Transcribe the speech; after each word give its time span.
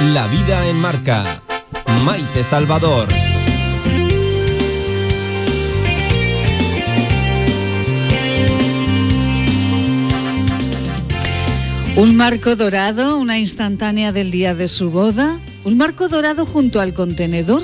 La 0.00 0.26
vida 0.28 0.66
en 0.66 0.80
marca. 0.80 1.42
Maite 2.06 2.42
Salvador. 2.42 3.06
Un 11.96 12.16
marco 12.16 12.56
dorado, 12.56 13.18
una 13.18 13.38
instantánea 13.38 14.10
del 14.10 14.30
día 14.30 14.54
de 14.54 14.68
su 14.68 14.90
boda, 14.90 15.38
un 15.64 15.76
marco 15.76 16.08
dorado 16.08 16.46
junto 16.46 16.80
al 16.80 16.94
contenedor. 16.94 17.62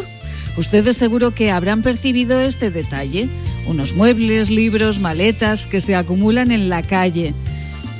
Ustedes 0.58 0.98
seguro 0.98 1.30
que 1.30 1.50
habrán 1.50 1.80
percibido 1.80 2.38
este 2.42 2.70
detalle. 2.70 3.30
Unos 3.66 3.94
muebles, 3.94 4.50
libros, 4.50 5.00
maletas 5.00 5.66
que 5.66 5.80
se 5.80 5.96
acumulan 5.96 6.52
en 6.52 6.68
la 6.68 6.82
calle. 6.82 7.32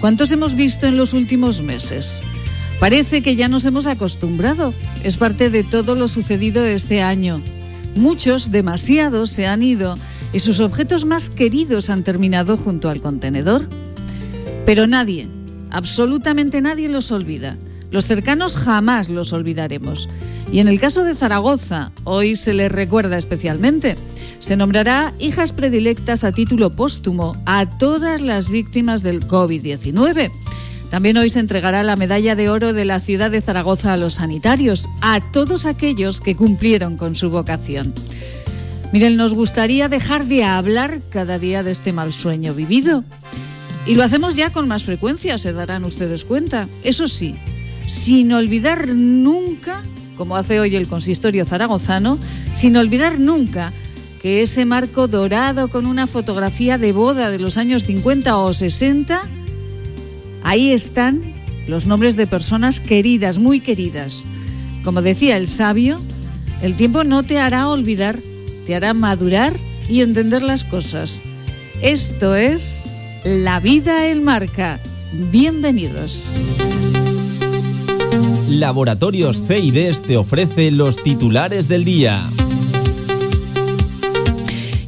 ¿Cuántos 0.03 0.30
hemos 0.30 0.55
visto 0.55 0.87
en 0.87 0.98
los 0.98 1.14
últimos 1.14 1.62
meses? 1.62 2.21
Parece 2.80 3.22
que 3.22 3.36
ya 3.36 3.48
nos 3.48 3.64
hemos 3.64 3.86
acostumbrado. 3.86 4.74
Es 5.02 5.16
parte 5.16 5.50
de 5.50 5.64
todo 5.64 5.94
lo 5.94 6.08
sucedido 6.08 6.64
este 6.64 7.03
año. 7.03 7.40
Muchos, 7.94 8.50
demasiados, 8.50 9.30
se 9.30 9.46
han 9.46 9.62
ido 9.62 9.96
y 10.32 10.40
sus 10.40 10.61
objetos 10.61 11.07
más 11.07 11.31
queridos 11.31 11.89
han 11.89 12.04
terminado 12.04 12.57
junto 12.57 12.90
al 12.90 13.00
contenedor. 13.00 13.67
Pero 14.67 14.86
nadie, 14.86 15.29
absolutamente 15.70 16.61
nadie 16.61 16.89
los 16.89 17.11
olvida. 17.12 17.57
Los 17.90 18.04
cercanos 18.04 18.57
jamás 18.57 19.08
los 19.08 19.32
olvidaremos. 19.32 20.08
Y 20.53 20.58
en 20.58 20.68
el 20.68 20.79
caso 20.79 21.04
de 21.04 21.14
Zaragoza, 21.14 21.93
hoy 22.04 22.36
se 22.36 22.53
les 22.53 22.70
recuerda 22.70 23.17
especialmente. 23.17 23.96
Se 24.39 24.56
nombrará 24.56 25.14
hijas 25.18 25.53
predilectas 25.53 26.25
a 26.25 26.32
título 26.32 26.70
póstumo 26.70 27.36
a 27.46 27.67
todas 27.79 28.20
las 28.20 28.50
víctimas 28.50 29.03
del 29.03 29.26
COVID-19. 29.26 30.31
También 30.90 31.17
hoy 31.17 31.31
se 31.31 31.40
entregará 31.40 31.82
la 31.82 31.96
medalla 31.96 32.36
de 32.36 32.48
oro 32.48 32.72
de 32.72 32.84
la 32.84 33.00
ciudad 33.00 33.31
de 33.31 33.41
Zaragoza 33.41 33.92
a 33.92 33.97
los 33.97 34.14
sanitarios, 34.14 34.89
a 35.00 35.20
todos 35.20 35.67
aquellos 35.67 36.20
que 36.20 36.36
cumplieron 36.36 36.97
con 36.97 37.17
su 37.17 37.31
vocación. 37.31 37.92
Miren, 38.92 39.17
nos 39.17 39.34
gustaría 39.34 39.89
dejar 39.89 40.27
de 40.27 40.45
hablar 40.45 41.01
cada 41.11 41.39
día 41.39 41.62
de 41.62 41.73
este 41.73 41.92
mal 41.92 42.12
sueño 42.12 42.55
vivido. 42.55 43.05
Y 43.84 43.95
lo 43.95 44.05
hacemos 44.05 44.37
ya 44.37 44.51
con 44.51 44.69
más 44.69 44.84
frecuencia, 44.84 45.39
se 45.39 45.53
darán 45.53 45.84
ustedes 45.84 46.25
cuenta. 46.25 46.69
Eso 46.83 47.09
sí, 47.09 47.34
sin 47.87 48.33
olvidar 48.33 48.89
nunca, 48.89 49.83
como 50.17 50.37
hace 50.37 50.61
hoy 50.61 50.77
el 50.77 50.89
consistorio 50.89 51.45
zaragozano, 51.45 52.19
sin 52.55 52.77
olvidar 52.77 53.19
nunca 53.19 53.73
que 54.23 54.42
ese 54.42 54.64
marco 54.64 55.09
dorado 55.09 55.69
con 55.69 55.87
una 55.87 56.07
fotografía 56.07 56.79
de 56.79 56.92
boda 56.92 57.31
de 57.31 57.39
los 57.39 57.59
años 57.59 57.84
50 57.84 58.37
o 58.39 58.53
60, 58.53 59.23
ahí 60.47 60.70
están 60.70 61.22
los 61.66 61.86
nombres 61.86 62.14
de 62.14 62.28
personas 62.28 62.78
queridas, 62.78 63.39
muy 63.39 63.58
queridas. 63.58 64.25
Como 64.84 65.02
decía 65.02 65.36
el 65.36 65.48
sabio, 65.48 66.00
el 66.62 66.77
tiempo 66.77 67.02
no 67.02 67.25
te 67.25 67.41
hará 67.41 67.69
olvidar, 67.69 68.16
te 68.64 68.77
hará 68.77 68.94
madurar 68.94 69.52
y 69.89 70.02
entender 70.02 70.42
las 70.42 70.62
cosas. 70.62 71.20
Esto 71.83 72.36
es 72.36 72.84
La 73.24 73.58
vida 73.58 74.08
en 74.08 74.22
marca. 74.22 74.78
Bienvenidos. 75.33 76.30
Laboratorios 78.48 79.42
CIDES 79.48 80.02
te 80.02 80.17
ofrece 80.17 80.70
los 80.70 81.02
titulares 81.02 81.67
del 81.67 81.84
día. 81.84 82.22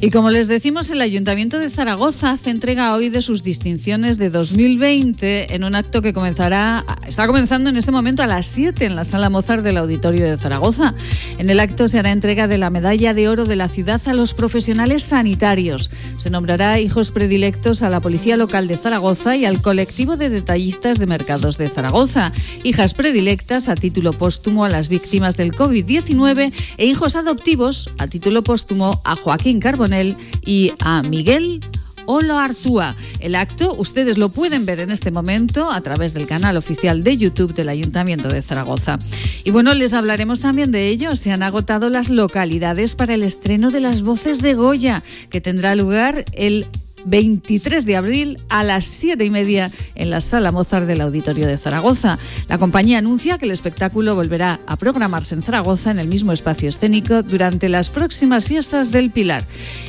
Y 0.01 0.11
como 0.11 0.29
les 0.29 0.47
decimos, 0.47 0.89
el 0.91 1.01
Ayuntamiento 1.01 1.59
de 1.59 1.69
Zaragoza 1.69 2.31
hace 2.31 2.51
entrega 2.51 2.95
hoy 2.95 3.09
de 3.09 3.21
sus 3.21 3.43
distinciones 3.43 4.17
de 4.17 4.29
2020 4.29 5.53
en 5.53 5.65
un 5.65 5.75
acto 5.75 6.01
que 6.01 6.13
comenzará, 6.13 6.85
está 7.05 7.27
comenzando 7.27 7.69
en 7.69 7.75
este 7.75 7.91
momento 7.91 8.23
a 8.23 8.27
las 8.27 8.45
7 8.45 8.85
en 8.85 8.95
la 8.95 9.03
Sala 9.03 9.29
Mozart 9.29 9.61
del 9.61 9.75
Auditorio 9.75 10.23
de 10.23 10.37
Zaragoza. 10.37 10.93
En 11.37 11.49
el 11.49 11.59
acto 11.59 11.89
se 11.89 11.99
hará 11.99 12.11
entrega 12.11 12.47
de 12.47 12.57
la 12.57 12.69
medalla 12.69 13.13
de 13.13 13.27
oro 13.27 13.43
de 13.43 13.57
la 13.57 13.67
ciudad 13.67 13.99
a 14.05 14.13
los 14.13 14.33
profesionales 14.33 15.03
sanitarios. 15.03 15.91
Se 16.15 16.29
nombrará 16.29 16.79
hijos 16.79 17.11
predilectos 17.11 17.83
a 17.83 17.89
la 17.89 17.99
Policía 17.99 18.37
Local 18.37 18.69
de 18.69 18.77
Zaragoza 18.77 19.35
y 19.35 19.43
al 19.43 19.61
colectivo 19.61 20.15
de 20.15 20.29
detallistas 20.29 20.97
de 20.99 21.07
mercados 21.07 21.57
de 21.57 21.67
Zaragoza. 21.67 22.31
Hijas 22.63 22.93
predilectas 22.93 23.67
a 23.67 23.75
título 23.75 24.13
póstumo 24.13 24.63
a 24.63 24.69
las 24.69 24.87
víctimas 24.87 25.35
del 25.35 25.51
COVID-19 25.51 26.53
e 26.77 26.85
hijos 26.85 27.17
adoptivos 27.17 27.93
a 27.97 28.07
título 28.07 28.45
póstumo 28.45 29.01
a 29.03 29.17
Joaquín 29.17 29.59
Carbonell 29.59 29.88
y 30.45 30.71
a 30.83 31.01
Miguel 31.03 31.59
Olo 32.05 32.39
Artúa. 32.39 32.95
El 33.19 33.35
acto 33.35 33.75
ustedes 33.75 34.17
lo 34.17 34.29
pueden 34.29 34.65
ver 34.65 34.79
en 34.79 34.89
este 34.89 35.11
momento 35.11 35.71
a 35.71 35.79
través 35.81 36.13
del 36.13 36.25
canal 36.25 36.57
oficial 36.57 37.03
de 37.03 37.17
YouTube 37.17 37.53
del 37.53 37.69
Ayuntamiento 37.69 38.29
de 38.29 38.41
Zaragoza. 38.41 38.97
Y 39.43 39.51
bueno, 39.51 39.73
les 39.75 39.93
hablaremos 39.93 40.39
también 40.39 40.71
de 40.71 40.87
ello. 40.87 41.15
Se 41.15 41.31
han 41.31 41.43
agotado 41.43 41.89
las 41.89 42.09
localidades 42.09 42.95
para 42.95 43.13
el 43.13 43.21
estreno 43.21 43.69
de 43.69 43.81
las 43.81 44.01
voces 44.01 44.41
de 44.41 44.55
Goya, 44.55 45.03
que 45.29 45.39
tendrá 45.39 45.75
lugar 45.75 46.25
el 46.33 46.65
23 47.05 47.85
de 47.85 47.95
abril 47.95 48.37
a 48.49 48.63
las 48.63 48.85
7 48.85 49.23
y 49.23 49.29
media 49.29 49.71
en 49.95 50.09
la 50.09 50.21
Sala 50.21 50.51
Mozart 50.51 50.87
del 50.87 51.01
Auditorio 51.01 51.47
de 51.47 51.57
Zaragoza. 51.57 52.17
La 52.47 52.57
compañía 52.57 52.97
anuncia 52.97 53.37
que 53.37 53.45
el 53.45 53.51
espectáculo 53.51 54.15
volverá 54.15 54.59
a 54.65 54.75
programarse 54.75 55.35
en 55.35 55.41
Zaragoza 55.41 55.91
en 55.91 55.99
el 55.99 56.07
mismo 56.07 56.31
espacio 56.31 56.69
escénico 56.69 57.23
durante 57.23 57.69
las 57.69 57.89
próximas 57.89 58.45
fiestas 58.45 58.91
del 58.91 59.11
Pilar. 59.11 59.45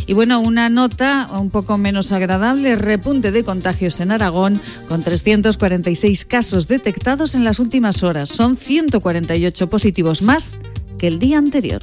Y 0.07 0.13
bueno, 0.13 0.41
una 0.41 0.69
nota 0.69 1.29
un 1.39 1.51
poco 1.51 1.79
menos 1.79 2.13
agradable, 2.13 2.77
repunte 2.77 3.33
de 3.33 3.45
contagios 3.45 4.01
en 4.01 4.11
Aragón 4.11 4.61
con 4.89 5.03
346 5.03 6.25
casos 6.25 6.69
detectados 6.69 7.35
en 7.35 7.45
las 7.45 7.59
últimas 7.59 8.03
horas. 8.03 8.29
Son 8.29 8.57
148 8.57 9.71
positivos 9.71 10.23
más 10.23 10.59
que 10.99 11.07
el 11.07 11.19
día 11.19 11.39
anterior. 11.39 11.83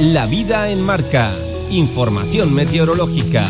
La 0.00 0.26
vida 0.26 0.70
en 0.70 0.82
marca. 0.82 1.30
Información 1.70 2.54
meteorológica. 2.54 3.44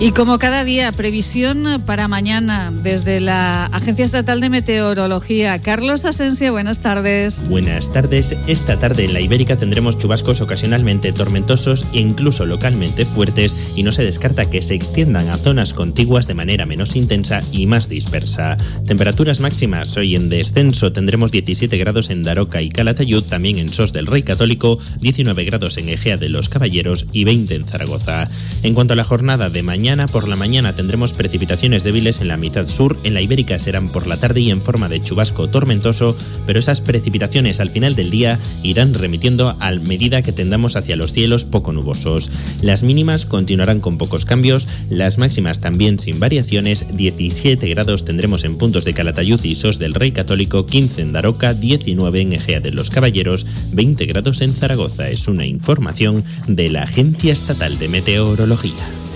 Y 0.00 0.12
como 0.12 0.38
cada 0.38 0.64
día, 0.64 0.92
previsión 0.92 1.82
para 1.84 2.06
mañana 2.06 2.70
desde 2.72 3.18
la 3.18 3.64
Agencia 3.64 4.04
Estatal 4.04 4.40
de 4.40 4.48
Meteorología. 4.48 5.60
Carlos 5.60 6.04
Asensia, 6.04 6.52
buenas 6.52 6.78
tardes. 6.78 7.48
Buenas 7.48 7.92
tardes. 7.92 8.36
Esta 8.46 8.78
tarde 8.78 9.06
en 9.06 9.12
la 9.12 9.20
Ibérica 9.20 9.56
tendremos 9.56 9.98
chubascos 9.98 10.40
ocasionalmente 10.40 11.12
tormentosos 11.12 11.84
e 11.92 11.98
incluso 11.98 12.46
localmente 12.46 13.04
fuertes 13.04 13.56
y 13.74 13.82
no 13.82 13.90
se 13.90 14.04
descarta 14.04 14.48
que 14.48 14.62
se 14.62 14.76
extiendan 14.76 15.30
a 15.30 15.36
zonas 15.36 15.74
contiguas 15.74 16.28
de 16.28 16.34
manera 16.34 16.64
menos 16.64 16.94
intensa 16.94 17.40
y 17.50 17.66
más 17.66 17.88
dispersa. 17.88 18.56
Temperaturas 18.86 19.40
máximas 19.40 19.96
hoy 19.96 20.14
en 20.14 20.28
descenso 20.28 20.92
tendremos 20.92 21.32
17 21.32 21.76
grados 21.76 22.10
en 22.10 22.22
Daroca 22.22 22.62
y 22.62 22.68
Calatayud, 22.68 23.24
también 23.24 23.58
en 23.58 23.70
Sos 23.70 23.92
del 23.92 24.06
Rey 24.06 24.22
Católico, 24.22 24.78
19 25.00 25.44
grados 25.44 25.76
en 25.76 25.88
Egea 25.88 26.16
de 26.16 26.28
los 26.28 26.48
Caballeros 26.48 27.06
y 27.10 27.24
20 27.24 27.52
en 27.56 27.64
Zaragoza. 27.64 28.28
En 28.62 28.74
cuanto 28.74 28.92
a 28.92 28.96
la 28.96 29.02
jornada 29.02 29.50
de 29.50 29.64
mañana, 29.64 29.87
Por 29.88 30.28
la 30.28 30.36
mañana 30.36 30.74
tendremos 30.74 31.14
precipitaciones 31.14 31.82
débiles 31.82 32.20
en 32.20 32.28
la 32.28 32.36
mitad 32.36 32.66
sur, 32.66 32.98
en 33.04 33.14
la 33.14 33.22
Ibérica 33.22 33.58
serán 33.58 33.88
por 33.88 34.06
la 34.06 34.18
tarde 34.18 34.40
y 34.40 34.50
en 34.50 34.60
forma 34.60 34.86
de 34.90 35.00
chubasco 35.00 35.48
tormentoso, 35.48 36.14
pero 36.46 36.58
esas 36.58 36.82
precipitaciones 36.82 37.58
al 37.58 37.70
final 37.70 37.94
del 37.94 38.10
día 38.10 38.38
irán 38.62 38.92
remitiendo 38.92 39.56
a 39.60 39.70
medida 39.70 40.20
que 40.20 40.32
tendamos 40.32 40.76
hacia 40.76 40.96
los 40.96 41.14
cielos 41.14 41.46
poco 41.46 41.72
nubosos. 41.72 42.30
Las 42.60 42.82
mínimas 42.82 43.24
continuarán 43.24 43.80
con 43.80 43.96
pocos 43.96 44.26
cambios, 44.26 44.68
las 44.90 45.16
máximas 45.16 45.60
también 45.60 45.98
sin 45.98 46.20
variaciones, 46.20 46.84
17 46.92 47.66
grados 47.70 48.04
tendremos 48.04 48.44
en 48.44 48.58
puntos 48.58 48.84
de 48.84 48.92
Calatayud 48.92 49.42
y 49.42 49.54
Sos 49.54 49.78
del 49.78 49.94
Rey 49.94 50.12
Católico, 50.12 50.66
15 50.66 51.00
en 51.00 51.12
Daroca, 51.12 51.54
19 51.54 52.20
en 52.20 52.34
Egea 52.34 52.60
de 52.60 52.72
los 52.72 52.90
Caballeros, 52.90 53.46
20 53.72 54.04
grados 54.04 54.42
en 54.42 54.52
Zaragoza. 54.52 55.08
Es 55.08 55.28
una 55.28 55.46
información 55.46 56.24
de 56.46 56.70
la 56.70 56.82
Agencia 56.82 57.32
Estatal 57.32 57.78
de 57.78 57.88
Meteorología. 57.88 59.07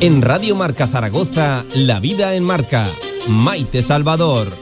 En 0.00 0.22
Radio 0.22 0.54
Marca 0.54 0.86
Zaragoza, 0.86 1.64
La 1.74 1.98
Vida 1.98 2.34
en 2.34 2.44
Marca. 2.44 2.86
Maite 3.28 3.82
Salvador. 3.82 4.56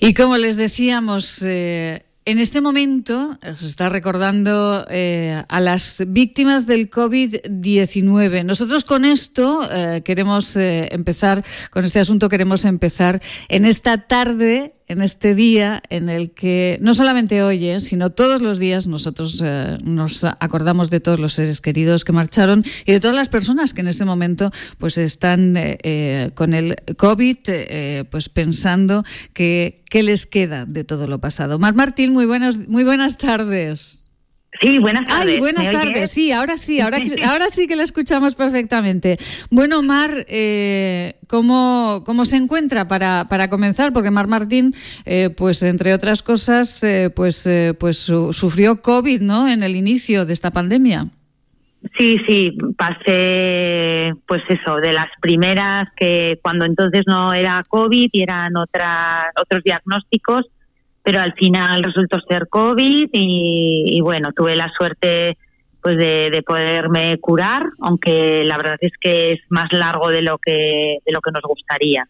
Y 0.00 0.14
como 0.14 0.36
les 0.38 0.56
decíamos, 0.56 1.42
eh, 1.42 2.06
en 2.26 2.40
este 2.40 2.60
momento 2.60 3.38
se 3.54 3.66
está 3.66 3.88
recordando 3.88 4.84
eh, 4.90 5.44
a 5.48 5.60
las 5.60 6.02
víctimas 6.08 6.66
del 6.66 6.90
COVID-19. 6.90 8.44
Nosotros 8.44 8.84
con 8.84 9.04
esto 9.04 9.68
eh, 9.72 10.02
queremos 10.04 10.56
eh, 10.56 10.88
empezar, 10.90 11.44
con 11.70 11.84
este 11.84 12.00
asunto 12.00 12.28
queremos 12.28 12.64
empezar 12.64 13.22
en 13.48 13.64
esta 13.64 14.08
tarde 14.08 14.74
en 14.88 15.02
este 15.02 15.34
día 15.34 15.82
en 15.90 16.08
el 16.08 16.30
que 16.30 16.78
no 16.80 16.94
solamente 16.94 17.42
hoy, 17.42 17.68
¿eh? 17.68 17.80
sino 17.80 18.10
todos 18.10 18.40
los 18.40 18.58
días 18.58 18.86
nosotros 18.86 19.42
eh, 19.44 19.78
nos 19.82 20.24
acordamos 20.24 20.90
de 20.90 21.00
todos 21.00 21.18
los 21.18 21.34
seres 21.34 21.60
queridos 21.60 22.04
que 22.04 22.12
marcharon 22.12 22.64
y 22.84 22.92
de 22.92 23.00
todas 23.00 23.16
las 23.16 23.28
personas 23.28 23.72
que 23.72 23.80
en 23.80 23.88
este 23.88 24.04
momento 24.04 24.50
pues 24.78 24.98
están 24.98 25.54
eh, 25.56 26.30
con 26.34 26.54
el 26.54 26.76
COVID, 26.96 27.36
pues 28.10 28.28
pensando 28.28 29.04
que 29.32 29.82
qué 29.90 30.02
les 30.02 30.26
queda 30.26 30.66
de 30.66 30.84
todo 30.84 31.06
lo 31.06 31.20
pasado. 31.20 31.58
Mar 31.58 31.74
Martín, 31.74 32.12
muy 32.12 32.26
buenas, 32.26 32.68
muy 32.68 32.84
buenas 32.84 33.18
tardes. 33.18 34.05
Sí, 34.60 34.78
buenas 34.78 35.06
tardes. 35.06 35.34
Ay, 35.34 35.40
buenas 35.40 35.70
tardes. 35.70 36.10
Sí, 36.10 36.32
ahora 36.32 36.56
sí, 36.56 36.80
ahora, 36.80 36.98
ahora 37.28 37.48
sí 37.48 37.66
que 37.66 37.76
la 37.76 37.82
escuchamos 37.82 38.34
perfectamente. 38.34 39.18
Bueno, 39.50 39.82
Mar, 39.82 40.10
eh, 40.28 41.14
¿cómo, 41.28 42.02
¿cómo, 42.04 42.24
se 42.24 42.36
encuentra 42.36 42.88
para, 42.88 43.26
para 43.28 43.48
comenzar? 43.48 43.92
Porque 43.92 44.10
Mar 44.10 44.28
Martín, 44.28 44.74
eh, 45.04 45.30
pues 45.30 45.62
entre 45.62 45.94
otras 45.94 46.22
cosas, 46.22 46.82
eh, 46.84 47.10
pues, 47.14 47.48
pues 47.78 47.98
sufrió 47.98 48.82
COVID, 48.82 49.20
¿no? 49.20 49.48
En 49.48 49.62
el 49.62 49.76
inicio 49.76 50.24
de 50.26 50.32
esta 50.32 50.50
pandemia. 50.50 51.08
Sí, 51.96 52.18
sí, 52.26 52.58
pasé, 52.76 54.12
pues 54.26 54.42
eso, 54.48 54.76
de 54.76 54.92
las 54.92 55.06
primeras 55.20 55.88
que 55.96 56.38
cuando 56.42 56.64
entonces 56.64 57.02
no 57.06 57.32
era 57.32 57.62
COVID 57.68 58.08
y 58.12 58.22
eran 58.22 58.56
otras, 58.56 59.28
otros 59.40 59.62
diagnósticos, 59.62 60.46
pero 61.06 61.20
al 61.20 61.34
final 61.34 61.84
resultó 61.84 62.18
ser 62.28 62.48
COVID 62.48 63.10
y, 63.12 64.00
bueno, 64.02 64.32
tuve 64.34 64.56
la 64.56 64.68
suerte 64.76 65.38
pues 65.80 65.96
de, 65.98 66.30
de, 66.30 66.42
poderme 66.42 67.16
curar, 67.20 67.62
aunque 67.80 68.42
la 68.44 68.56
verdad 68.56 68.76
es 68.80 68.90
que 69.00 69.34
es 69.34 69.40
más 69.48 69.68
largo 69.70 70.08
de 70.08 70.22
lo 70.22 70.36
que 70.38 70.98
de 71.06 71.12
lo 71.12 71.20
que 71.20 71.30
nos 71.30 71.42
gustaría 71.42 72.08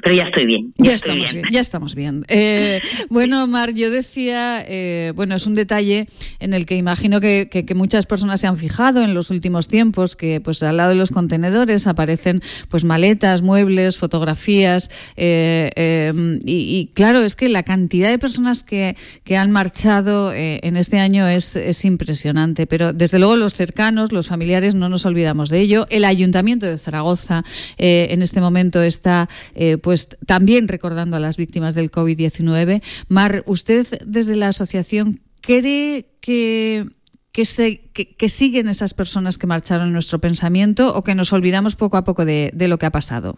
pero 0.00 0.14
ya 0.14 0.24
estoy 0.24 0.46
bien. 0.46 0.72
Ya, 0.78 0.94
estamos 0.94 1.32
bien. 1.32 1.44
Ya 1.50 1.60
estamos 1.60 1.94
bien. 1.96 2.24
Eh, 2.28 2.80
bueno, 3.10 3.44
Mar, 3.48 3.74
yo 3.74 3.90
decía, 3.90 4.64
eh, 4.66 5.12
bueno, 5.16 5.34
es 5.34 5.44
un 5.44 5.56
detalle 5.56 6.06
en 6.38 6.54
el 6.54 6.66
que 6.66 6.76
imagino 6.76 7.20
que, 7.20 7.48
muchas 7.74 8.06
personas 8.06 8.40
se 8.40 8.46
han 8.46 8.56
fijado 8.56 9.02
en 9.02 9.14
los 9.14 9.30
últimos 9.30 9.68
tiempos, 9.68 10.16
que 10.16 10.40
pues 10.40 10.62
al 10.62 10.76
lado 10.76 10.90
de 10.90 10.94
los 10.94 11.10
contenedores 11.10 11.86
aparecen 11.86 12.42
pues 12.68 12.84
maletas, 12.84 13.42
muebles, 13.42 13.98
fotografías, 13.98 14.90
eh, 15.16 16.12
y, 16.44 16.90
claro, 16.94 17.20
es 17.22 17.36
que 17.36 17.48
la 17.48 17.62
cantidad 17.62 18.08
de 18.08 18.18
personas 18.18 18.62
que, 18.62 18.96
que 19.24 19.36
han 19.36 19.50
marchado 19.50 20.32
en 20.34 20.76
este 20.76 20.98
año 20.98 21.26
es, 21.28 21.56
es 21.56 21.84
impresionante, 21.84 22.66
pero 22.66 22.92
desde 22.92 23.18
luego 23.18 23.36
los 23.36 23.54
cercanos, 23.54 24.12
los 24.12 24.28
familiares, 24.28 24.74
no 24.74 24.88
nos 24.88 25.06
olvidamos 25.06 25.50
de 25.50 25.60
ello. 25.60 25.86
El 25.90 26.04
Ayuntamiento 26.04 26.66
de 26.66 26.78
Zaragoza 26.78 27.44
en 27.76 28.22
este 28.22 28.40
momento 28.40 28.82
está 28.82 29.28
pues 29.82 29.87
también 30.26 30.68
recordando 30.68 31.16
a 31.16 31.20
las 31.20 31.36
víctimas 31.36 31.74
del 31.74 31.90
COVID-19. 31.90 32.82
Mar, 33.08 33.42
usted 33.46 33.86
desde 34.04 34.36
la 34.36 34.48
asociación 34.48 35.16
cree 35.40 36.06
que 36.20 36.86
que, 37.38 37.44
se, 37.44 37.90
que, 37.92 38.28
siguen 38.28 38.68
esas 38.68 38.94
personas 38.94 39.38
que 39.38 39.46
marcharon 39.46 39.86
en 39.86 39.92
nuestro 39.92 40.18
pensamiento 40.18 40.92
o 40.92 41.04
que 41.04 41.14
nos 41.14 41.32
olvidamos 41.32 41.76
poco 41.76 41.96
a 41.96 42.02
poco 42.02 42.24
de, 42.24 42.50
lo 42.52 42.78
que 42.78 42.86
ha 42.86 42.90
pasado? 42.90 43.36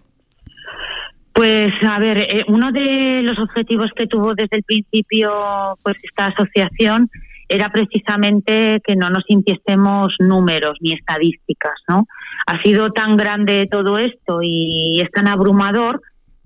Pues 1.35 1.70
a 1.82 1.99
ver, 1.99 2.17
eh, 2.17 2.44
uno 2.49 2.73
de 2.73 3.20
los 3.23 3.38
objetivos 3.38 3.91
que 3.94 4.06
tuvo 4.06 4.35
desde 4.35 4.56
el 4.56 4.62
principio 4.62 5.76
pues 5.82 5.96
esta 6.03 6.29
asociación 6.29 7.11
era 7.49 7.70
precisamente 7.70 8.81
que 8.87 8.96
no 8.96 9.11
nos 9.11 9.25
sintiésemos 9.29 10.14
números 10.19 10.79
ni 10.81 10.93
estadísticas, 10.93 11.75
¿no? 11.87 12.06
Ha 12.46 12.62
sido 12.62 12.93
tan 12.93 13.19
grande 13.19 13.69
todo 13.70 13.99
esto 13.99 14.41
y 14.43 15.03
es 15.03 15.11
tan 15.11 15.29
abrumador 15.29 16.00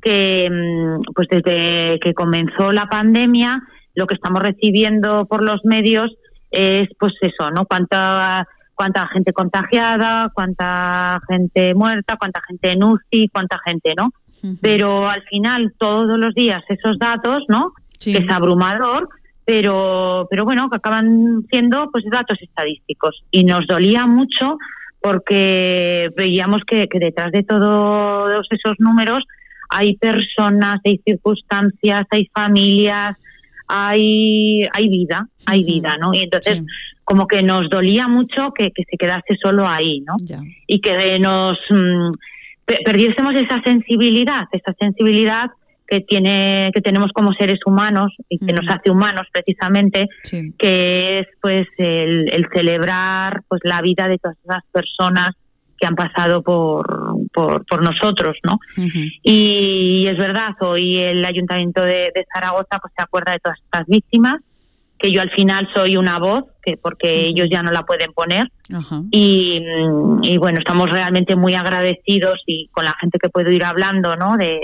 que 0.05 0.49
mm, 0.51 1.13
pues 1.15 1.29
desde 1.29 1.99
que 1.99 2.13
comenzó 2.15 2.73
la 2.73 2.87
pandemia 2.87 3.61
lo 3.95 4.07
que 4.07 4.15
estamos 4.15 4.43
recibiendo 4.43 5.27
por 5.27 5.43
los 5.43 5.65
medios 5.65 6.15
es 6.51 6.89
pues 6.99 7.15
eso, 7.23 7.51
¿no? 7.51 7.65
Cuánta 7.65 8.47
cuánta 8.75 9.07
gente 9.07 9.33
contagiada, 9.33 10.31
cuánta 10.35 11.21
gente 11.29 11.75
muerta, 11.75 12.17
cuánta 12.19 12.41
gente 12.47 12.73
en 12.73 12.83
UCI, 12.83 13.29
cuánta 13.29 13.59
gente, 13.65 13.95
¿no? 13.97 14.11
Pero 14.61 15.09
al 15.09 15.23
final 15.23 15.73
todos 15.79 16.19
los 16.19 16.35
días 16.35 16.63
esos 16.69 16.99
datos, 16.99 17.45
¿no? 17.49 17.73
Que 18.01 18.19
es 18.19 18.29
abrumador, 18.29 19.09
pero 19.45 20.27
pero 20.29 20.45
bueno, 20.45 20.69
que 20.69 20.77
acaban 20.77 21.45
siendo 21.51 21.89
pues 21.93 22.05
datos 22.11 22.39
estadísticos 22.43 23.25
y 23.31 23.45
nos 23.45 23.67
dolía 23.67 24.07
mucho 24.07 24.59
porque 25.01 26.11
veíamos 26.17 26.63
que, 26.67 26.89
que 26.89 26.99
detrás 26.99 27.31
de 27.31 27.43
todos 27.43 28.47
esos 28.51 28.75
números 28.79 29.23
hay 29.69 29.97
personas, 29.97 30.81
hay 30.85 31.01
circunstancias, 31.05 32.07
hay 32.11 32.31
familias, 32.33 33.17
hay, 33.67 34.63
hay 34.73 34.89
vida, 34.89 35.29
hay 35.47 35.65
vida, 35.65 35.97
¿no? 35.99 36.13
Y 36.15 36.21
entonces 36.21 36.63
como 37.05 37.27
que 37.27 37.43
nos 37.43 37.69
dolía 37.69 38.09
mucho 38.09 38.53
que, 38.53 38.73
se 38.75 38.97
quedase 38.97 39.37
solo 39.43 39.69
ahí, 39.69 40.01
¿no? 40.01 40.17
Y 40.67 40.81
que 40.81 41.19
nos 41.19 41.59
mm, 41.71 42.13
perdiésemos 42.85 43.35
esa 43.35 43.63
sensibilidad, 43.63 44.45
esa 44.53 44.75
sensibilidad 44.79 45.51
que 45.87 46.01
tiene 46.01 46.71
que 46.73 46.81
tenemos 46.81 47.13
como 47.13 47.35
seres 47.35 47.59
humanos 47.67 48.15
y 48.31 48.39
que 48.39 48.55
nos 48.55 48.67
hace 48.69 48.91
humanos 48.91 49.27
precisamente 49.31 50.09
que 50.59 51.21
es 51.21 51.27
pues 51.43 51.67
el, 51.77 52.33
el, 52.33 52.49
celebrar 52.55 53.43
pues 53.49 53.61
la 53.65 53.83
vida 53.83 54.09
de 54.09 54.17
todas 54.17 54.39
esas 54.43 54.63
personas 54.73 55.33
que 55.85 55.89
han 55.89 55.97
pasado 55.97 56.43
por, 56.43 56.87
por, 57.33 57.83
nosotros, 57.83 58.39
¿no? 58.43 58.59
y, 59.23 60.07
es 60.09 60.17
verdad, 60.17 60.55
hoy 60.61 60.97
el 60.97 61.23
Ayuntamiento 61.23 61.83
de, 61.83 62.11
Zaragoza 62.33 62.79
pues 62.81 62.95
se 62.97 63.03
acuerda 63.03 63.33
de 63.33 63.39
todas 63.41 63.59
estas 63.63 63.87
víctimas, 63.87 64.37
que 64.99 65.13
yo 65.13 65.21
al 65.21 65.31
final 65.33 65.69
soy 65.75 65.99
una 65.99 66.19
voz, 66.19 66.45
que 66.63 66.77
porque 66.81 67.27
ellos 67.27 67.49
ya 67.51 67.63
no 67.63 67.71
la 67.71 67.83
pueden 67.83 68.15
poner. 68.15 68.51
y, 69.11 70.39
bueno, 70.39 70.59
estamos 70.59 70.91
realmente 70.91 71.37
muy 71.37 71.53
agradecidos 71.55 72.41
y 72.47 72.69
con 72.69 72.87
la 72.87 72.95
gente 72.99 73.19
que 73.19 73.29
puedo 73.29 73.51
ir 73.51 73.65
hablando, 73.65 74.17
¿no? 74.17 74.39
De, 74.39 74.61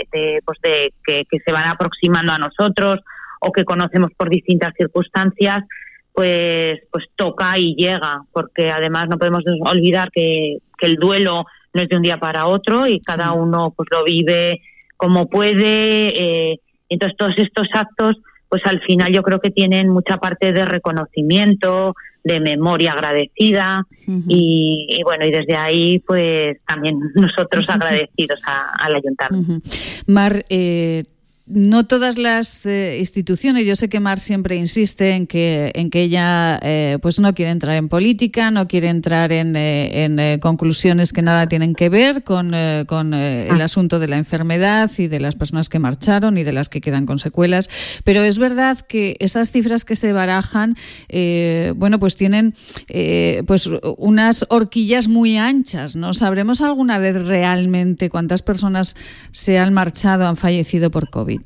pues 0.46 0.58
de 0.62 0.94
que, 1.04 1.24
que 1.30 1.38
se 1.44 1.52
van 1.52 1.68
aproximando 1.68 2.32
a 2.32 2.38
nosotros 2.38 3.00
o 3.40 3.52
que 3.52 3.64
conocemos 3.64 4.10
por 4.16 4.30
distintas 4.30 4.72
circunstancias 4.78 5.64
pues 6.12 6.80
pues 6.90 7.04
toca 7.14 7.56
y 7.56 7.74
llega 7.76 8.22
porque 8.32 8.68
además 8.68 9.06
no 9.08 9.16
podemos 9.16 9.44
olvidar 9.64 10.10
que, 10.10 10.58
el 10.86 10.96
duelo 10.96 11.44
no 11.72 11.82
es 11.82 11.88
de 11.88 11.96
un 11.96 12.02
día 12.02 12.18
para 12.18 12.46
otro 12.46 12.86
y 12.86 13.00
cada 13.00 13.32
uno 13.32 13.72
pues 13.76 13.88
lo 13.90 14.04
vive 14.04 14.62
como 14.96 15.28
puede 15.28 16.52
eh, 16.52 16.60
entonces 16.88 17.16
todos 17.16 17.34
estos 17.36 17.68
actos 17.72 18.16
pues 18.48 18.62
al 18.66 18.80
final 18.80 19.12
yo 19.12 19.22
creo 19.22 19.40
que 19.40 19.50
tienen 19.50 19.88
mucha 19.88 20.16
parte 20.16 20.52
de 20.52 20.64
reconocimiento 20.64 21.94
de 22.24 22.40
memoria 22.40 22.92
agradecida 22.92 23.86
y, 24.28 25.00
bueno 25.04 25.24
y 25.24 25.30
desde 25.30 25.56
ahí 25.56 26.00
pues 26.00 26.58
también 26.66 26.98
nosotros 27.14 27.70
agradecidos 27.70 28.40
al 28.78 28.94
ayuntamiento. 28.94 29.66
Mar 30.06 30.44
eh, 30.50 31.04
no 31.52 31.84
todas 31.84 32.16
las 32.16 32.64
eh, 32.64 32.98
instituciones, 33.00 33.66
yo 33.66 33.74
sé 33.74 33.88
que 33.88 33.98
Mar 33.98 34.20
siempre 34.20 34.54
insiste 34.56 35.12
en 35.12 35.26
que, 35.26 35.72
en 35.74 35.90
que 35.90 36.02
ella 36.02 36.60
eh, 36.62 36.98
pues 37.02 37.18
no 37.18 37.34
quiere 37.34 37.50
entrar 37.50 37.76
en 37.76 37.88
política, 37.88 38.50
no 38.50 38.68
quiere 38.68 38.88
entrar 38.88 39.32
en, 39.32 39.56
eh, 39.56 40.38
conclusiones 40.40 41.12
que 41.12 41.22
nada 41.22 41.48
tienen 41.48 41.74
que 41.74 41.88
ver 41.88 42.22
con, 42.22 42.52
con 42.86 43.14
el 43.14 43.60
ah. 43.60 43.64
asunto 43.64 43.98
de 43.98 44.08
la 44.08 44.16
enfermedad 44.16 44.90
y 44.96 45.08
de 45.08 45.18
las 45.18 45.34
personas 45.34 45.68
que 45.68 45.78
marcharon 45.78 46.38
y 46.38 46.44
de 46.44 46.52
las 46.52 46.68
que 46.68 46.80
quedan 46.80 47.04
con 47.04 47.18
secuelas, 47.18 47.68
pero 48.04 48.22
es 48.22 48.38
verdad 48.38 48.78
que 48.78 49.16
esas 49.18 49.50
cifras 49.50 49.84
que 49.84 49.96
se 49.96 50.12
barajan, 50.12 50.76
bueno, 51.76 51.98
pues 51.98 52.16
tienen 52.16 52.54
pues 53.46 53.68
unas 53.96 54.46
horquillas 54.48 55.08
muy 55.08 55.36
anchas, 55.36 55.96
¿no? 55.96 56.12
¿Sabremos 56.12 56.60
alguna 56.60 56.98
vez 56.98 57.20
realmente 57.26 58.08
cuántas 58.08 58.42
personas 58.42 58.94
se 59.32 59.58
han 59.58 59.74
marchado, 59.74 60.26
han 60.26 60.36
fallecido 60.36 60.90
por 60.90 61.10
COVID? 61.10 61.39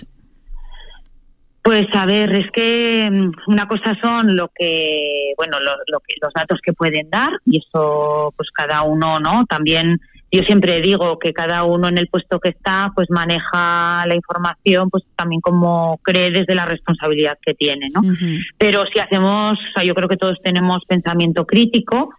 Pues 1.64 1.86
a 1.94 2.04
ver, 2.04 2.30
es 2.36 2.50
que 2.52 3.08
mm, 3.10 3.32
una 3.46 3.66
cosa 3.66 3.96
son 4.02 4.36
lo 4.36 4.50
que, 4.54 5.32
bueno, 5.38 5.56
lo, 5.60 6.00
que, 6.00 6.14
los 6.20 6.30
datos 6.34 6.60
que 6.62 6.74
pueden 6.74 7.08
dar 7.08 7.30
y 7.46 7.58
eso, 7.58 8.34
pues 8.36 8.50
cada 8.50 8.82
uno, 8.82 9.18
¿no? 9.18 9.46
También 9.46 9.98
yo 10.30 10.42
siempre 10.42 10.82
digo 10.82 11.18
que 11.18 11.32
cada 11.32 11.64
uno 11.64 11.88
en 11.88 11.96
el 11.96 12.08
puesto 12.08 12.38
que 12.38 12.50
está, 12.50 12.92
pues 12.94 13.08
maneja 13.08 14.04
la 14.06 14.14
información, 14.14 14.90
pues 14.90 15.04
también 15.16 15.40
como 15.40 15.98
cree 16.02 16.30
desde 16.30 16.54
la 16.54 16.66
responsabilidad 16.66 17.38
que 17.40 17.54
tiene, 17.54 17.88
¿no? 17.94 18.02
Pero 18.58 18.84
si 18.92 19.00
hacemos, 19.00 19.54
o 19.54 19.70
sea, 19.74 19.84
yo 19.84 19.94
creo 19.94 20.08
que 20.08 20.18
todos 20.18 20.36
tenemos 20.44 20.84
pensamiento 20.86 21.46
crítico 21.46 22.10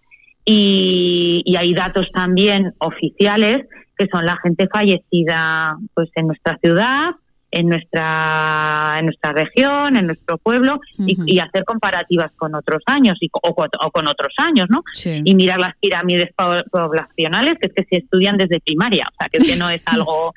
y, 0.43 1.43
y 1.45 1.55
hay 1.55 1.71
datos 1.75 2.11
también 2.11 2.73
oficiales 2.79 3.67
que 3.95 4.07
son 4.11 4.25
la 4.25 4.37
gente 4.41 4.67
fallecida, 4.73 5.77
pues 5.93 6.09
en 6.15 6.27
nuestra 6.27 6.57
ciudad 6.63 7.11
en 7.55 7.69
nuestra 7.69 8.97
en 8.99 9.05
nuestra 9.05 9.31
región, 9.31 9.95
en 9.95 10.07
nuestro 10.07 10.37
pueblo 10.37 10.81
y, 10.97 11.39
hacer 11.39 11.63
comparativas 11.63 12.31
con 12.35 12.53
otros 12.53 12.83
años 12.85 13.17
y, 13.21 13.29
o, 13.31 13.55
con 13.55 14.07
otros 14.07 14.33
años, 14.37 14.65
¿no? 14.69 14.83
Y 15.03 15.35
mirar 15.35 15.59
las 15.59 15.75
pirámides 15.77 16.33
poblacionales 16.35 17.55
que 17.59 17.67
es 17.67 17.73
que 17.73 17.85
se 17.89 18.03
estudian 18.03 18.37
desde 18.37 18.59
primaria, 18.59 19.07
o 19.09 19.15
sea, 19.17 19.29
que, 19.29 19.37
es 19.37 19.47
que 19.47 19.55
no 19.55 19.69
es 19.69 19.81
algo. 19.85 20.33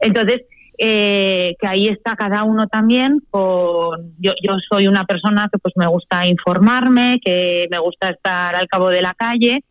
Entonces, 0.00 0.42
eh, 0.78 1.56
que 1.60 1.66
ahí 1.66 1.88
está 1.88 2.14
cada 2.14 2.44
uno 2.44 2.68
también 2.68 3.20
con 3.30 4.14
yo, 4.18 4.32
yo 4.42 4.54
soy 4.70 4.86
una 4.86 5.04
persona 5.04 5.48
que 5.52 5.58
pues 5.58 5.74
me 5.76 5.86
gusta 5.86 6.26
informarme 6.26 7.20
que 7.22 7.66
me 7.70 7.78
gusta 7.78 8.08
estar 8.08 8.56
al 8.56 8.66
cabo 8.66 8.88
de 8.88 9.02
la 9.02 9.12
calle 9.12 9.62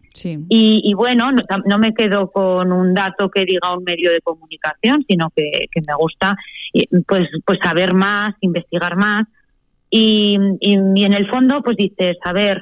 y, 0.50 0.94
bueno, 0.96 1.30
no, 1.66 1.78
me 1.78 1.94
quedo 1.94 2.30
con 2.32 2.72
un 2.72 2.94
dato 2.94 3.30
que 3.30 3.46
diga 3.46 3.76
un 3.76 3.84
medio 3.84 4.12
de 4.12 4.22
comunicación, 4.22 5.06
sino 5.08 5.32
que, 5.36 5.68
me 5.76 5.96
gusta 5.98 6.36
pues, 7.08 7.28
pues 7.46 7.60
saber 7.64 7.94
más, 7.94 8.36
investigar 8.42 8.96
más. 8.96 9.26
Y, 9.90 10.38
y, 10.60 11.04
en 11.04 11.14
el 11.14 11.30
fondo, 11.30 11.62
pues 11.64 11.78
dices, 11.78 12.18
a 12.24 12.34
ver, 12.34 12.62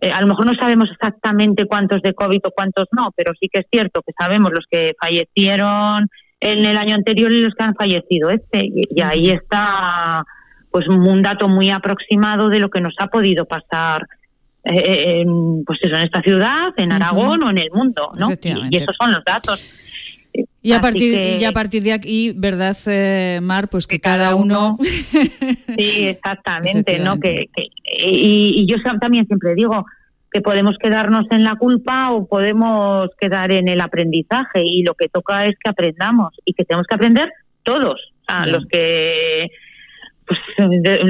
eh, 0.00 0.10
a 0.10 0.20
lo 0.20 0.28
mejor 0.28 0.46
no 0.46 0.54
sabemos 0.54 0.88
exactamente 0.90 1.66
cuántos 1.66 2.02
de 2.02 2.14
COVID 2.14 2.40
o 2.44 2.50
cuántos 2.50 2.86
no, 2.92 3.12
pero 3.16 3.32
sí 3.40 3.48
que 3.52 3.60
es 3.60 3.66
cierto 3.70 4.02
que 4.02 4.12
sabemos 4.16 4.52
los 4.52 4.64
que 4.70 4.94
fallecieron 5.00 6.08
en 6.40 6.64
el 6.64 6.76
año 6.76 6.94
anterior 6.94 7.32
y 7.32 7.40
los 7.40 7.54
que 7.54 7.64
han 7.64 7.74
fallecido 7.74 8.30
este. 8.30 8.62
Y, 8.64 9.00
ahí 9.00 9.30
está 9.30 10.24
pues 10.70 10.86
un 10.86 11.22
dato 11.22 11.48
muy 11.48 11.70
aproximado 11.70 12.50
de 12.50 12.60
lo 12.60 12.68
que 12.68 12.80
nos 12.80 12.94
ha 12.98 13.06
podido 13.06 13.46
pasar 13.46 14.06
eh, 14.70 15.24
pues 15.66 15.78
eso, 15.82 15.94
en 15.94 16.02
esta 16.02 16.20
ciudad, 16.22 16.68
en 16.76 16.92
Aragón 16.92 17.42
o 17.44 17.50
en 17.50 17.58
el 17.58 17.70
mundo, 17.70 18.12
¿no? 18.18 18.30
Y, 18.30 18.76
esos 18.76 18.96
son 18.98 19.12
los 19.12 19.24
datos. 19.24 19.74
Y 20.60 20.72
a, 20.72 20.80
partir, 20.80 21.46
a 21.46 21.52
partir 21.52 21.82
de 21.82 21.92
aquí, 21.92 22.32
¿verdad, 22.36 22.76
eh, 22.86 23.40
Mar? 23.42 23.68
Pues 23.68 23.86
que, 23.86 23.98
cada, 23.98 24.34
uno... 24.34 24.76
sí, 24.80 26.06
exactamente, 26.06 26.98
¿no? 26.98 27.18
Que, 27.18 27.48
y, 28.06 28.66
yo 28.68 28.76
también 29.00 29.26
siempre 29.26 29.54
digo 29.54 29.86
que 30.30 30.42
podemos 30.42 30.76
quedarnos 30.78 31.24
en 31.30 31.42
la 31.42 31.54
culpa 31.54 32.10
o 32.10 32.26
podemos 32.26 33.08
quedar 33.18 33.50
en 33.50 33.68
el 33.68 33.80
aprendizaje 33.80 34.62
y 34.62 34.82
lo 34.82 34.94
que 34.94 35.08
toca 35.08 35.46
es 35.46 35.54
que 35.62 35.70
aprendamos 35.70 36.34
y 36.44 36.52
que 36.52 36.64
tenemos 36.64 36.86
que 36.86 36.94
aprender 36.94 37.32
todos, 37.62 38.12
a 38.26 38.46
los 38.46 38.66
que 38.66 39.50
pues, 40.26 40.38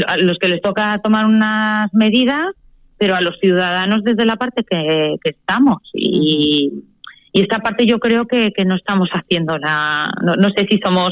a 0.07 0.17
los 0.19 0.39
que 0.39 0.49
les 0.49 0.63
toca 0.63 1.01
tomar 1.03 1.27
unas 1.27 1.93
medidas, 1.93 2.55
pero 2.99 3.15
a 3.15 3.21
los 3.21 3.39
ciudadanos 3.41 4.03
desde 4.05 4.27
la 4.27 4.37
parte 4.37 4.65
que, 4.65 5.17
estamos 5.25 5.79
y 5.95 6.85
y 7.31 7.43
esta 7.43 7.59
parte 7.59 7.85
yo 7.85 7.99
creo 7.99 8.27
que, 8.27 8.53
que 8.53 8.65
no 8.65 8.75
estamos 8.75 9.11
haciendo 9.13 9.59
la, 9.59 10.11
no, 10.23 10.35
no, 10.35 10.49
sé 10.49 10.67
si 10.69 10.81
somos 10.83 11.11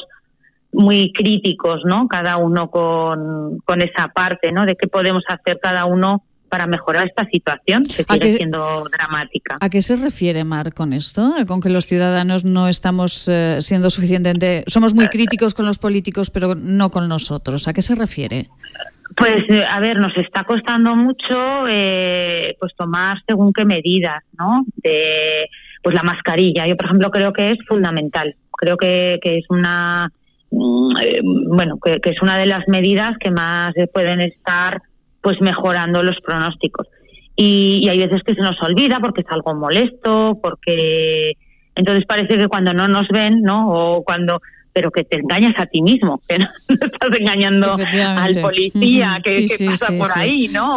muy 0.73 1.13
críticos, 1.13 1.83
¿no? 1.85 2.09
Cada 2.09 2.39
uno 2.39 2.71
con, 2.71 3.59
con 3.65 3.83
esa 3.83 4.09
parte, 4.09 4.51
¿no? 4.51 4.65
De 4.65 4.77
qué 4.77 4.89
podemos 4.89 5.23
hacer 5.29 5.59
cada 5.61 5.85
uno 5.85 6.25
para 6.49 6.67
mejorar 6.67 7.07
esta 7.07 7.27
situación 7.31 7.85
que 7.85 8.05
sigue 8.09 8.37
siendo 8.37 8.89
dramática. 8.91 9.59
¿A 9.61 9.69
qué 9.69 9.83
se 9.83 9.97
refiere 9.97 10.45
Mar 10.45 10.73
con 10.73 10.93
esto? 10.93 11.35
Con 11.47 11.61
que 11.61 11.71
los 11.71 11.87
ciudadanos 11.87 12.45
no 12.45 12.69
estamos 12.69 13.29
eh, 13.29 13.59
siendo 13.61 13.91
suficientemente, 13.91 14.65
somos 14.67 14.95
muy 14.95 15.09
críticos 15.11 15.55
con 15.55 15.67
los 15.67 15.79
políticos, 15.79 16.31
pero 16.31 16.55
no 16.55 16.91
con 16.91 17.09
nosotros. 17.09 17.69
¿A 17.69 17.73
qué 17.73 17.83
se 17.83 17.95
refiere? 17.95 18.49
Pues 19.15 19.45
eh, 19.49 19.65
a 19.69 19.81
ver, 19.81 20.01
nos 20.01 20.17
está 20.17 20.45
costando 20.45 20.97
mucho 20.97 21.67
eh, 21.69 22.57
pues 22.59 22.75
tomar 22.77 23.19
según 23.27 23.53
qué 23.53 23.65
medidas, 23.65 24.23
¿no? 24.39 24.65
De 24.77 25.49
pues 25.83 25.95
la 25.95 26.03
mascarilla. 26.03 26.67
Yo, 26.67 26.77
por 26.77 26.87
ejemplo, 26.87 27.11
creo 27.11 27.33
que 27.33 27.51
es 27.51 27.59
fundamental. 27.69 28.35
Creo 28.51 28.77
que, 28.77 29.21
es 29.23 29.45
una 29.49 30.11
mm, 30.51 30.97
eh, 31.01 31.21
bueno 31.49 31.79
que, 31.83 32.01
es 32.03 32.23
una 32.23 32.37
de 32.37 32.47
las 32.47 32.67
medidas 32.67 33.17
que 33.19 33.31
más 33.31 33.75
pueden 33.93 34.21
estar 34.21 34.83
pues 35.21 35.41
mejorando 35.41 36.03
los 36.03 36.19
pronósticos. 36.21 36.89
Y, 37.37 37.87
hay 37.89 37.99
veces 37.99 38.23
que 38.25 38.35
se 38.35 38.41
nos 38.41 38.61
olvida 38.63 38.99
porque 38.99 39.21
es 39.21 39.27
algo 39.31 39.55
molesto, 39.55 40.39
porque 40.43 41.37
entonces 41.75 42.05
parece 42.07 42.39
que 42.39 42.49
cuando 42.49 42.73
no 42.73 42.89
nos 42.89 43.07
ven, 43.09 43.43
¿no? 43.43 43.71
O 43.71 44.03
cuando 44.03 44.41
pero 44.77 44.91
que 44.91 45.05
te 45.05 45.17
engañas 45.17 45.55
a 45.57 45.65
ti 45.65 45.81
mismo, 45.81 46.21
que 46.29 46.39
no, 46.39 46.47
estás 46.69 47.19
engañando 47.19 47.79
al 47.99 48.41
policía 48.43 49.23
que, 49.25 49.49
pasa 49.71 49.91
por 49.97 50.11
ahí, 50.15 50.49
¿no? 50.49 50.71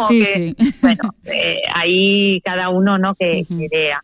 bueno, 0.80 1.14
eh, 1.26 1.60
ahí 1.74 2.40
cada 2.42 2.70
uno, 2.70 2.96
¿no? 2.96 3.14
Que, 3.14 3.44
que 3.46 3.68
vea. 3.70 4.02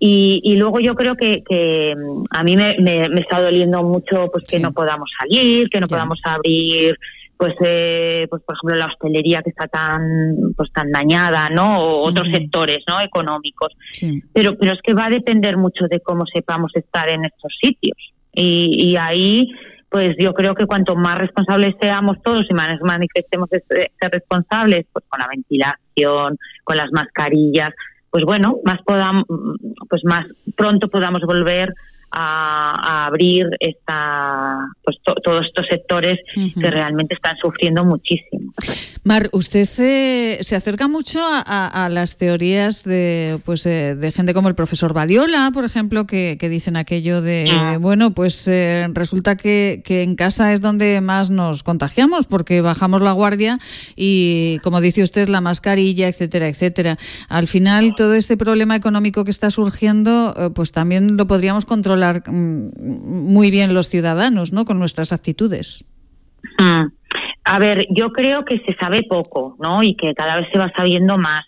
Y, 0.00 0.56
luego 0.56 0.80
yo 0.80 0.96
creo 0.96 1.14
que, 1.14 1.94
mm, 1.96 2.24
a 2.30 2.42
mí 2.42 2.56
me, 2.56 3.04
está 3.20 3.40
doliendo 3.40 3.84
mucho 3.84 4.28
pues 4.32 4.44
que 4.48 4.58
no 4.58 4.72
podamos 4.72 5.08
salir, 5.16 5.68
que 5.70 5.80
no 5.80 5.86
podamos 5.86 6.18
abrir 6.24 6.96
pues 7.38 7.54
eh, 7.60 8.26
pues 8.30 8.42
por 8.44 8.56
ejemplo 8.56 8.76
la 8.76 8.86
hostelería 8.86 9.42
que 9.42 9.50
está 9.50 9.68
tan 9.68 10.54
pues 10.56 10.72
tan 10.72 10.90
dañada 10.90 11.50
no 11.50 11.80
o 11.82 12.02
otros 12.08 12.30
sectores 12.30 12.78
no 12.88 13.00
económicos. 13.00 13.74
Pero 14.32 14.56
pero 14.58 14.72
es 14.72 14.80
que 14.82 14.94
va 14.94 15.04
a 15.06 15.10
depender 15.10 15.56
mucho 15.58 15.84
de 15.88 16.00
cómo 16.00 16.24
sepamos 16.26 16.72
estar 16.74 17.08
en 17.10 17.26
estos 17.26 17.52
sitios 17.60 18.15
y, 18.36 18.96
ahí 18.96 19.52
pues 19.88 20.14
yo 20.18 20.34
creo 20.34 20.54
que 20.54 20.66
cuanto 20.66 20.94
más 20.94 21.18
responsables 21.18 21.74
seamos 21.80 22.20
todos 22.22 22.44
y 22.50 22.54
más 22.54 22.78
manifestemos 22.82 23.48
ser 23.48 23.90
responsables 24.12 24.84
pues 24.92 25.04
con 25.08 25.20
la 25.20 25.28
ventilación 25.28 26.36
con 26.64 26.76
las 26.76 26.90
mascarillas 26.92 27.72
pues 28.16 28.24
bueno, 28.24 28.60
más 28.64 28.80
podamos, 28.82 29.24
pues 29.90 30.02
más 30.04 30.26
pronto 30.56 30.88
podamos 30.88 31.20
volver 31.26 31.74
a, 32.10 33.06
abrir 33.06 33.46
esta, 33.60 34.58
pues 34.82 34.96
todos 35.04 35.46
estos 35.46 35.66
sectores 35.68 36.18
que 36.58 36.70
realmente 36.70 37.14
están 37.14 37.36
sufriendo 37.38 37.84
muchísimo. 37.84 38.52
Mar, 39.04 39.28
usted 39.30 39.64
se 40.40 40.56
acerca 40.56 40.88
mucho 40.88 41.20
a, 41.22 41.88
las 41.90 42.16
teorías 42.16 42.82
de, 42.82 43.38
pues, 43.44 43.64
eh, 43.66 43.94
de 43.94 44.10
gente 44.10 44.34
como 44.34 44.48
el 44.48 44.54
profesor 44.54 44.92
Badiola, 44.92 45.50
por 45.54 45.64
ejemplo, 45.64 46.06
que, 46.06 46.36
dicen 46.46 46.76
aquello 46.76 47.22
de, 47.22 47.48
ah. 47.52 47.78
bueno, 47.80 48.12
pues 48.12 48.48
eh, 48.48 48.86
resulta 48.92 49.36
que, 49.36 49.82
en 49.86 50.16
casa 50.16 50.52
es 50.52 50.60
donde 50.60 51.00
más 51.00 51.30
nos 51.30 51.62
contagiamos 51.62 52.26
porque 52.26 52.60
bajamos 52.60 53.00
la 53.00 53.12
guardia 53.12 53.58
y, 53.94 54.58
como 54.62 54.80
dice 54.80 55.02
usted, 55.02 55.28
la 55.28 55.40
mascarilla, 55.40 56.08
etcétera, 56.08 56.48
etcétera. 56.48 56.98
Al 57.28 57.46
final, 57.46 57.94
todo 57.94 58.14
este 58.14 58.36
problema 58.36 58.76
económico 58.76 59.24
que 59.24 59.30
está 59.30 59.50
surgiendo, 59.50 60.34
eh, 60.36 60.50
pues 60.52 60.72
también 60.72 61.16
lo 61.16 61.26
podríamos 61.26 61.64
controlar 61.64 61.95
mm, 61.96 63.32
muy 63.32 63.50
bien 63.50 63.74
los 63.74 63.88
ciudadanos, 63.88 64.52
¿no? 64.52 64.64
Con 64.64 64.78
nuestras 64.78 65.12
actitudes. 65.12 65.84
Mm. 66.58 66.86
A 67.44 67.58
ver, 67.58 67.86
yo 67.90 68.12
creo 68.12 68.44
que 68.44 68.58
se 68.66 68.74
sabe 68.74 69.02
poco, 69.04 69.56
¿no? 69.60 69.82
Y 69.82 69.94
que 69.94 70.14
cada 70.14 70.36
vez 70.36 70.48
se 70.52 70.58
va 70.58 70.72
sabiendo 70.76 71.16
más. 71.16 71.44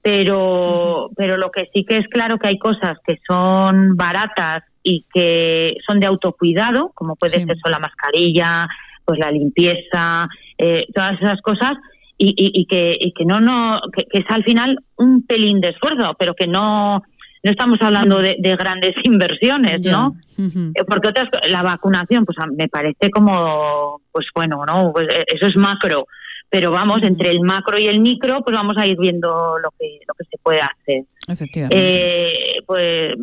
Pero, 0.00 1.10
pero 1.16 1.36
lo 1.36 1.50
que 1.50 1.68
sí 1.72 1.84
que 1.84 1.98
es 1.98 2.08
claro 2.08 2.38
que 2.38 2.48
hay 2.48 2.58
cosas 2.58 2.98
que 3.06 3.18
son 3.26 3.96
baratas 3.96 4.64
y 4.82 5.04
que 5.12 5.76
son 5.86 6.00
de 6.00 6.06
autocuidado, 6.06 6.90
como 6.94 7.14
puede 7.14 7.38
ser 7.38 7.56
la 7.70 7.78
mascarilla, 7.78 8.68
pues 9.04 9.18
la 9.18 9.30
limpieza, 9.30 10.28
eh, 10.58 10.86
todas 10.94 11.20
esas 11.20 11.40
cosas, 11.40 11.72
y, 12.18 12.34
y, 12.36 12.66
que, 12.66 12.96
y 13.00 13.12
que 13.12 13.24
no, 13.24 13.40
no, 13.40 13.80
que, 13.96 14.04
que, 14.04 14.18
es 14.18 14.24
al 14.28 14.44
final 14.44 14.78
un 14.96 15.26
pelín 15.26 15.60
de 15.60 15.70
esfuerzo, 15.70 16.14
pero 16.18 16.34
que 16.34 16.46
no, 16.46 17.02
no 17.42 17.50
estamos 17.50 17.78
hablando 17.80 18.18
de, 18.18 18.36
grandes 18.56 18.92
inversiones, 19.04 19.80
¿no? 19.82 20.16
Eh, 20.38 20.84
porque 20.86 21.08
otras, 21.08 21.28
la 21.48 21.62
vacunación, 21.62 22.24
pues 22.24 22.38
me 22.56 22.68
parece 22.68 23.10
como, 23.10 24.00
pues 24.10 24.26
bueno, 24.34 24.64
¿no? 24.66 24.92
Pues 24.92 25.08
eh, 25.10 25.24
eso 25.34 25.46
es 25.46 25.56
macro, 25.56 26.06
pero 26.48 26.70
vamos, 26.70 27.02
entre 27.02 27.30
el 27.30 27.40
macro 27.40 27.78
y 27.78 27.86
el 27.86 28.00
micro, 28.00 28.42
pues 28.42 28.56
vamos 28.56 28.76
a 28.76 28.86
ir 28.86 28.96
viendo 28.98 29.58
lo 29.58 29.70
que, 29.78 30.00
lo 30.06 30.14
que 30.14 30.24
se 30.24 30.38
puede 30.42 30.60
hacer. 30.60 31.04
Efectivamente. 31.28 31.76
Eh, 31.78 32.62
pues 32.66 33.14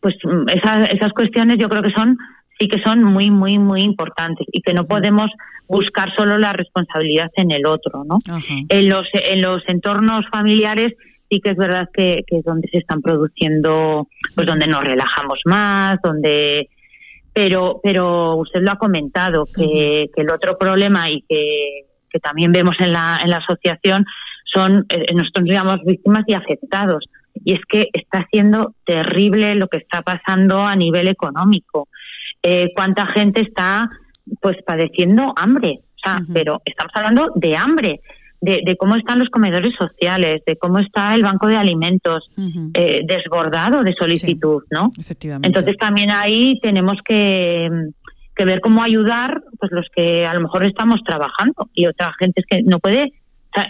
pues 0.00 0.14
esas, 0.54 0.88
esas 0.90 1.12
cuestiones 1.12 1.58
yo 1.58 1.68
creo 1.68 1.82
que 1.82 1.90
son 1.90 2.16
sí 2.60 2.68
que 2.68 2.80
son 2.82 3.02
muy, 3.02 3.30
muy, 3.30 3.58
muy 3.58 3.82
importantes 3.82 4.46
y 4.52 4.60
que 4.60 4.74
no 4.74 4.86
podemos 4.86 5.30
buscar 5.66 6.14
solo 6.14 6.36
la 6.36 6.52
responsabilidad 6.52 7.30
en 7.36 7.50
el 7.52 7.66
otro, 7.66 8.04
¿no? 8.04 8.18
En 8.68 8.88
los, 8.88 9.06
en 9.14 9.40
los 9.40 9.62
entornos 9.66 10.26
familiares 10.30 10.92
sí 11.30 11.40
que 11.40 11.50
es 11.50 11.56
verdad 11.56 11.88
que, 11.92 12.24
es 12.26 12.44
donde 12.44 12.68
se 12.68 12.78
están 12.78 13.00
produciendo, 13.00 14.08
pues 14.34 14.46
donde 14.46 14.66
nos 14.66 14.82
relajamos 14.84 15.38
más, 15.44 15.98
donde 16.02 16.68
pero 17.32 17.80
pero 17.82 18.36
usted 18.36 18.60
lo 18.60 18.72
ha 18.72 18.76
comentado 18.76 19.44
que, 19.56 20.10
el 20.14 20.30
otro 20.30 20.58
problema 20.58 21.08
y 21.08 21.22
que, 21.28 21.86
también 22.20 22.50
vemos 22.50 22.74
en 22.80 22.92
la, 22.92 23.20
en 23.22 23.30
la 23.30 23.36
asociación 23.36 24.04
son 24.52 24.84
eh, 24.88 25.14
nosotros 25.14 25.44
digamos 25.44 25.78
víctimas 25.84 26.24
y 26.26 26.34
afectados. 26.34 27.04
Y 27.44 27.52
es 27.52 27.60
que 27.68 27.86
está 27.92 28.26
siendo 28.32 28.74
terrible 28.84 29.54
lo 29.54 29.68
que 29.68 29.78
está 29.78 30.02
pasando 30.02 30.58
a 30.58 30.74
nivel 30.74 31.06
económico. 31.06 31.88
Eh, 32.42 32.72
cuánta 32.74 33.06
gente 33.06 33.42
está 33.42 33.88
pues 34.40 34.56
padeciendo 34.66 35.32
hambre 35.36 35.76
o 36.00 36.08
sea, 36.08 36.22
pero 36.32 36.62
estamos 36.64 36.92
hablando 36.94 37.32
de 37.34 37.56
hambre 37.56 38.00
de, 38.40 38.76
cómo 38.78 38.96
están 38.96 39.18
los 39.18 39.28
comedores 39.28 39.72
sociales, 39.78 40.42
de 40.46 40.56
cómo 40.56 40.78
está 40.78 41.14
el 41.14 41.22
banco 41.22 41.46
de 41.46 41.56
alimentos 41.56 42.24
eh, 42.74 43.00
desbordado 43.06 43.82
de 43.82 43.94
solicitud, 43.98 44.62
¿no? 44.70 44.90
Efectivamente. 44.98 45.48
Entonces 45.48 45.76
también 45.76 46.10
ahí 46.10 46.58
tenemos 46.62 46.96
que, 47.04 47.68
ver 48.42 48.62
cómo 48.62 48.82
ayudar 48.82 49.42
pues 49.58 49.70
los 49.70 49.86
que 49.94 50.24
a 50.24 50.32
lo 50.32 50.40
mejor 50.40 50.64
estamos 50.64 51.00
trabajando 51.04 51.68
y 51.74 51.84
otra 51.84 52.10
gente 52.18 52.40
es 52.40 52.46
que 52.46 52.62
no 52.62 52.78
puede, 52.78 53.12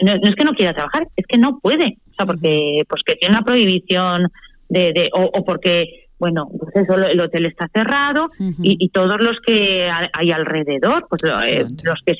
no, 0.00 0.12
es 0.12 0.34
que 0.36 0.44
no 0.44 0.52
quiera 0.52 0.72
trabajar, 0.72 1.08
es 1.16 1.26
que 1.26 1.38
no 1.38 1.58
puede, 1.58 1.98
o 2.08 2.14
sea, 2.14 2.24
porque 2.24 2.84
pues 2.88 3.02
que 3.04 3.16
tiene 3.16 3.34
una 3.34 3.44
prohibición 3.44 4.28
de, 4.68 4.92
de 4.92 5.10
o, 5.12 5.44
porque 5.44 6.06
bueno, 6.20 6.48
pues 6.56 6.86
eso, 6.86 6.94
el 7.04 7.18
hotel 7.18 7.46
está 7.46 7.68
cerrado 7.74 8.26
y, 8.62 8.88
todos 8.90 9.20
los 9.20 9.40
que 9.44 9.90
hay 9.90 10.30
alrededor, 10.30 11.08
pues 11.08 11.22
eh, 11.48 11.66
los 11.82 11.98
que 12.06 12.14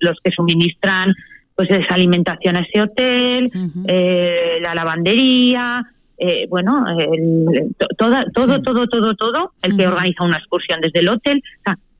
los 0.00 0.16
que 0.24 0.32
suministran 0.32 1.14
pues 1.56 1.70
esa 1.70 1.94
alimentación 1.94 2.56
a 2.56 2.60
ese 2.60 2.82
hotel, 2.82 3.50
eh, 3.88 4.58
la 4.60 4.74
lavandería, 4.74 5.84
eh, 6.18 6.46
bueno, 6.48 6.84
todo, 7.98 8.24
todo, 8.32 8.62
todo, 8.62 8.86
todo, 8.86 9.14
todo, 9.14 9.52
el 9.62 9.76
que 9.76 9.86
organiza 9.86 10.24
una 10.24 10.38
excursión 10.38 10.80
desde 10.80 11.00
el 11.00 11.08
hotel. 11.08 11.42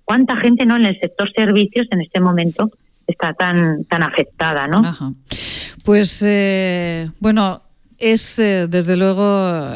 ¿Cuánta 0.04 0.36
gente 0.36 0.64
no 0.66 0.76
en 0.76 0.86
el 0.86 1.00
sector 1.00 1.32
servicios 1.34 1.86
en 1.90 2.02
este 2.02 2.20
momento 2.20 2.70
está 3.06 3.32
tan 3.32 3.84
tan 3.84 4.02
afectada, 4.02 4.68
¿no? 4.68 4.82
Pues 5.84 6.22
eh, 6.24 7.10
bueno, 7.18 7.62
es, 7.98 8.38
eh, 8.38 8.66
desde 8.68 8.96
luego, 8.96 9.22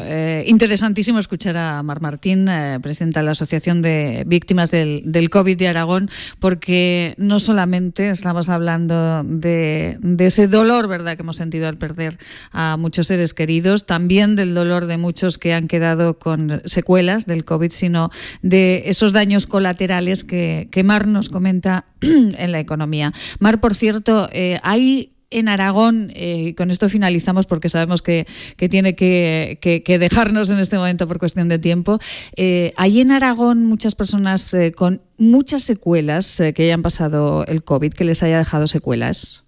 eh, 0.01 0.43
interesantísimo 0.47 1.19
escuchar 1.19 1.57
a 1.57 1.81
Mar 1.83 2.01
Martín, 2.01 2.47
eh, 2.47 2.79
presidenta 2.81 3.21
de 3.21 3.25
la 3.25 3.31
Asociación 3.31 3.81
de 3.81 4.23
Víctimas 4.27 4.71
del, 4.71 5.29
COVID 5.29 5.57
de 5.57 5.67
Aragón, 5.67 6.09
porque 6.39 7.15
no 7.17 7.39
solamente 7.39 8.09
estamos 8.09 8.49
hablando 8.49 9.23
de, 9.23 9.97
de, 10.01 10.25
ese 10.25 10.47
dolor 10.47 10.87
¿verdad? 10.87 11.15
que 11.15 11.23
hemos 11.23 11.37
sentido 11.37 11.67
al 11.67 11.77
perder 11.77 12.17
a 12.51 12.77
muchos 12.77 13.07
seres 13.07 13.33
queridos, 13.33 13.85
también 13.85 14.35
del 14.35 14.53
dolor 14.53 14.85
de 14.85 14.97
muchos 14.97 15.37
que 15.37 15.53
han 15.53 15.67
quedado 15.67 16.19
con 16.19 16.61
secuelas 16.65 17.25
del 17.25 17.45
COVID, 17.45 17.71
sino 17.71 18.11
de 18.41 18.83
esos 18.85 19.13
daños 19.13 19.47
colaterales 19.47 20.23
que, 20.23 20.67
que 20.71 20.83
Mar 20.83 21.07
nos 21.07 21.29
comenta 21.29 21.85
en 22.01 22.51
la 22.51 22.59
economía. 22.59 23.13
Mar, 23.39 23.59
por 23.59 23.73
cierto, 23.73 24.29
hay 24.63 25.11
en 25.31 25.47
Aragón, 25.47 26.11
eh, 26.13 26.53
con 26.55 26.69
esto 26.71 26.89
finalizamos 26.89 27.47
porque 27.47 27.69
sabemos 27.69 28.01
que, 28.01 28.25
tiene 28.69 28.95
que, 28.95 29.57
dejarnos 29.99 30.49
en 30.49 30.59
este 30.59 30.77
momento 30.77 31.07
por 31.07 31.19
cuestión 31.19 31.49
de 31.49 31.59
tiempo, 31.59 31.99
eh, 32.35 32.73
hay 32.77 33.01
en 33.01 33.11
Aragón 33.11 33.65
muchas 33.65 33.95
personas 33.95 34.53
eh, 34.53 34.71
con 34.71 35.01
muchas 35.17 35.63
secuelas 35.63 36.39
eh, 36.39 36.53
que 36.53 36.63
hayan 36.63 36.81
pasado 36.81 37.45
el 37.47 37.63
COVID, 37.63 37.93
que 37.93 38.03
les 38.03 38.21
haya 38.23 38.39
dejado 38.39 38.67
secuelas. 38.67 39.43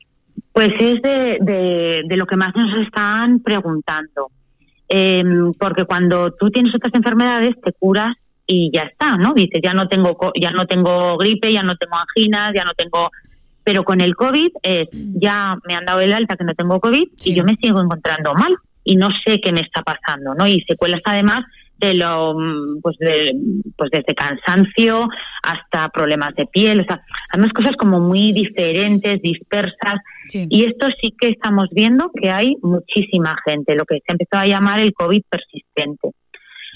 Pues 0.51 0.69
es 0.79 1.01
de, 1.01 1.37
de, 1.41 2.01
de 2.07 2.17
lo 2.17 2.25
que 2.25 2.35
más 2.35 2.55
nos 2.55 2.81
están 2.81 3.39
preguntando. 3.39 4.31
Em, 4.87 5.53
porque 5.53 5.85
cuando 5.85 6.31
tú 6.33 6.51
tienes 6.51 6.75
otras 6.75 6.93
enfermedades 6.93 7.55
te 7.63 7.71
curas 7.73 8.15
y 8.45 8.69
ya 8.73 8.83
está, 8.83 9.17
¿no? 9.17 9.33
Dices, 9.33 9.59
ya 9.63 9.73
no 9.73 9.87
tengo 9.87 10.15
ya 10.39 10.51
no 10.51 10.67
tengo 10.67 11.17
gripe, 11.17 11.51
ya 11.51 11.63
no 11.63 11.75
tengo 11.75 11.97
anginas, 11.97 12.51
ya 12.53 12.63
no 12.63 12.73
tengo 12.73 13.09
pero 13.63 13.83
con 13.83 14.01
el 14.01 14.15
COVID 14.15 14.49
es, 14.61 14.87
ya 15.19 15.55
me 15.65 15.75
han 15.75 15.85
dado 15.85 16.01
el 16.01 16.13
alta 16.13 16.35
que 16.35 16.43
no 16.43 16.53
tengo 16.53 16.79
COVID 16.79 17.05
sí. 17.17 17.31
y 17.31 17.35
yo 17.35 17.43
me 17.43 17.55
sigo 17.61 17.81
encontrando 17.81 18.33
mal 18.33 18.55
y 18.83 18.95
no 18.95 19.07
sé 19.25 19.39
qué 19.39 19.51
me 19.51 19.61
está 19.61 19.81
pasando, 19.81 20.35
¿no? 20.35 20.45
Y 20.47 20.61
secuelas 20.67 21.01
además 21.05 21.45
de 21.77 21.93
lo, 21.95 22.35
pues, 22.81 22.97
de, 22.99 23.33
pues 23.77 23.91
desde 23.91 24.13
cansancio 24.15 25.07
hasta 25.41 25.89
problemas 25.89 26.33
de 26.35 26.45
piel, 26.45 26.81
o 26.81 26.83
sea, 26.85 27.01
además 27.31 27.51
cosas 27.53 27.73
como 27.77 27.99
muy 27.99 28.31
diferentes, 28.31 29.21
dispersas. 29.21 29.99
Sí. 30.29 30.47
Y 30.49 30.65
esto 30.65 30.87
sí 31.01 31.13
que 31.19 31.29
estamos 31.29 31.67
viendo 31.71 32.11
que 32.13 32.29
hay 32.29 32.55
muchísima 32.61 33.35
gente, 33.45 33.75
lo 33.75 33.85
que 33.85 33.95
se 33.95 34.13
empezó 34.13 34.37
a 34.37 34.47
llamar 34.47 34.79
el 34.79 34.93
COVID 34.93 35.23
persistente. 35.29 36.11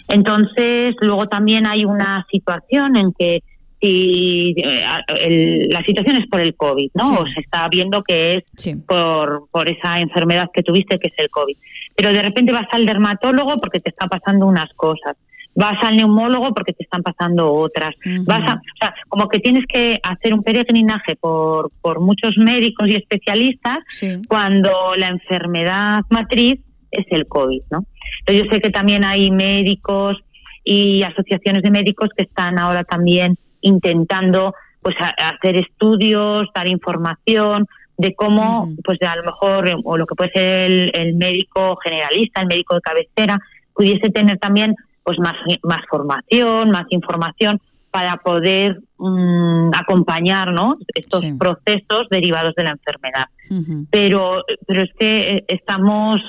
Entonces, 0.10 0.96
luego 1.02 1.28
también 1.28 1.68
hay 1.68 1.86
una 1.86 2.26
situación 2.32 2.96
en 2.96 3.14
que 3.14 3.44
si 3.80 4.56
eh, 4.58 4.86
el, 5.22 5.70
la 5.70 5.84
situación 5.84 6.18
es 6.18 6.28
por 6.28 6.42
el 6.42 6.56
COVID, 6.56 6.92
¿no? 6.94 7.06
Sí. 7.06 7.18
O 7.20 7.26
se 7.28 7.40
está 7.42 7.68
viendo 7.70 8.04
que 8.04 8.36
es 8.36 8.44
sí. 8.56 8.76
por, 8.76 9.48
por 9.52 9.70
esa 9.70 10.00
enfermedad 10.00 10.50
que 10.54 10.64
tuviste, 10.64 11.00
que 11.00 11.08
es 11.08 11.14
el 11.18 11.30
COVID. 11.30 11.56
Pero 11.96 12.14
de 12.14 12.22
repente 12.22 12.52
vas 12.52 12.68
al 12.72 12.86
dermatólogo 12.86 13.58
porque 13.58 13.80
te 13.80 13.90
está 13.90 14.08
pasando 14.08 14.48
unas 14.48 14.72
cosas. 14.74 15.16
Vas 15.56 15.78
al 15.82 15.98
neumólogo 15.98 16.54
porque 16.54 16.74
te 16.74 16.84
están 16.84 17.02
pasando 17.02 17.52
otras. 17.52 17.96
Uh 18.06 18.10
-huh. 18.10 18.26
Vas 18.26 18.48
a, 18.48 18.54
o 18.56 18.78
sea, 18.80 18.94
como 19.10 19.28
que 19.28 19.40
tienes 19.40 19.66
que 19.68 20.00
hacer 20.04 20.34
un 20.34 20.44
peregrinaje 20.44 21.16
por, 21.16 21.72
por 21.82 22.00
muchos 22.00 22.38
médicos 22.38 22.88
y 22.88 22.96
especialistas 22.96 23.80
sí. 23.90 24.22
cuando 24.28 24.72
la 24.96 25.10
enfermedad 25.10 26.04
matriz 26.10 26.60
es 26.92 27.06
el 27.10 27.28
COVID, 27.28 27.62
¿no? 27.72 27.86
Entonces 28.20 28.46
yo 28.46 28.52
sé 28.52 28.62
que 28.62 28.70
también 28.70 29.04
hay 29.04 29.32
médicos 29.32 30.18
y 30.64 31.04
asociaciones 31.04 31.64
de 31.64 31.72
médicos 31.72 32.10
que 32.16 32.24
están 32.24 32.60
ahora 32.60 32.84
también 32.84 33.36
intentando 33.62 34.54
pues 34.82 34.96
a, 35.00 35.10
hacer 35.30 35.58
estudios, 35.58 36.48
dar 36.54 36.68
información 36.68 37.66
de 37.98 38.14
cómo, 38.16 38.64
uh 38.64 38.68
-huh. 38.68 38.78
pues 38.84 39.02
a 39.02 39.16
lo 39.16 39.24
mejor, 39.24 39.70
o 39.84 39.98
lo 39.98 40.06
que 40.06 40.16
puede 40.16 40.32
ser 40.32 40.72
el, 40.72 40.92
el, 40.94 41.16
médico 41.16 41.78
generalista, 41.84 42.42
el 42.42 42.48
médico 42.48 42.76
de 42.76 42.82
cabecera, 42.82 43.40
pudiese 43.74 44.10
tener 44.10 44.38
también 44.38 44.76
pues 45.04 45.18
más, 45.20 45.36
más 45.64 45.82
formación, 45.90 46.70
más 46.72 46.86
información 46.90 47.60
para 47.92 48.18
poder 48.18 48.82
um, 48.98 49.72
acompañar 49.74 50.52
¿no? 50.52 50.76
estos 50.94 51.22
sí. 51.22 51.34
procesos 51.34 52.08
derivados 52.12 52.54
de 52.56 52.64
la 52.64 52.72
enfermedad. 52.72 53.26
Uh 53.50 53.54
-huh. 53.56 53.88
pero, 53.90 54.44
pero 54.68 54.82
es 54.82 54.92
que 55.00 55.46
estamos, 55.48 56.20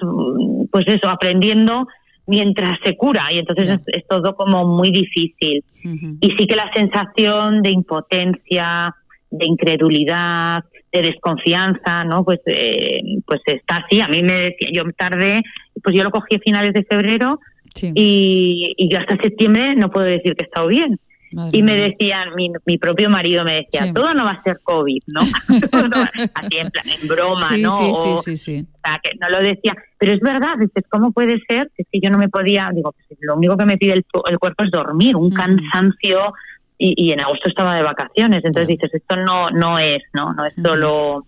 pues 0.71 0.87
eso, 0.87 1.09
aprendiendo 1.11 1.87
mientras 2.29 2.79
se 2.85 2.97
cura 2.97 3.25
y 3.31 3.39
entonces 3.39 3.69
es, 3.71 3.81
es, 3.87 4.07
todo 4.07 4.37
como 4.37 4.65
muy 4.65 4.91
difícil. 4.91 5.65
Uh 5.85 5.89
-huh. 5.89 6.19
Y 6.21 6.31
sí 6.37 6.47
que 6.47 6.55
la 6.55 6.71
sensación 6.73 7.63
de 7.63 7.71
impotencia, 7.71 8.95
de 9.31 9.47
incredulidad, 9.47 10.65
de 10.93 11.03
desconfianza, 11.03 12.05
¿no? 12.05 12.25
Pues 12.25 12.41
eh, 12.47 13.01
pues 13.27 13.41
está 13.47 13.85
así. 13.85 14.01
A 14.01 14.09
mí 14.09 14.23
me 14.23 14.35
decía, 14.35 14.69
yo 14.73 14.83
tardé, 14.97 15.43
pues 15.83 15.97
yo 15.97 16.05
lo 16.05 16.11
cogí 16.11 16.37
a 16.37 16.41
finales 16.41 16.73
de 16.75 16.85
febrero 16.85 17.41
sí. 17.75 17.93
y, 17.95 18.75
y 18.77 18.89
yo 18.89 18.99
hasta 18.99 19.17
septiembre 19.23 19.75
no 19.75 19.91
puedo 19.91 20.07
decir 20.07 20.35
que 20.35 20.45
he 20.45 20.47
estado 20.47 20.69
bien. 20.69 21.01
Madre 21.33 21.59
y 21.59 21.63
me 21.63 21.75
decían, 21.75 22.35
mi, 22.35 22.51
mi, 22.65 22.79
propio 22.79 23.11
marido 23.11 23.45
me 23.45 23.55
decía, 23.55 23.87
sí. 23.87 23.93
todo 23.93 24.15
no 24.15 24.25
va 24.25 24.33
a 24.33 24.43
ser 24.43 24.59
COVID, 24.63 25.03
¿no? 25.09 25.21
Así 26.35 26.57
en, 26.57 26.71
plan, 26.71 26.85
en 26.89 27.09
broma, 27.09 27.49
sí, 27.49 27.63
¿no? 27.63 27.77
Sí, 27.77 27.93
o, 27.95 28.17
sí, 28.23 28.37
sí, 28.37 28.67
o 28.73 28.79
sea, 28.83 29.01
que 29.03 29.11
no 29.21 29.29
lo 29.29 29.43
decía. 29.43 29.77
Pero 29.99 30.13
es 30.13 30.21
verdad, 30.21 30.57
dices, 30.59 30.85
¿cómo 30.89 31.13
puede 31.13 31.39
ser? 31.49 31.71
Es 31.77 31.87
que 31.91 32.01
yo 32.01 32.11
no 32.11 32.19
me 32.19 32.29
podía, 32.29 32.71
digo, 32.75 32.93
pues 32.93 33.19
lo 33.21 33.37
único 33.37 33.57
que 33.57 33.67
me 33.67 33.77
pide 33.77 33.93
el, 33.93 34.07
el 34.31 34.39
cuerpo 34.39 34.65
es 34.65 34.71
dormir, 34.71 35.17
un 35.17 35.31
cansancio, 35.31 36.33
y, 36.79 36.95
y, 36.97 37.13
en 37.13 37.21
agosto 37.21 37.49
estaba 37.49 37.75
de 37.75 37.83
vacaciones, 37.83 38.45
entonces 38.45 38.69
dices, 38.69 38.95
esto 38.95 39.17
no, 39.17 39.49
no 39.51 39.79
es, 39.79 39.99
¿no? 40.13 40.33
No 40.33 40.47
es 40.47 40.55
solo... 40.55 41.27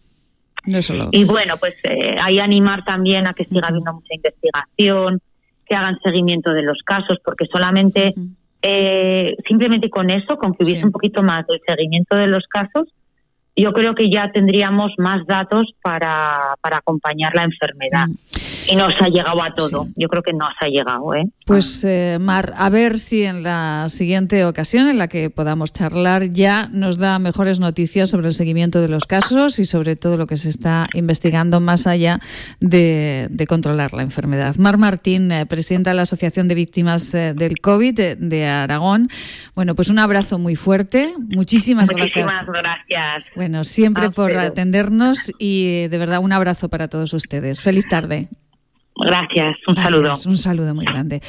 No 0.64 0.82
solo. 0.82 1.08
Y 1.10 1.24
bueno, 1.24 1.56
pues 1.56 1.74
eh, 1.84 2.16
hay 2.22 2.38
animar 2.38 2.84
también 2.84 3.26
a 3.26 3.34
que 3.34 3.44
siga 3.44 3.68
habiendo 3.68 3.94
mucha 3.94 4.14
investigación, 4.14 5.20
que 5.66 5.74
hagan 5.74 5.98
seguimiento 6.04 6.52
de 6.52 6.62
los 6.62 6.78
casos, 6.84 7.18
porque 7.24 7.46
solamente 7.50 8.14
eh, 8.62 9.36
simplemente 9.46 9.88
con 9.88 10.10
eso, 10.10 10.36
con 10.36 10.54
que 10.54 10.64
hubiese 10.64 10.80
sí. 10.80 10.86
un 10.86 10.92
poquito 10.92 11.22
más 11.22 11.46
del 11.46 11.60
seguimiento 11.66 12.16
de 12.16 12.28
los 12.28 12.46
casos, 12.46 12.88
yo 13.56 13.72
creo 13.72 13.94
que 13.94 14.10
ya 14.10 14.30
tendríamos 14.32 14.92
más 14.98 15.26
datos 15.26 15.74
para, 15.82 16.56
para 16.60 16.78
acompañar 16.78 17.34
la 17.34 17.44
enfermedad. 17.44 18.08
Mm. 18.08 18.40
Y 18.68 18.76
nos 18.76 18.94
ha 19.00 19.08
llegado 19.08 19.42
a 19.42 19.52
todo. 19.54 19.84
Sí. 19.84 19.92
Yo 19.96 20.08
creo 20.08 20.22
que 20.22 20.32
nos 20.32 20.50
ha 20.60 20.66
llegado. 20.66 21.14
¿eh? 21.14 21.28
Pues, 21.44 21.82
eh, 21.82 22.18
Mar, 22.20 22.52
a 22.56 22.68
ver 22.68 22.98
si 22.98 23.24
en 23.24 23.42
la 23.42 23.86
siguiente 23.88 24.44
ocasión 24.44 24.88
en 24.88 24.98
la 24.98 25.08
que 25.08 25.30
podamos 25.30 25.72
charlar 25.72 26.30
ya 26.30 26.68
nos 26.70 26.98
da 26.98 27.18
mejores 27.18 27.58
noticias 27.58 28.10
sobre 28.10 28.28
el 28.28 28.34
seguimiento 28.34 28.80
de 28.80 28.88
los 28.88 29.06
casos 29.06 29.58
y 29.58 29.64
sobre 29.64 29.96
todo 29.96 30.16
lo 30.16 30.26
que 30.26 30.36
se 30.36 30.48
está 30.48 30.86
investigando 30.94 31.58
más 31.60 31.86
allá 31.86 32.20
de, 32.60 33.26
de 33.30 33.46
controlar 33.46 33.92
la 33.92 34.02
enfermedad. 34.02 34.54
Mar 34.56 34.78
Martín, 34.78 35.32
eh, 35.32 35.46
presidenta 35.46 35.90
de 35.90 35.96
la 35.96 36.02
Asociación 36.02 36.46
de 36.46 36.54
Víctimas 36.54 37.12
eh, 37.14 37.34
del 37.34 37.60
COVID 37.60 37.94
de, 37.94 38.16
de, 38.16 38.46
Aragón. 38.46 39.08
Bueno, 39.54 39.74
pues 39.74 39.88
un 39.88 39.98
abrazo 39.98 40.38
muy 40.38 40.54
fuerte. 40.54 41.12
Muchísimas, 41.18 41.90
Muchísimas 41.90 42.46
gracias. 42.46 42.88
gracias. 42.88 43.24
Bueno, 43.34 43.49
siempre 43.64 44.10
por 44.10 44.36
atendernos 44.36 45.32
y 45.38 45.88
de 45.88 45.98
verdad 45.98 46.20
un 46.20 46.32
abrazo 46.32 46.68
para 46.68 46.88
todos 46.88 47.12
ustedes. 47.12 47.60
Feliz 47.60 47.88
tarde. 47.88 48.28
Gracias, 48.96 49.56
un 49.66 49.74
Gracias, 49.74 49.84
saludo. 49.84 50.12
Un 50.26 50.36
saludo 50.38 50.74
muy 50.74 50.84
grande. 50.84 51.22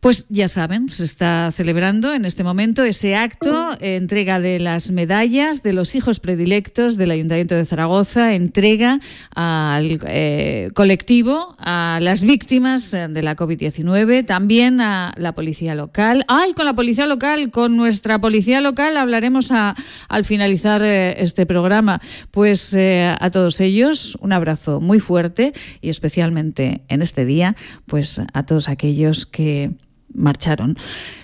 Pues 0.00 0.24
ya 0.30 0.48
saben, 0.48 0.88
se 0.88 1.04
está 1.04 1.50
celebrando 1.52 2.14
en 2.14 2.24
este 2.24 2.42
momento 2.42 2.84
ese 2.84 3.16
acto, 3.16 3.72
eh, 3.80 3.96
entrega 3.96 4.40
de 4.40 4.58
las 4.58 4.92
medallas 4.92 5.62
de 5.62 5.74
los 5.74 5.94
hijos 5.94 6.20
predilectos 6.20 6.96
del 6.96 7.10
Ayuntamiento 7.10 7.54
de 7.54 7.66
Zaragoza, 7.66 8.32
entrega 8.32 8.98
al 9.34 10.00
eh, 10.06 10.70
colectivo, 10.72 11.54
a 11.58 11.98
las 12.00 12.24
víctimas 12.24 12.94
eh, 12.94 13.08
de 13.08 13.22
la 13.22 13.36
COVID-19, 13.36 14.24
también 14.24 14.80
a 14.80 15.12
la 15.18 15.34
policía 15.34 15.74
local. 15.74 16.24
¡Ay, 16.28 16.54
con 16.54 16.64
la 16.64 16.72
policía 16.72 17.06
local! 17.06 17.50
Con 17.50 17.76
nuestra 17.76 18.18
policía 18.18 18.62
local 18.62 18.96
hablaremos 18.96 19.52
a, 19.52 19.76
al 20.08 20.24
finalizar 20.24 20.82
este 20.82 21.44
programa. 21.44 22.00
Pues 22.30 22.74
a 22.74 23.30
todos 23.30 23.60
ellos 23.60 24.16
un 24.22 24.32
abrazo 24.32 24.80
muy 24.80 24.98
fuerte 24.98 25.52
y 25.82 25.90
especialmente 25.90 26.84
en 26.88 27.02
este 27.02 27.26
día, 27.26 27.54
pues 27.84 28.18
a 28.32 28.46
todos 28.46 28.70
aquellos 28.70 29.26
que 29.26 29.74
marcharon. 30.14 30.76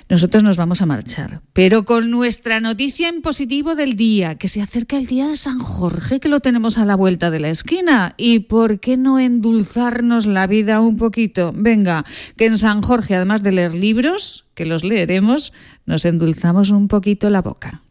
Nosotros 0.08 0.44
nos 0.44 0.56
vamos 0.56 0.82
a 0.82 0.86
marchar, 0.86 1.40
pero 1.52 1.84
con 1.84 2.10
nuestra 2.10 2.60
noticia 2.60 3.08
en 3.08 3.22
positivo 3.22 3.74
del 3.74 3.96
día, 3.96 4.36
que 4.36 4.46
se 4.46 4.62
acerca 4.62 4.96
el 4.96 5.06
día 5.06 5.26
de 5.26 5.36
San 5.36 5.58
Jorge, 5.58 6.20
que 6.20 6.28
lo 6.28 6.38
tenemos 6.38 6.78
a 6.78 6.84
la 6.84 6.94
vuelta 6.94 7.30
de 7.30 7.40
la 7.40 7.50
esquina. 7.50 8.14
¿Y 8.16 8.40
por 8.40 8.78
qué 8.78 8.96
no 8.96 9.18
endulzarnos 9.18 10.26
la 10.26 10.46
vida 10.46 10.80
un 10.80 10.96
poquito? 10.96 11.52
Venga, 11.54 12.04
que 12.36 12.46
en 12.46 12.56
San 12.56 12.82
Jorge, 12.82 13.16
además 13.16 13.42
de 13.42 13.52
leer 13.52 13.74
libros, 13.74 14.44
que 14.54 14.64
los 14.64 14.84
leeremos, 14.84 15.52
nos 15.86 16.04
endulzamos 16.04 16.70
un 16.70 16.86
poquito 16.86 17.28
la 17.28 17.42
boca. 17.42 17.82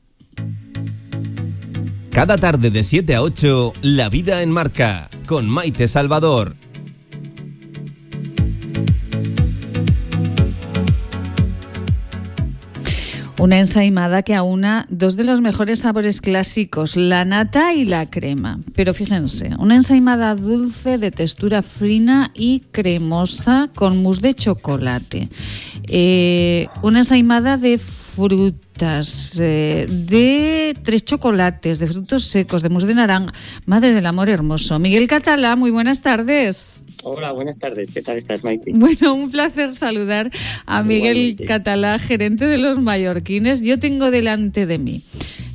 Cada 2.12 2.38
tarde 2.38 2.72
de 2.72 2.84
7 2.86 3.14
a 3.16 3.22
8, 3.22 3.74
La 3.82 4.08
vida 4.08 4.42
en 4.42 4.50
marca, 4.50 5.10
con 5.28 5.50
Maite 5.50 5.90
Salvador. 5.90 6.56
Una 13.38 13.60
ensaimada 13.60 14.24
que 14.24 14.34
aúna 14.34 14.86
dos 14.90 15.18
de 15.18 15.26
los 15.26 15.42
mejores 15.42 15.80
sabores 15.80 16.22
clásicos, 16.22 16.96
la 16.96 17.26
nata 17.26 17.74
y 17.74 17.84
la 17.84 18.10
crema. 18.10 18.60
Pero 18.76 18.94
fíjense, 18.94 19.52
una 19.60 19.76
ensaimada 19.76 20.36
dulce 20.36 20.98
de 20.98 21.12
textura 21.12 21.62
fina 21.62 22.32
y 22.34 22.62
cremosa 22.72 23.70
con 23.76 24.02
mousse 24.02 24.22
de 24.22 24.36
chocolate. 24.36 25.30
Eh, 25.88 26.68
una 26.82 27.00
ensaimada 27.00 27.58
de 27.58 27.78
frutas, 28.16 29.38
eh, 29.42 29.86
de 29.90 30.76
tres 30.84 31.04
chocolates, 31.04 31.80
de 31.80 31.88
frutos 31.88 32.24
secos, 32.24 32.62
de 32.62 32.70
mousse 32.70 32.88
de 32.88 32.96
naranja. 32.96 33.34
Madre 33.66 33.94
del 33.94 34.06
amor 34.06 34.30
hermoso. 34.30 34.80
Miguel 34.80 35.08
Catalá, 35.08 35.56
muy 35.56 35.72
buenas 35.72 36.02
tardes. 36.02 36.84
Hola, 37.04 37.34
buenas 37.34 37.60
tardes. 37.60 37.92
¿Qué 37.94 38.02
tal 38.02 38.18
estás, 38.18 38.44
Maite? 38.44 38.72
Bueno, 38.74 39.14
un 39.14 39.30
placer 39.30 39.70
saludar 39.70 40.32
a 40.66 40.82
Miguel 40.84 41.36
Catalá, 41.46 42.00
gerente 42.00 42.48
de 42.48 42.58
los 42.58 42.80
mallorquines. 42.80 43.62
Yo 43.62 43.80
tengo 43.80 44.12
delante 44.12 44.66
de 44.66 44.78
mí 44.78 45.04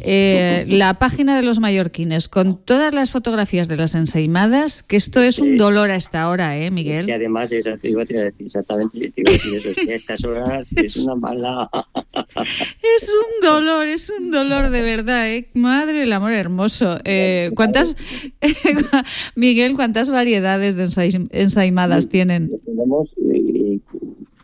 eh, 0.05 0.65
la 0.69 0.95
página 0.95 1.37
de 1.37 1.43
los 1.43 1.61
mallorquines 1.61 2.29
con 2.29 2.57
todas 2.57 2.93
las 2.95 3.11
fotografías 3.11 3.69
de 3.69 3.77
las 3.77 3.95
ensaimadas, 3.95 4.83
que 4.83 4.97
esto 4.97 5.21
es 5.21 5.39
un 5.39 5.57
dolor 5.57 5.91
a 5.91 5.97
esta 5.97 6.29
hora, 6.29 6.59
¿eh, 6.59 6.71
Miguel? 6.71 7.09
Y 7.09 7.13
además, 7.13 7.51
te 7.51 7.89
iba 7.89 8.03
a 8.03 8.05
decir 8.05 8.47
exactamente, 8.47 9.11
te 9.11 9.21
iba 9.21 9.31
a 9.31 9.33
decir 9.33 9.55
eso, 9.57 9.69
que 9.75 9.93
a 9.93 9.97
estas 9.97 10.25
horas 10.25 10.73
es 10.77 10.97
una 10.99 11.15
mala... 11.15 11.71
es 12.05 13.09
un 13.09 13.47
dolor, 13.47 13.87
es 13.87 14.11
un 14.11 14.31
dolor 14.31 14.71
de 14.71 14.83
verdad, 14.83 15.29
¿eh? 15.29 15.49
Madre 15.55 16.03
el 16.03 16.13
amor 16.13 16.33
hermoso. 16.33 16.99
Eh, 17.05 17.51
¿Cuántas, 17.55 17.97
Miguel, 19.35 19.75
cuántas 19.75 20.11
variedades 20.11 20.77
de 20.77 21.29
ensaimadas 21.33 22.09
tienen? 22.09 22.51
Tenemos 22.65 23.11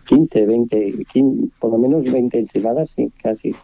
15, 0.07 0.47
20, 0.47 1.05
15, 1.13 1.49
por 1.59 1.73
lo 1.73 1.79
menos 1.79 2.05
20 2.05 2.39
ensaimadas, 2.39 2.91
sí, 2.91 3.11
casi 3.23 3.55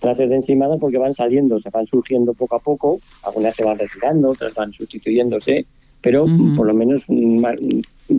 clases 0.00 0.28
de 0.28 0.36
encimada 0.36 0.76
porque 0.78 0.98
van 0.98 1.14
saliendo, 1.14 1.60
se 1.60 1.70
van 1.70 1.86
surgiendo 1.86 2.34
poco 2.34 2.56
a 2.56 2.58
poco, 2.58 3.00
algunas 3.22 3.54
se 3.54 3.64
van 3.64 3.78
retirando, 3.78 4.30
otras 4.30 4.54
van 4.54 4.72
sustituyéndose, 4.72 5.66
pero 6.00 6.24
por 6.56 6.66
lo 6.66 6.74
menos 6.74 7.02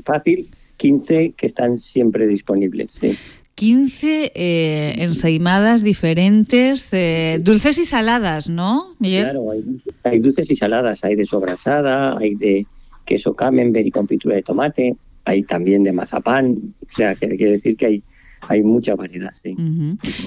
fácil 0.05 0.47
15 0.77 1.33
que 1.37 1.47
están 1.47 1.79
siempre 1.79 2.27
disponibles. 2.27 2.93
15 3.55 4.31
eh, 4.33 4.93
ensaimadas 4.97 5.83
diferentes, 5.83 6.93
eh, 6.93 7.39
dulces 7.41 7.77
y 7.77 7.85
saladas, 7.85 8.49
¿no, 8.49 8.95
Miguel? 8.99 9.23
Claro, 9.25 9.51
hay, 10.03 10.19
dulces 10.19 10.49
y 10.49 10.55
saladas, 10.55 11.03
hay 11.03 11.15
de 11.15 11.25
sobrasada, 11.25 12.17
hay 12.17 12.35
de 12.35 12.65
queso 13.05 13.35
camembert 13.35 13.85
y 13.85 13.91
confitura 13.91 14.35
de 14.35 14.43
tomate, 14.43 14.95
hay 15.25 15.43
también 15.43 15.83
de 15.83 15.91
mazapán, 15.91 16.73
o 16.81 16.95
sea, 16.95 17.13
que 17.13 17.27
quiere 17.35 17.51
decir 17.53 17.77
que 17.77 17.85
hay 17.85 18.03
hay 18.47 18.63
mucha 18.63 18.95
variedad, 18.95 19.31
sí. 19.43 19.55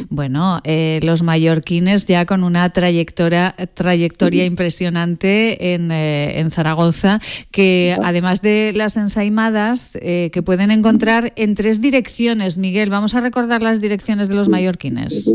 Bueno, 0.08 0.60
eh, 0.64 1.00
los 1.02 1.22
mallorquines 1.22 2.06
ya 2.06 2.26
con 2.26 2.44
una 2.44 2.70
trayectoria, 2.70 3.54
trayectoria 3.74 4.44
impresionante 4.44 5.74
en, 5.74 5.90
eh, 5.90 6.40
en, 6.40 6.50
Zaragoza, 6.50 7.20
que 7.50 7.96
además 8.02 8.42
de 8.42 8.72
las 8.74 8.96
ensaimadas 8.96 9.98
eh, 10.00 10.30
que 10.32 10.42
pueden 10.42 10.70
encontrar 10.70 11.32
en 11.36 11.54
tres 11.54 11.80
direcciones. 11.80 12.58
Miguel, 12.58 12.90
vamos 12.90 13.14
a 13.14 13.20
recordar 13.20 13.62
las 13.62 13.80
direcciones 13.80 14.28
de 14.28 14.36
los 14.36 14.48
mallorquines. 14.48 15.30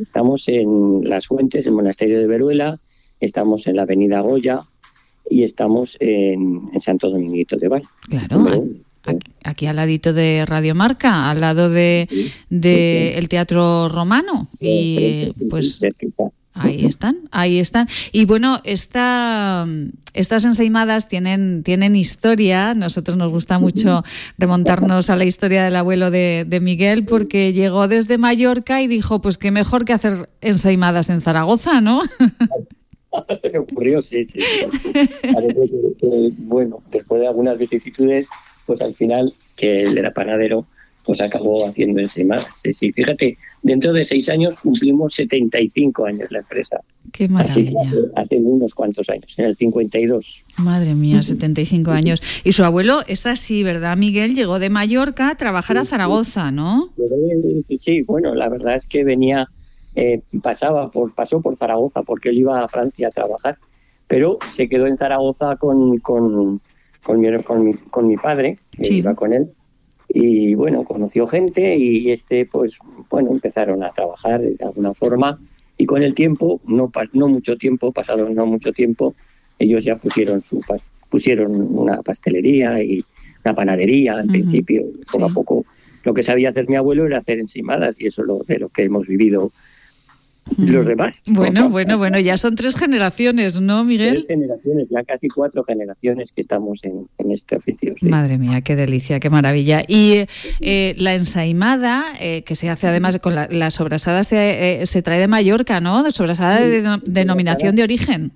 Estamos 0.00 0.48
en 0.48 1.08
Las 1.08 1.26
Fuentes, 1.26 1.66
el 1.66 1.72
Monasterio 1.72 2.18
de 2.18 2.26
Veruela, 2.26 2.80
estamos 3.20 3.66
en 3.66 3.76
la 3.76 3.82
Avenida 3.82 4.20
Goya 4.20 4.62
y 5.28 5.44
estamos 5.44 5.96
en, 6.00 6.70
Santo 6.80 7.10
Dominguito 7.10 7.56
de 7.56 7.68
Val. 7.68 7.82
Claro. 8.08 8.64
Aquí, 9.44 9.66
al 9.66 9.76
ladito 9.76 10.12
de 10.12 10.44
Radio 10.46 10.74
Marca, 10.74 11.28
al 11.30 11.40
lado 11.40 11.68
de, 11.68 12.08
el 12.50 13.28
Teatro 13.28 13.88
Romano. 13.88 14.48
Y 14.60 15.32
pues 15.50 15.80
ahí 16.54 16.84
están, 16.84 17.16
ahí 17.30 17.58
están. 17.58 17.88
Y 18.12 18.24
bueno, 18.24 18.60
esta, 18.64 19.66
estas 20.14 20.44
ensaimadas 20.44 21.08
tienen, 21.08 21.62
tienen 21.64 21.96
historia. 21.96 22.74
Nosotros 22.74 23.16
nos 23.16 23.32
gusta 23.32 23.58
mucho 23.58 24.04
remontarnos 24.38 25.10
a 25.10 25.16
la 25.16 25.24
historia 25.24 25.64
del 25.64 25.76
abuelo 25.76 26.10
de, 26.10 26.58
Miguel, 26.62 27.04
porque 27.04 27.52
llegó 27.52 27.88
desde 27.88 28.18
Mallorca 28.18 28.82
y 28.82 28.86
dijo, 28.86 29.20
pues 29.20 29.36
qué 29.38 29.50
mejor 29.50 29.84
que 29.84 29.94
hacer 29.94 30.28
ensaimadas 30.40 31.10
en 31.10 31.20
Zaragoza, 31.20 31.80
¿no? 31.80 32.02
Se 33.42 33.50
me 33.50 33.58
ocurrió, 33.58 34.00
sí, 34.00 34.24
sí. 34.24 34.38
bueno, 36.38 36.82
después 36.90 37.20
de 37.20 37.26
algunas 37.26 37.58
vicisitudes 37.58 38.26
pues 38.72 38.80
al 38.80 38.94
final, 38.94 39.34
que 39.54 39.82
él 39.82 39.98
era 39.98 40.12
panadero, 40.12 40.66
pues 41.04 41.20
acabó 41.20 41.66
haciendo 41.66 42.00
enzimas. 42.00 42.46
Sí, 42.54 42.72
sí, 42.72 42.90
fíjate, 42.90 43.36
dentro 43.62 43.92
de 43.92 44.04
seis 44.04 44.30
años 44.30 44.60
cumplimos 44.60 45.12
75 45.14 46.06
años 46.06 46.30
la 46.30 46.38
empresa. 46.38 46.80
Qué 47.12 47.28
maravilla. 47.28 47.80
hace, 48.14 48.36
unos 48.38 48.72
cuantos 48.72 49.10
años, 49.10 49.34
en 49.36 49.44
el 49.44 49.56
52. 49.56 50.44
Madre 50.56 50.94
mía, 50.94 51.22
75 51.22 51.90
años. 51.90 52.22
Y 52.44 52.52
su 52.52 52.64
abuelo 52.64 53.00
es 53.06 53.26
así, 53.26 53.62
¿verdad, 53.62 53.96
Miguel? 53.98 54.34
Llegó 54.34 54.58
de 54.58 54.70
Mallorca 54.70 55.28
a 55.28 55.36
trabajar 55.36 55.76
a 55.76 55.84
Zaragoza, 55.84 56.50
¿no? 56.50 56.90
Sí, 57.68 57.78
sí, 57.78 58.02
bueno, 58.02 58.34
la 58.34 58.48
verdad 58.48 58.76
es 58.76 58.86
que 58.86 59.04
venía, 59.04 59.48
eh, 59.94 60.22
pasaba 60.42 60.90
por, 60.90 61.14
pasó 61.14 61.42
por 61.42 61.58
Zaragoza 61.58 62.02
porque 62.04 62.30
él 62.30 62.38
iba 62.38 62.64
a 62.64 62.68
Francia 62.68 63.08
a 63.08 63.10
trabajar, 63.10 63.58
pero 64.06 64.38
se 64.56 64.66
quedó 64.68 64.86
en 64.86 64.96
Zaragoza 64.96 65.56
con, 65.56 65.98
con 65.98 66.62
con 67.02 67.20
mi, 67.20 67.42
con 67.42 67.64
mi, 67.64 67.74
con 67.74 68.06
mi 68.06 68.16
padre, 68.16 68.58
que 68.80 68.94
iba 68.94 69.14
con 69.14 69.32
él. 69.32 69.50
Y 70.08 70.54
bueno, 70.54 70.84
conoció 70.84 71.26
gente 71.26 71.76
y 71.76 72.10
este, 72.10 72.46
pues, 72.46 72.74
bueno, 73.08 73.30
empezaron 73.30 73.82
a 73.82 73.92
trabajar 73.92 74.40
de 74.40 74.64
alguna 74.64 74.94
forma. 74.94 75.38
Y 75.78 75.86
con 75.86 76.02
el 76.02 76.14
tiempo, 76.14 76.60
no, 76.66 76.90
no 77.12 77.28
mucho 77.28 77.56
tiempo, 77.56 77.92
pasaron 77.92 78.34
no 78.34 78.46
mucho 78.46 78.72
tiempo, 78.72 79.14
ellos 79.58 79.84
ya 79.84 79.96
pusieron 79.96 80.42
su 80.42 80.60
pusieron 81.08 81.76
una 81.76 82.02
pastelería 82.02 82.82
y 82.82 83.04
una 83.44 83.54
panadería 83.54 84.14
al 84.14 84.26
principio. 84.26 84.84
Poco 85.10 85.24
a 85.24 85.28
poco, 85.28 85.66
lo 86.04 86.14
que 86.14 86.24
sabía 86.24 86.50
hacer 86.50 86.68
mi 86.68 86.76
abuelo 86.76 87.06
era 87.06 87.18
hacer 87.18 87.38
encimadas 87.38 87.96
y 87.98 88.06
eso 88.06 88.22
es 88.22 88.28
lo, 88.28 88.38
de 88.38 88.58
lo 88.58 88.68
que 88.70 88.84
hemos 88.84 89.06
vivido 89.06 89.52
los 90.58 90.86
demás. 90.86 91.14
Bueno, 91.26 91.68
bueno, 91.68 91.98
bueno, 91.98 92.18
ya 92.18 92.36
son 92.36 92.54
tres 92.54 92.76
generaciones, 92.76 93.60
¿no, 93.60 93.84
Miguel? 93.84 94.24
Tres 94.26 94.26
generaciones, 94.26 94.88
ya 94.90 95.02
casi 95.04 95.28
cuatro 95.28 95.64
generaciones 95.64 96.32
que 96.32 96.40
estamos 96.42 96.80
en, 96.84 97.06
este 97.30 97.56
oficio. 97.56 97.94
Madre 98.02 98.38
mía, 98.38 98.60
qué 98.60 98.76
delicia, 98.76 99.20
qué 99.20 99.30
maravilla. 99.30 99.82
Y 99.86 100.26
eh, 100.60 100.94
la 100.98 101.14
ensaimada, 101.14 102.04
eh, 102.20 102.42
que 102.42 102.54
se 102.54 102.68
hace 102.68 102.86
además 102.86 103.18
con 103.18 103.34
la, 103.34 103.70
sobrasada, 103.70 104.24
se, 104.24 104.82
eh, 104.82 104.86
se, 104.86 105.02
trae 105.02 105.18
de 105.18 105.28
Mallorca, 105.28 105.80
¿no? 105.80 106.02
De 106.02 106.10
sobrasada 106.10 106.60
de 106.60 106.82
denominación 107.06 107.76
de 107.76 107.82
origen. 107.82 108.32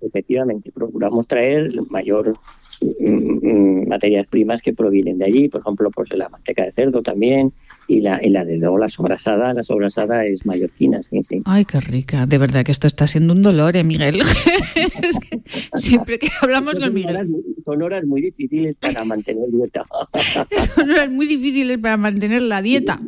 Efectivamente, 0.00 0.70
procuramos 0.72 1.26
traer 1.26 1.72
mayor 1.90 2.38
mm, 2.80 3.46
mm, 3.46 3.88
materias 3.88 4.26
primas 4.28 4.62
que 4.62 4.72
provienen 4.72 5.18
de 5.18 5.24
allí, 5.24 5.48
por 5.48 5.60
ejemplo, 5.60 5.90
pues 5.90 6.10
la 6.14 6.28
manteca 6.28 6.64
de 6.64 6.72
cerdo 6.72 7.02
también, 7.02 7.52
y 7.88 8.02
la, 8.02 8.20
y 8.22 8.28
la 8.28 8.44
de 8.44 8.58
luego 8.58 8.76
la 8.76 8.90
sobrasada, 8.90 9.54
la 9.54 9.64
sobrasada 9.64 10.24
es 10.26 10.44
mallorquina, 10.44 11.02
sí, 11.08 11.22
sí. 11.22 11.40
Ay, 11.46 11.64
qué 11.64 11.80
rica. 11.80 12.26
De 12.26 12.36
verdad 12.36 12.62
que 12.62 12.70
esto 12.70 12.86
está 12.86 13.06
siendo 13.06 13.32
un 13.32 13.42
dolor, 13.42 13.76
¿eh, 13.76 13.82
Miguel? 13.82 14.20
es 15.02 15.18
que 15.18 15.40
siempre 15.74 16.18
que 16.18 16.28
hablamos 16.42 16.78
con 16.78 16.92
Miguel... 16.92 17.26
son 17.64 17.82
horas 17.82 18.04
muy 18.04 18.20
difíciles 18.20 18.76
para 18.78 19.04
mantener 19.04 19.48
dieta. 19.50 19.84
son 20.74 20.90
horas 20.90 21.10
muy 21.10 21.26
difíciles 21.26 21.78
para 21.78 21.96
mantener 21.96 22.42
la 22.42 22.60
dieta. 22.60 23.00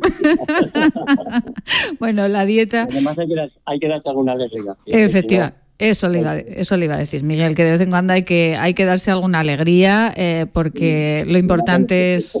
bueno, 1.99 2.27
la 2.27 2.43
dieta... 2.45 2.87
Además 2.89 3.19
hay 3.19 3.27
que, 3.27 3.35
dar, 3.35 3.51
hay 3.65 3.79
que 3.79 3.87
darse 3.87 4.09
alguna 4.09 4.31
alegría. 4.31 4.75
Efectivamente. 4.87 5.61
Eso 5.77 6.09
le, 6.09 6.19
iba, 6.19 6.37
eso 6.37 6.77
le 6.77 6.85
iba 6.85 6.93
a 6.93 6.99
decir, 6.99 7.23
Miguel, 7.23 7.55
que 7.55 7.63
de 7.63 7.71
vez 7.71 7.81
en 7.81 7.89
cuando 7.89 8.13
hay 8.13 8.21
que, 8.21 8.55
hay 8.55 8.75
que 8.75 8.85
darse 8.85 9.09
alguna 9.09 9.39
alegría 9.39 10.13
eh, 10.15 10.45
porque 10.53 11.23
lo 11.25 11.39
importante 11.39 12.13
es 12.13 12.37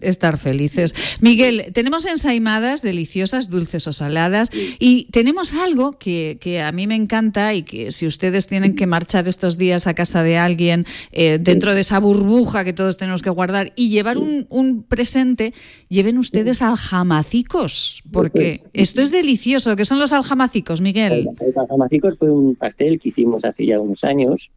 estar 0.00 0.38
felices. 0.38 0.94
Miguel, 1.20 1.66
tenemos 1.72 2.06
ensaimadas 2.06 2.82
deliciosas, 2.82 3.50
dulces 3.50 3.86
o 3.86 3.92
saladas, 3.92 4.50
y 4.78 5.04
tenemos 5.10 5.54
algo 5.54 5.92
que, 5.92 6.38
a 6.64 6.72
mí 6.72 6.86
me 6.86 6.96
encanta 6.96 7.54
y 7.54 7.62
que 7.62 7.92
si 7.92 8.06
ustedes 8.06 8.46
tienen 8.46 8.74
que 8.74 8.86
marchar 8.86 9.28
estos 9.28 9.58
días 9.58 9.86
a 9.86 9.94
casa 9.94 10.22
de 10.22 10.38
alguien 10.38 10.86
eh, 11.12 11.38
dentro 11.40 11.74
de 11.74 11.80
esa 11.80 12.00
burbuja 12.00 12.64
que 12.64 12.72
todos 12.72 12.96
tenemos 12.96 13.22
que 13.22 13.30
guardar 13.30 13.72
y 13.76 13.90
llevar 13.90 14.18
un, 14.18 14.84
presente, 14.88 15.52
lleven 15.88 16.18
ustedes 16.18 16.62
aljamacicos, 16.62 18.02
porque 18.12 18.62
esto 18.72 19.02
es 19.02 19.10
delicioso. 19.10 19.76
¿Qué 19.76 19.84
son 19.84 19.98
los 19.98 20.12
aljamacicos, 20.12 20.80
Miguel? 20.80 21.24
Los 21.24 21.56
aljamacicos 21.56 22.18
fue 22.18 22.30
un 22.30 22.56
pastel 22.56 22.98
que 22.98 23.10
hicimos 23.10 23.44
hace 23.44 23.66
ya 23.66 23.78
unos 23.78 24.04
años 24.04 24.50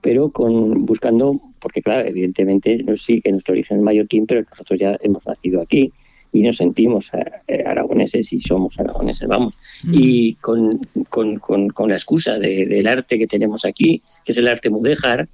pero 0.00 0.30
con 0.30 0.86
buscando, 0.86 1.40
porque 1.60 1.82
claro, 1.82 2.08
evidentemente 2.08 2.84
sí 2.96 3.20
que 3.20 3.32
nuestro 3.32 3.52
origen 3.52 3.78
es 3.78 3.82
mallorquín, 3.82 4.26
pero 4.26 4.44
nosotros 4.50 4.78
ya 4.78 4.98
hemos 5.02 5.24
nacido 5.26 5.60
aquí 5.60 5.92
y 6.32 6.42
nos 6.42 6.56
sentimos 6.56 7.10
eh, 7.48 7.64
aragoneses 7.66 8.32
y 8.32 8.40
somos 8.40 8.78
aragoneses, 8.78 9.28
vamos. 9.28 9.54
Mm. 9.84 9.94
Y 9.94 10.34
con, 10.36 10.80
con, 11.08 11.38
con, 11.38 11.88
la 11.88 11.96
excusa 11.96 12.38
del 12.38 12.86
arte 12.86 13.18
que 13.18 13.26
tenemos 13.26 13.64
aquí, 13.64 14.02
que 14.24 14.32
es 14.32 14.38
el 14.38 14.48
arte 14.48 14.70
mudéjar, 14.70 15.28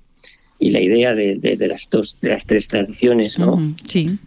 y 0.58 0.70
la 0.70 0.80
idea 0.80 1.14
de, 1.14 1.36
de, 1.36 1.68
las 1.68 1.88
dos, 1.90 2.18
de 2.20 2.30
las 2.30 2.46
tres 2.46 2.68
tradiciones, 2.68 3.38
¿no? 3.38 3.74
Sí. 3.86 4.18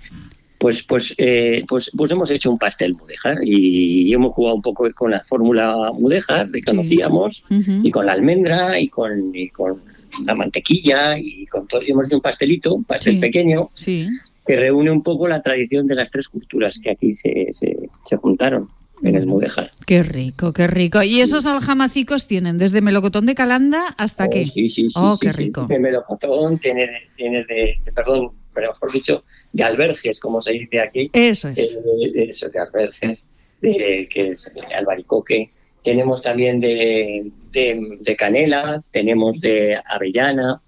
pues, 0.60 0.84
pues, 0.84 1.16
eh, 1.18 1.64
pues, 1.68 1.92
pues 1.98 2.12
hemos 2.12 2.30
hecho 2.30 2.52
un 2.52 2.60
pastel 2.60 2.94
mudéjar 2.94 3.40
y, 3.44 4.14
hemos 4.14 4.34
jugado 4.34 4.56
un 4.56 4.62
poco 4.62 4.88
con 4.94 5.12
la 5.12 5.24
fórmula 5.24 5.92
mudéjar 5.94 6.52
que 6.52 6.62
conocíamos 6.62 7.44
y 7.84 7.92
con 7.92 8.06
la 8.06 8.14
almendra 8.14 8.80
y 8.80 8.90
con, 8.90 9.32
y 9.34 9.50
con 9.50 9.82
la 10.26 10.36
mantequilla 10.36 11.18
y 11.18 11.46
con 11.48 11.68
todo. 11.68 11.82
Hemos 11.86 12.08
hecho 12.08 12.16
un 12.16 12.22
pastelito, 12.22 12.74
un 12.74 12.84
pastel 12.84 13.20
pequeño, 13.20 13.68
que 13.86 14.56
reúne 14.56 14.92
un 14.92 15.04
poco 15.04 15.28
la 15.28 15.42
tradición 15.42 15.88
de 15.88 15.96
las 15.96 16.10
tres 16.12 16.28
culturas 16.28 16.80
que 16.80 16.92
aquí 16.92 17.16
se, 17.16 17.50
se, 17.52 17.78
se 18.08 18.16
juntaron 18.18 18.70
en 19.04 19.16
el 19.16 19.26
Mudéjar. 19.26 19.72
Qué 19.86 20.04
rico, 20.04 20.54
qué 20.54 20.68
rico. 20.68 21.02
¿Y 21.04 21.22
esos 21.22 21.46
aljamacicos 21.46 22.28
tienen 22.28 22.58
desde 22.58 22.82
melocotón 22.82 23.26
de 23.26 23.36
calanda 23.36 23.96
hasta 23.98 24.26
oh, 24.26 24.30
qué? 24.30 24.46
Sí, 24.46 24.70
sí, 24.70 24.90
sí. 24.90 24.94
Oh, 24.96 25.18
qué 25.20 25.32
rico. 25.32 25.66
De 25.68 25.80
melocotón, 25.80 26.58
tiene, 26.60 26.90
tiene 27.16 27.46
de, 27.46 27.80
perdón, 27.94 28.32
pero 28.54 28.70
mejor 28.70 28.92
dicho, 28.92 29.24
de 29.54 29.64
alberjes, 29.64 30.20
como 30.20 30.42
se 30.42 30.54
dice 30.54 30.80
aquí. 30.82 31.10
Eso 31.14 31.50
es. 31.50 31.60
Eh, 31.60 32.12
de, 32.14 32.24
eso, 32.24 32.50
de 32.50 32.60
alberjes, 32.60 33.28
de, 33.62 34.08
que 34.12 34.30
es 34.30 34.52
albaricoque. 34.76 35.50
Tenemos 35.84 36.22
también 36.22 36.60
de, 36.60 37.32
de, 37.52 38.16
canela, 38.18 38.84
tenemos 38.92 39.40
de 39.42 39.80
avellana, 39.86 40.62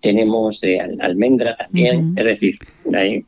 tenemos 0.00 0.60
de 0.60 0.80
almendra 0.80 1.56
también. 1.56 2.14
Es 2.16 2.24
decir, 2.24 2.58
hay 2.92 3.24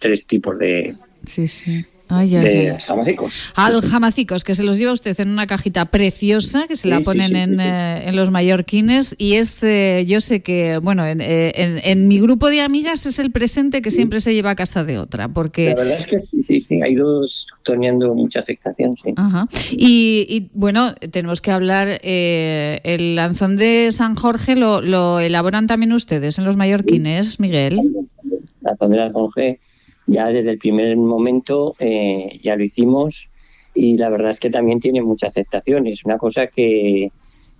tres 0.00 0.26
tipos 0.26 0.58
de, 0.58 0.94
sí, 1.26 1.48
sí 1.48 1.84
Ay, 2.08 2.28
de 2.28 2.78
jamacicos. 2.86 3.52
Aljamacicos, 3.54 4.44
que 4.44 4.54
se 4.54 4.62
los 4.62 4.78
lleva 4.78 4.92
usted 4.92 5.18
en 5.20 5.30
una 5.30 5.46
cajita 5.46 5.86
preciosa, 5.86 6.66
que 6.68 6.76
se 6.76 6.86
la 6.88 7.00
ponen 7.00 7.34
en, 7.34 7.60
eh, 7.60 8.08
en, 8.08 8.14
los 8.14 8.30
mallorquines. 8.30 9.14
Y 9.16 9.34
es, 9.34 9.62
eh, 9.62 10.04
yo 10.06 10.20
sé 10.20 10.42
que, 10.42 10.78
bueno, 10.78 11.06
en, 11.06 11.22
eh, 11.22 11.52
en, 11.56 11.80
en, 11.82 12.06
mi 12.06 12.20
grupo 12.20 12.50
de 12.50 12.60
amigas 12.60 13.06
es 13.06 13.18
el 13.18 13.30
presente 13.30 13.80
que 13.80 13.90
siempre 13.90 14.20
se 14.20 14.34
lleva 14.34 14.50
a 14.50 14.54
casa 14.54 14.84
de 14.84 14.98
otra. 14.98 15.28
porque 15.28 15.70
La 15.70 15.76
verdad 15.76 15.96
es 15.96 16.06
que 16.06 16.20
sí, 16.20 16.42
sí, 16.42 16.60
sí, 16.60 16.82
ha 16.82 16.88
ido 16.88 17.24
teniendo 17.62 18.14
mucha 18.14 18.40
aceptación, 18.40 18.96
sí. 19.02 19.14
Ajá. 19.16 19.48
Y, 19.70 20.26
y, 20.28 20.50
bueno, 20.52 20.94
tenemos 21.10 21.40
que 21.40 21.52
hablar, 21.52 22.00
el 22.02 23.16
lanzón 23.16 23.56
de 23.56 23.88
San 23.92 24.14
Jorge 24.14 24.56
lo, 24.56 24.82
lo, 24.82 25.20
elaboran 25.20 25.66
también 25.66 25.92
ustedes 25.92 26.38
en 26.38 26.44
los 26.44 26.58
mallorquines, 26.58 27.40
Miguel. 27.40 27.78
El 27.78 28.40
lanzón 28.60 28.90
de 28.90 28.98
San 28.98 29.12
Jorge 29.12 29.60
ya 30.06 30.28
desde 30.28 30.50
el 30.50 30.58
primer 30.58 30.96
momento 30.96 31.74
eh, 31.78 32.40
ya 32.42 32.56
lo 32.56 32.64
hicimos 32.64 33.28
y 33.74 33.96
la 33.96 34.08
verdad 34.08 34.32
es 34.32 34.40
que 34.40 34.50
también 34.50 34.80
tiene 34.80 35.02
mucha 35.02 35.26
aceptación. 35.26 35.86
Es 35.86 36.04
una 36.04 36.18
cosa 36.18 36.46
que, 36.46 37.10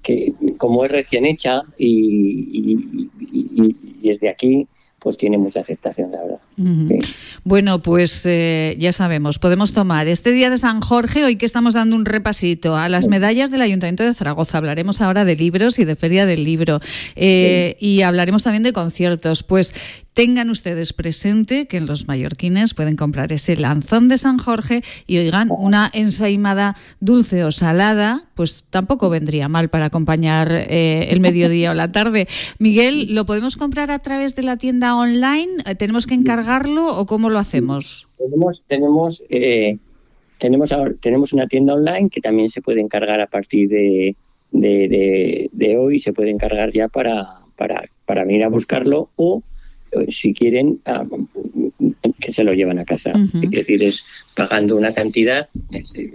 que 0.02 0.32
como 0.56 0.84
es 0.84 0.92
recién 0.92 1.24
hecha 1.26 1.62
y, 1.76 3.10
y, 3.20 3.76
desde 4.02 4.28
aquí, 4.28 4.68
pues 5.00 5.16
tiene 5.16 5.38
mucha 5.38 5.60
aceptación, 5.60 6.12
la 6.12 6.22
verdad. 6.22 6.40
Bueno, 7.44 7.82
pues 7.82 8.24
eh, 8.26 8.76
ya 8.78 8.92
sabemos, 8.92 9.38
podemos 9.38 9.72
tomar 9.72 10.08
este 10.08 10.32
día 10.32 10.50
de 10.50 10.56
San 10.56 10.80
Jorge, 10.80 11.24
hoy 11.24 11.36
que 11.36 11.46
estamos 11.46 11.74
dando 11.74 11.96
un 11.96 12.04
repasito 12.04 12.76
a 12.76 12.88
las 12.88 13.08
medallas 13.08 13.50
del 13.50 13.62
Ayuntamiento 13.62 14.04
de 14.04 14.14
Zaragoza. 14.14 14.58
Hablaremos 14.58 15.00
ahora 15.00 15.24
de 15.24 15.36
libros 15.36 15.78
y 15.78 15.84
de 15.84 15.96
Feria 15.96 16.26
del 16.26 16.44
Libro. 16.44 16.80
Eh, 17.16 17.76
y 17.80 18.02
hablaremos 18.02 18.42
también 18.42 18.62
de 18.62 18.72
conciertos. 18.72 19.42
Pues 19.42 19.74
tengan 20.14 20.48
ustedes 20.48 20.92
presente 20.92 21.66
que 21.66 21.76
en 21.76 21.86
los 21.86 22.06
mallorquines 22.06 22.72
pueden 22.72 22.96
comprar 22.96 23.32
ese 23.32 23.56
lanzón 23.56 24.08
de 24.08 24.16
San 24.16 24.38
Jorge 24.38 24.82
y 25.06 25.18
oigan, 25.18 25.50
una 25.50 25.90
ensaimada 25.92 26.76
dulce 27.00 27.44
o 27.44 27.50
salada, 27.50 28.24
pues 28.34 28.64
tampoco 28.70 29.10
vendría 29.10 29.48
mal 29.48 29.70
para 29.70 29.86
acompañar 29.86 30.50
eh, 30.52 31.08
el 31.10 31.18
mediodía 31.18 31.72
o 31.72 31.74
la 31.74 31.90
tarde. 31.90 32.28
Miguel, 32.58 33.12
¿lo 33.12 33.26
podemos 33.26 33.56
comprar 33.56 33.90
a 33.90 33.98
través 33.98 34.36
de 34.36 34.44
la 34.44 34.56
tienda 34.56 34.94
online? 34.94 35.64
¿Tenemos 35.78 36.06
que 36.06 36.14
encargarlo 36.44 36.98
o 36.98 37.06
cómo 37.06 37.30
lo 37.30 37.38
hacemos? 37.38 38.08
Tenemos, 38.18 38.62
tenemos, 38.66 39.22
eh, 39.28 39.78
tenemos, 40.38 40.70
tenemos 41.00 41.32
una 41.32 41.46
tienda 41.46 41.74
online 41.74 42.10
que 42.10 42.20
también 42.20 42.50
se 42.50 42.60
puede 42.60 42.80
encargar 42.80 43.20
a 43.20 43.26
partir 43.26 43.68
de, 43.68 44.16
de, 44.52 45.76
hoy, 45.78 46.00
se 46.00 46.12
puede 46.12 46.30
encargar 46.30 46.72
ya 46.72 46.88
para, 46.88 47.40
para, 47.56 47.88
para 48.04 48.24
venir 48.24 48.44
a 48.44 48.48
buscarlo 48.48 49.10
o 49.16 49.42
si 50.08 50.34
quieren, 50.34 50.80
ah, 50.86 51.04
que 52.20 52.32
se 52.32 52.42
lo 52.42 52.52
llevan 52.52 52.78
a 52.80 52.84
casa. 52.84 53.12
Es 53.42 53.50
decir, 53.50 53.82
es 53.82 54.04
pagando 54.34 54.76
una 54.76 54.92
cantidad 54.92 55.48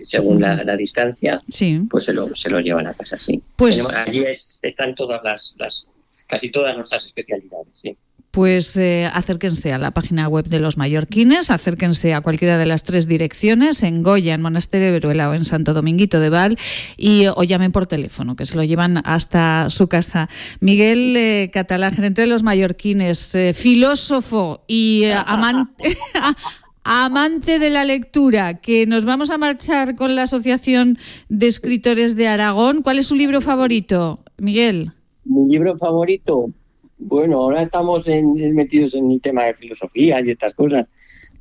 según 0.05 0.41
la, 0.41 0.75
distancia, 0.75 1.41
pues 1.89 2.03
se 2.03 2.13
lo, 2.13 2.35
se 2.35 2.49
lo 2.49 2.59
llevan 2.59 2.87
a 2.87 2.93
casa, 2.93 3.17
sí. 3.17 3.41
Pues 3.55 3.85
allí 3.95 4.23
están 4.61 4.95
todas 4.95 5.23
las, 5.23 5.55
las, 5.57 5.87
casi 6.27 6.51
todas 6.51 6.75
nuestras 6.75 7.05
especialidades, 7.05 7.69
sí 7.73 7.95
pues 8.31 8.77
eh, 8.77 9.09
acérquense 9.11 9.73
a 9.73 9.77
la 9.77 9.91
página 9.91 10.27
web 10.27 10.47
de 10.47 10.59
los 10.59 10.77
mallorquines, 10.77 11.49
acérquense 11.49 12.13
a 12.13 12.21
cualquiera 12.21 12.57
de 12.57 12.65
las 12.65 12.83
tres 12.83 13.07
direcciones, 13.07 13.83
en 13.83 14.03
Goya, 14.03 14.33
en 14.33 14.41
Monasterio 14.41 14.87
de 14.87 14.93
Veruela 14.93 15.29
o 15.29 15.33
en 15.33 15.45
Santo 15.45 15.73
Dominguito 15.73 16.19
de 16.19 16.29
Val, 16.29 16.57
y 16.95 17.25
o 17.27 17.43
llamen 17.43 17.71
por 17.71 17.87
teléfono, 17.87 18.35
que 18.35 18.45
se 18.45 18.55
lo 18.55 18.63
llevan 18.63 19.01
hasta 19.03 19.69
su 19.69 19.87
casa. 19.87 20.29
Miguel 20.59 21.15
eh, 21.17 21.49
Catalán, 21.51 21.93
gerente 21.93 22.21
de 22.21 22.27
los 22.27 22.43
mallorquines, 22.43 23.33
eh, 23.35 23.53
filósofo 23.53 24.63
y 24.67 25.05
amante... 25.25 25.97
amante 26.83 27.59
de 27.59 27.69
la 27.69 27.85
lectura, 27.85 28.61
que 28.61 28.87
nos 28.87 29.05
vamos 29.05 29.29
a 29.29 29.37
marchar 29.37 29.95
con 29.95 30.15
la 30.15 30.23
Asociación 30.23 30.97
de 31.27 31.47
Escritores 31.47 32.15
de 32.15 32.27
Aragón. 32.27 32.81
¿Cuál 32.81 32.97
es 32.97 33.07
su 33.07 33.15
libro 33.15 33.41
favorito, 33.41 34.23
Miguel? 34.37 34.93
Mi 35.23 35.47
libro 35.47 35.77
favorito, 35.77 36.51
bueno, 36.99 37.37
ahora 37.37 37.63
estamos 37.63 38.05
metidos 38.05 38.93
en 38.93 39.11
el 39.11 39.21
tema 39.21 39.45
de 39.45 39.53
filosofía 39.55 40.21
y 40.21 40.31
estas 40.31 40.53
cosas. 40.53 40.89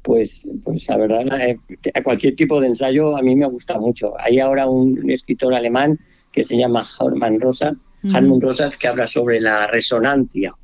Pues, 0.03 0.49
pues 0.64 0.88
la 0.88 0.97
verdad, 0.97 1.40
eh, 1.40 1.59
a 1.92 2.03
cualquier 2.03 2.37
tipo 2.37 2.61
de 2.61 2.68
ensayo 2.68 3.16
a 3.16 3.23
mí 3.23 3.35
me 3.35 3.47
gusta 3.47 3.79
mucho. 3.79 4.14
Hay 4.18 4.38
ahora 4.38 4.66
un, 4.66 5.11
escritor 5.11 5.53
alemán 5.53 5.99
que 6.33 6.44
se 6.44 6.57
llama 6.57 6.87
Hartmann 6.99 7.40
Rosa, 7.40 7.75
mm. 8.03 8.40
Rosas, 8.40 8.79
que 8.79 8.88
habla 8.88 9.07
sobre 9.07 9.40
la 9.40 9.66
resonancia. 9.66 10.55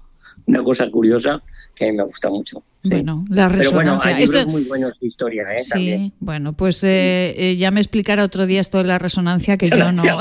Una 0.46 0.62
cosa 0.62 0.90
curiosa 0.90 1.42
que 1.74 1.86
a 1.86 1.90
mí 1.90 1.96
me 1.96 2.04
gusta 2.04 2.30
mucho. 2.30 2.62
Bueno, 2.84 3.24
la 3.30 3.48
resonancia. 3.48 3.70
Pero 3.70 3.96
bueno, 3.96 4.00
hay 4.02 4.26
libros 4.26 4.46
muy 4.46 4.64
buenos 4.64 5.00
de 5.00 5.06
historia, 5.06 5.44
¿eh? 5.54 5.58
Sí, 5.58 6.12
bueno, 6.20 6.52
pues 6.52 6.84
eh, 6.84 7.34
eh, 7.36 7.56
ya 7.56 7.70
me 7.70 7.80
explicará 7.80 8.22
otro 8.22 8.46
día 8.46 8.60
esto 8.60 8.78
de 8.78 8.84
la 8.84 8.98
resonancia 8.98 9.56
que 9.56 9.68
yo 9.68 9.90
no. 9.90 10.02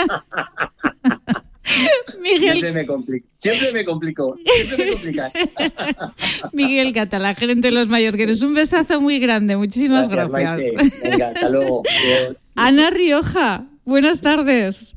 Siempre 2.72 2.82
me 2.82 2.86
complico. 2.86 3.26
Siempre 3.38 3.72
me 3.72 3.84
complico. 3.84 4.36
Siempre 4.44 4.84
me 4.84 4.92
complicas. 4.92 5.32
Miguel 6.52 6.92
Catala, 6.92 7.34
gerente 7.34 7.68
de 7.68 7.74
los 7.74 7.88
Mallorquines. 7.88 8.42
Un 8.42 8.54
besazo 8.54 9.00
muy 9.00 9.18
grande. 9.18 9.56
Muchísimas 9.56 10.08
gracias. 10.08 10.72
Venga, 11.02 11.28
hasta 11.28 11.48
luego. 11.48 11.82
Ana 12.54 12.90
Rioja, 12.90 13.66
buenas 13.84 14.20
tardes. 14.20 14.96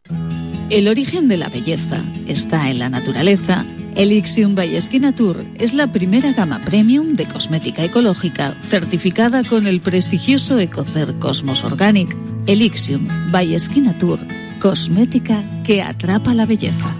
El 0.69 0.87
origen 0.87 1.27
de 1.27 1.37
la 1.37 1.49
belleza 1.49 2.03
está 2.27 2.69
en 2.69 2.79
la 2.79 2.89
naturaleza 2.89 3.65
Elixium 3.95 4.55
by 4.55 4.79
Tour 5.15 5.43
es 5.55 5.73
la 5.73 5.91
primera 5.91 6.31
gama 6.31 6.59
premium 6.59 7.13
de 7.13 7.25
cosmética 7.25 7.83
ecológica 7.83 8.55
certificada 8.69 9.43
con 9.43 9.67
el 9.67 9.81
prestigioso 9.81 10.59
Ecocer 10.59 11.13
Cosmos 11.19 11.63
Organic. 11.63 12.15
Elixium 12.47 13.07
by 13.31 13.57
Tour 13.99 14.19
cosmética 14.59 15.43
que 15.63 15.81
atrapa 15.81 16.33
la 16.33 16.45
belleza. 16.45 16.95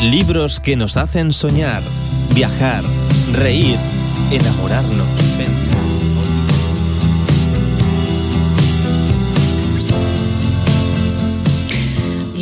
Libros 0.00 0.60
que 0.60 0.76
nos 0.76 0.96
hacen 0.96 1.32
soñar, 1.32 1.82
viajar, 2.34 2.82
reír, 3.32 3.76
enamorarnos, 4.32 5.06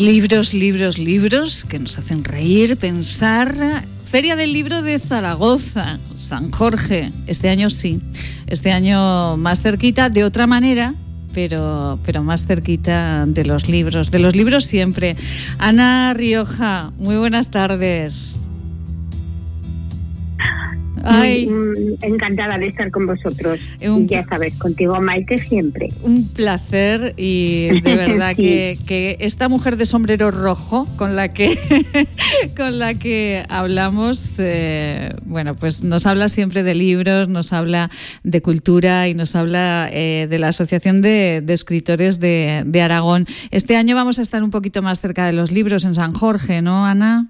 Libros, 0.03 0.53
libros, 0.53 0.99
libros 0.99 1.65
que 1.65 1.79
nos 1.79 1.97
hacen 1.97 2.25
reír, 2.25 2.77
pensar. 2.77 3.85
Feria 4.11 4.35
del 4.35 4.53
Libro 4.53 4.83
de 4.83 4.99
Zaragoza, 4.99 6.01
San 6.17 6.51
Jorge. 6.51 7.13
Este 7.29 7.49
año 7.49 7.71
sí. 7.71 8.01
Este 8.49 8.73
año 8.73 9.37
más 9.37 9.63
cerquita, 9.63 10.11
de 10.11 10.25
otra 10.25 10.49
manera, 10.49 10.97
pero, 11.33 12.01
pero 12.05 12.25
más 12.25 12.47
cerquita 12.47 13.27
de 13.29 13.45
los 13.45 13.69
libros. 13.69 14.11
De 14.11 14.19
los 14.19 14.35
libros 14.35 14.65
siempre. 14.65 15.17
Ana 15.59 16.15
Rioja, 16.15 16.91
muy 16.99 17.17
buenas 17.17 17.53
tardes. 17.53 18.49
Ay. 21.05 21.49
encantada 22.03 22.59
de 22.59 22.67
estar 22.67 22.91
con 22.91 23.07
vosotros. 23.07 23.61
ya 23.81 24.25
sabes, 24.25 24.59
contigo 24.59 25.01
Maite 25.01 25.39
siempre. 25.39 25.89
Un 26.03 26.29
placer 26.29 27.15
y 27.17 27.81
de 27.81 27.95
verdad 27.97 28.35
que, 28.37 28.79
que, 28.87 29.17
esta 29.21 29.49
mujer 29.49 29.77
de 29.77 29.87
sombrero 29.87 30.31
rojo 30.31 30.87
con 30.97 31.17
la 31.17 31.33
que 31.33 31.59
con 32.57 32.79
la 32.79 32.95
que 32.95 33.45
hablamos, 33.49 34.35
eh, 34.39 35.15
bueno, 35.25 35.55
pues 35.55 35.83
nos 35.83 36.07
habla 36.07 36.29
siempre 36.29 36.63
de 36.63 36.75
libros, 36.75 37.29
nos 37.29 37.53
habla 37.53 37.91
de 38.23 38.43
cultura 38.43 39.09
y 39.09 39.15
nos 39.15 39.35
habla 39.35 39.89
eh, 39.93 40.27
de 40.29 40.39
la 40.39 40.49
Asociación 40.49 41.03
de, 41.03 41.43
de 41.45 41.53
Escritores 41.53 42.21
de, 42.21 42.63
de 42.67 42.83
Aragón. 42.83 43.27
Este 43.51 43.77
año 43.77 43.95
vamos 43.95 44.19
a 44.19 44.23
estar 44.23 44.43
un 44.43 44.51
poquito 44.51 44.83
más 44.83 45.01
cerca 45.01 45.27
de 45.27 45.33
los 45.33 45.51
libros 45.51 45.85
en 45.85 45.95
San 45.95 46.13
Jorge, 46.13 46.63
¿no, 46.63 46.87
Ana? 46.87 47.29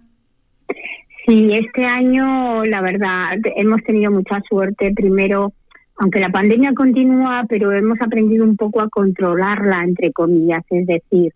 Sí, 1.26 1.52
este 1.52 1.84
año, 1.84 2.64
la 2.64 2.80
verdad, 2.80 3.38
hemos 3.56 3.82
tenido 3.84 4.10
mucha 4.10 4.40
suerte. 4.48 4.92
Primero, 4.92 5.52
aunque 5.96 6.18
la 6.18 6.30
pandemia 6.30 6.72
continúa, 6.74 7.44
pero 7.48 7.70
hemos 7.70 8.00
aprendido 8.00 8.44
un 8.44 8.56
poco 8.56 8.80
a 8.80 8.88
controlarla, 8.88 9.84
entre 9.84 10.12
comillas. 10.12 10.64
Es 10.70 10.84
decir, 10.86 11.32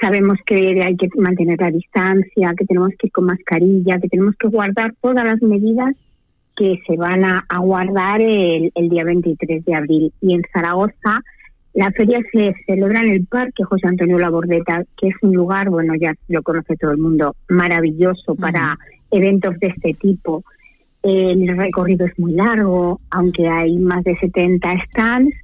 sabemos 0.00 0.38
que 0.46 0.82
hay 0.82 0.96
que 0.96 1.08
mantener 1.16 1.60
la 1.60 1.70
distancia, 1.70 2.54
que 2.56 2.64
tenemos 2.64 2.90
que 2.98 3.08
ir 3.08 3.12
con 3.12 3.26
mascarilla, 3.26 3.98
que 3.98 4.08
tenemos 4.08 4.34
que 4.38 4.48
guardar 4.48 4.94
todas 5.02 5.26
las 5.26 5.42
medidas 5.42 5.94
que 6.56 6.80
se 6.86 6.96
van 6.96 7.22
a, 7.22 7.44
guardar 7.60 8.22
el, 8.22 8.72
el, 8.74 8.88
día 8.88 9.04
23 9.04 9.66
de 9.66 9.74
abril. 9.74 10.12
Y 10.22 10.32
en 10.32 10.42
Zaragoza, 10.50 11.20
la 11.74 11.90
feria 11.90 12.20
se 12.32 12.54
celebra 12.64 13.02
en 13.02 13.10
el 13.10 13.26
Parque 13.26 13.64
José 13.64 13.86
Antonio 13.86 14.18
Labordeta, 14.18 14.82
que 14.96 15.08
es 15.08 15.14
un 15.20 15.34
lugar, 15.34 15.68
bueno, 15.68 15.92
ya 16.00 16.14
lo 16.28 16.42
conoce 16.42 16.74
todo 16.76 16.92
el 16.92 16.98
mundo, 16.98 17.36
maravilloso 17.50 18.34
para 18.34 18.78
eventos 19.10 19.58
de 19.60 19.68
este 19.68 19.94
tipo. 19.94 20.44
El 21.02 21.46
recorrido 21.56 22.06
es 22.06 22.18
muy 22.18 22.32
largo, 22.32 23.00
aunque 23.10 23.46
hay 23.46 23.78
más 23.78 24.02
de 24.04 24.16
70 24.16 24.68
stands, 24.86 25.34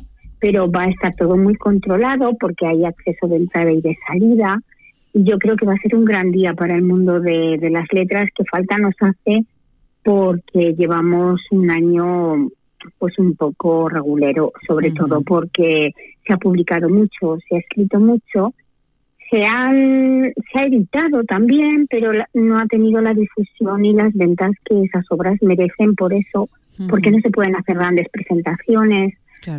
pero 0.40 0.70
va 0.70 0.82
a 0.82 0.90
estar 0.90 1.14
todo 1.14 1.36
muy 1.36 1.54
controlado 1.54 2.36
porque 2.38 2.66
hay 2.66 2.84
acceso 2.84 3.28
de 3.28 3.36
entrada 3.36 3.70
y 3.70 3.80
de 3.80 3.96
salida. 4.06 4.58
Y 5.14 5.24
yo 5.24 5.38
creo 5.38 5.56
que 5.56 5.66
va 5.66 5.74
a 5.74 5.82
ser 5.82 5.94
un 5.94 6.04
gran 6.04 6.32
día 6.32 6.52
para 6.54 6.74
el 6.74 6.82
mundo 6.82 7.20
de, 7.20 7.58
las 7.70 7.86
letras 7.92 8.28
que 8.34 8.44
falta 8.44 8.76
nos 8.78 8.94
hace 9.00 9.44
porque 10.02 10.74
llevamos 10.76 11.40
un 11.52 11.70
año 11.70 12.48
pues 12.98 13.16
un 13.20 13.36
poco 13.36 13.88
regulero, 13.88 14.50
sobre 14.66 14.90
todo 14.90 15.22
porque 15.22 15.92
se 16.26 16.32
ha 16.32 16.38
publicado 16.38 16.88
mucho, 16.88 17.38
se 17.48 17.54
ha 17.54 17.58
escrito 17.60 18.00
mucho 18.00 18.52
se, 19.32 19.46
han, 19.46 20.30
se 20.52 20.58
ha 20.58 20.64
editado 20.64 21.24
también, 21.24 21.86
pero 21.88 22.12
no 22.34 22.58
ha 22.58 22.66
tenido 22.66 23.00
la 23.00 23.14
difusión 23.14 23.84
y 23.84 23.94
las 23.94 24.12
ventas 24.12 24.50
que 24.66 24.82
esas 24.82 25.06
obras 25.10 25.40
merecen. 25.40 25.94
Por 25.96 26.12
eso, 26.12 26.50
porque 26.88 27.10
no 27.10 27.18
se 27.20 27.30
pueden 27.30 27.56
hacer 27.56 27.76
grandes 27.76 28.08
presentaciones, 28.10 29.14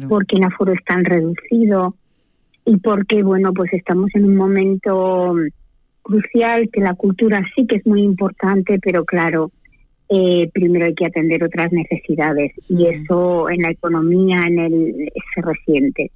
porque 0.08 0.38
el 0.38 0.44
aforo 0.44 0.74
es 0.74 0.84
tan 0.86 1.04
reducido 1.04 1.96
y 2.66 2.78
porque, 2.78 3.24
bueno, 3.24 3.52
pues 3.52 3.74
estamos 3.74 4.12
en 4.14 4.26
un 4.26 4.36
momento 4.36 5.36
crucial 6.04 6.70
que 6.72 6.82
la 6.82 6.94
cultura 6.94 7.44
sí 7.56 7.66
que 7.66 7.78
es 7.78 7.86
muy 7.88 8.04
importante, 8.04 8.78
pero 8.80 9.04
claro, 9.04 9.52
eh, 10.08 10.50
primero 10.54 10.86
hay 10.86 10.94
que 10.94 11.08
atender 11.08 11.44
otras 11.44 11.72
necesidades 11.72 12.52
y 12.70 12.86
eso 12.86 13.50
en 13.50 13.62
la 13.64 13.72
economía 13.72 14.46
en 14.46 14.60
el 14.60 15.12
se 15.34 15.42
resiente. 15.42 16.12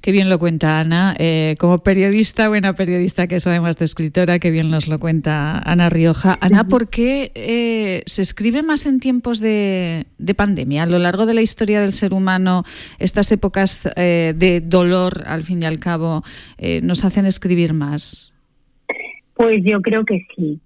Qué 0.00 0.12
bien 0.12 0.30
lo 0.30 0.38
cuenta 0.38 0.80
Ana. 0.80 1.14
Eh, 1.18 1.56
como 1.58 1.78
periodista, 1.78 2.48
buena 2.48 2.74
periodista 2.74 3.26
que 3.26 3.36
es 3.36 3.46
además 3.46 3.76
de 3.76 3.84
escritora, 3.84 4.38
qué 4.38 4.50
bien 4.50 4.70
nos 4.70 4.88
lo 4.88 4.98
cuenta 4.98 5.58
Ana 5.58 5.90
Rioja. 5.90 6.38
Ana, 6.40 6.66
¿por 6.68 6.88
qué 6.88 7.32
eh, 7.34 8.02
se 8.06 8.22
escribe 8.22 8.62
más 8.62 8.86
en 8.86 9.00
tiempos 9.00 9.40
de, 9.40 10.06
pandemia? 10.36 10.84
A 10.84 10.86
lo 10.86 10.98
largo 10.98 11.26
de 11.26 11.34
la 11.34 11.42
historia 11.42 11.80
del 11.80 11.92
ser 11.92 12.14
humano, 12.14 12.64
estas 12.98 13.30
épocas 13.32 13.88
eh, 13.96 14.34
de 14.36 14.60
dolor, 14.60 15.24
al 15.26 15.44
fin 15.44 15.62
y 15.62 15.66
al 15.66 15.78
cabo, 15.78 16.22
nos 16.82 17.04
hacen 17.04 17.26
escribir 17.26 17.72
más. 17.72 18.32
Pues 19.34 19.58
yo 19.64 19.80
creo 19.80 20.04
que 20.04 20.26
sí. 20.36 20.60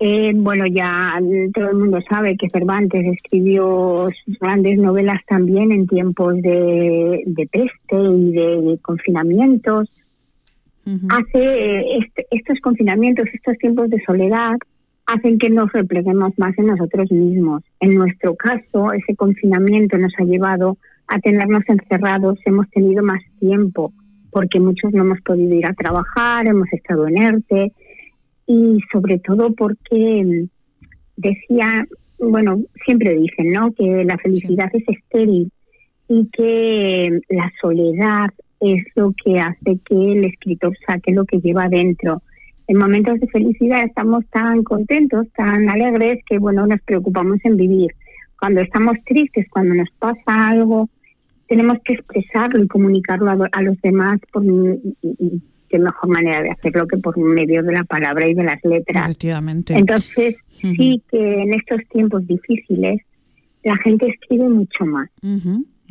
Eh, 0.00 0.32
bueno, 0.34 0.64
ya 0.66 1.18
todo 1.52 1.70
el 1.70 1.76
mundo 1.76 1.98
sabe 2.08 2.36
que 2.36 2.48
Cervantes 2.50 3.04
escribió 3.04 4.08
sus 4.24 4.38
grandes 4.38 4.78
novelas 4.78 5.20
también 5.26 5.72
en 5.72 5.88
tiempos 5.88 6.36
de, 6.40 7.48
peste 7.50 7.96
y 7.96 8.32
de, 8.32 8.78
confinamientos. 8.80 9.90
Hace 11.10 11.42
eh, 11.42 11.98
este, 11.98 12.26
estos 12.30 12.60
confinamientos, 12.60 13.26
estos 13.34 13.58
tiempos 13.58 13.90
de 13.90 14.02
soledad, 14.06 14.56
hacen 15.04 15.38
que 15.38 15.50
nos 15.50 15.70
repleguemos 15.72 16.32
más 16.38 16.56
en 16.58 16.66
nosotros 16.66 17.10
mismos. 17.10 17.62
En 17.80 17.94
nuestro 17.94 18.36
caso, 18.36 18.92
ese 18.92 19.16
confinamiento 19.16 19.98
nos 19.98 20.12
ha 20.18 20.24
llevado 20.24 20.78
a 21.08 21.18
tenernos 21.18 21.62
encerrados, 21.66 22.38
hemos 22.44 22.70
tenido 22.70 23.02
más 23.02 23.20
tiempo, 23.40 23.92
porque 24.30 24.60
muchos 24.60 24.92
no 24.92 25.02
hemos 25.02 25.20
podido 25.22 25.54
ir 25.54 25.66
a 25.66 25.74
trabajar, 25.74 26.46
hemos 26.46 26.72
estado 26.72 27.08
en 27.08 27.20
ERTE, 27.20 27.72
y 28.48 28.78
sobre 28.90 29.18
todo 29.18 29.52
porque 29.52 30.24
mm, 30.24 30.48
decía, 31.16 31.86
bueno, 32.18 32.60
siempre 32.84 33.14
dicen, 33.14 33.52
¿no? 33.52 33.72
Que 33.74 34.04
la 34.04 34.16
felicidad 34.18 34.70
es 34.72 34.84
estéril 34.88 35.52
y 36.08 36.26
que 36.32 37.20
la 37.28 37.52
soledad 37.60 38.30
es 38.60 38.82
lo 38.96 39.12
que 39.22 39.38
hace 39.38 39.78
que 39.84 40.12
el 40.12 40.24
escritor 40.24 40.76
saque 40.86 41.12
lo 41.12 41.26
que 41.26 41.40
lleva 41.40 41.68
dentro. 41.68 42.22
En 42.66 42.78
momentos 42.78 43.20
de 43.20 43.28
felicidad 43.28 43.84
estamos 43.84 44.24
tan 44.30 44.64
contentos, 44.64 45.26
tan 45.36 45.68
alegres, 45.68 46.20
que 46.26 46.38
bueno, 46.38 46.66
nos 46.66 46.80
preocupamos 46.80 47.38
en 47.44 47.56
vivir. 47.56 47.94
Cuando 48.40 48.62
estamos 48.62 48.96
tristes, 49.04 49.46
cuando 49.50 49.74
nos 49.74 49.90
pasa 49.98 50.48
algo, 50.48 50.88
tenemos 51.48 51.78
que 51.84 51.94
expresarlo 51.94 52.64
y 52.64 52.68
comunicarlo 52.68 53.30
a, 53.30 53.48
a 53.52 53.62
los 53.62 53.80
demás 53.82 54.18
por, 54.32 54.44
qué 55.68 55.78
mejor 55.78 56.10
manera 56.10 56.42
de 56.42 56.50
hacerlo 56.50 56.86
que 56.86 56.98
por 56.98 57.16
medio 57.18 57.62
de 57.62 57.72
la 57.72 57.84
palabra 57.84 58.28
y 58.28 58.34
de 58.34 58.44
las 58.44 58.62
letras. 58.64 59.04
Efectivamente. 59.04 59.74
Entonces, 59.74 60.36
sí 60.48 61.02
que 61.10 61.42
en 61.42 61.54
estos 61.54 61.80
tiempos 61.92 62.26
difíciles 62.26 63.00
la 63.64 63.76
gente 63.76 64.06
escribe 64.06 64.48
mucho 64.48 64.84
más. 64.84 65.10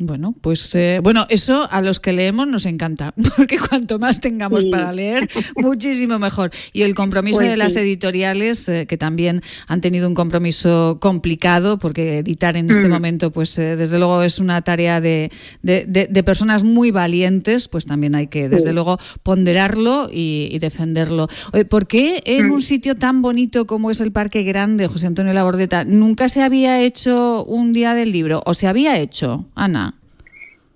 Bueno, 0.00 0.32
pues 0.40 0.72
eh, 0.76 1.00
bueno, 1.02 1.26
eso 1.28 1.66
a 1.68 1.80
los 1.82 1.98
que 1.98 2.12
leemos 2.12 2.46
nos 2.46 2.66
encanta, 2.66 3.12
porque 3.36 3.58
cuanto 3.58 3.98
más 3.98 4.20
tengamos 4.20 4.64
para 4.66 4.92
leer, 4.92 5.28
muchísimo 5.56 6.20
mejor. 6.20 6.52
Y 6.72 6.82
el 6.82 6.94
compromiso 6.94 7.38
pues 7.38 7.50
de 7.50 7.56
las 7.56 7.74
editoriales, 7.74 8.68
eh, 8.68 8.86
que 8.86 8.96
también 8.96 9.42
han 9.66 9.80
tenido 9.80 10.06
un 10.06 10.14
compromiso 10.14 10.98
complicado, 11.00 11.80
porque 11.80 12.18
editar 12.18 12.56
en 12.56 12.70
este 12.70 12.88
mm. 12.88 12.92
momento, 12.92 13.32
pues 13.32 13.58
eh, 13.58 13.74
desde 13.74 13.98
luego 13.98 14.22
es 14.22 14.38
una 14.38 14.62
tarea 14.62 15.00
de, 15.00 15.32
de, 15.62 16.22
personas 16.22 16.62
muy 16.62 16.92
valientes, 16.92 17.66
pues 17.66 17.84
también 17.84 18.14
hay 18.14 18.28
que, 18.28 18.48
desde 18.48 18.72
luego, 18.72 18.98
ponderarlo 19.24 20.08
y, 20.12 20.56
defenderlo. 20.60 21.28
¿Por 21.68 21.86
qué 21.86 22.22
en 22.24 22.48
mm. 22.48 22.52
un 22.52 22.62
sitio 22.62 22.94
tan 22.94 23.22
bonito 23.22 23.66
como 23.66 23.90
es 23.90 24.00
el 24.00 24.12
Parque 24.12 24.42
Grande, 24.44 24.86
José 24.86 25.08
Antonio 25.08 25.32
Labordeta, 25.32 25.84
nunca 25.84 26.28
se 26.28 26.42
había 26.42 26.80
hecho 26.82 27.44
un 27.44 27.72
día 27.72 27.94
del 27.94 28.12
libro? 28.12 28.42
¿O 28.44 28.54
se 28.54 28.66
había 28.66 28.98
hecho, 28.98 29.46
Ana? 29.54 29.87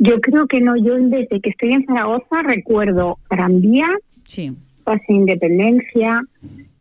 Yo 0.05 0.21
creo 0.21 0.49
que 0.49 0.61
no, 0.61 0.75
yo 0.77 0.97
desde 0.97 1.41
que 1.41 1.51
estoy 1.51 1.75
en 1.75 1.87
Zaragoza 1.87 2.43
recuerdo 2.43 3.19
Gran 3.31 3.61
Vía, 3.61 3.89
sí. 4.27 4.53
Plaza 4.83 5.05
Independencia, 5.07 6.23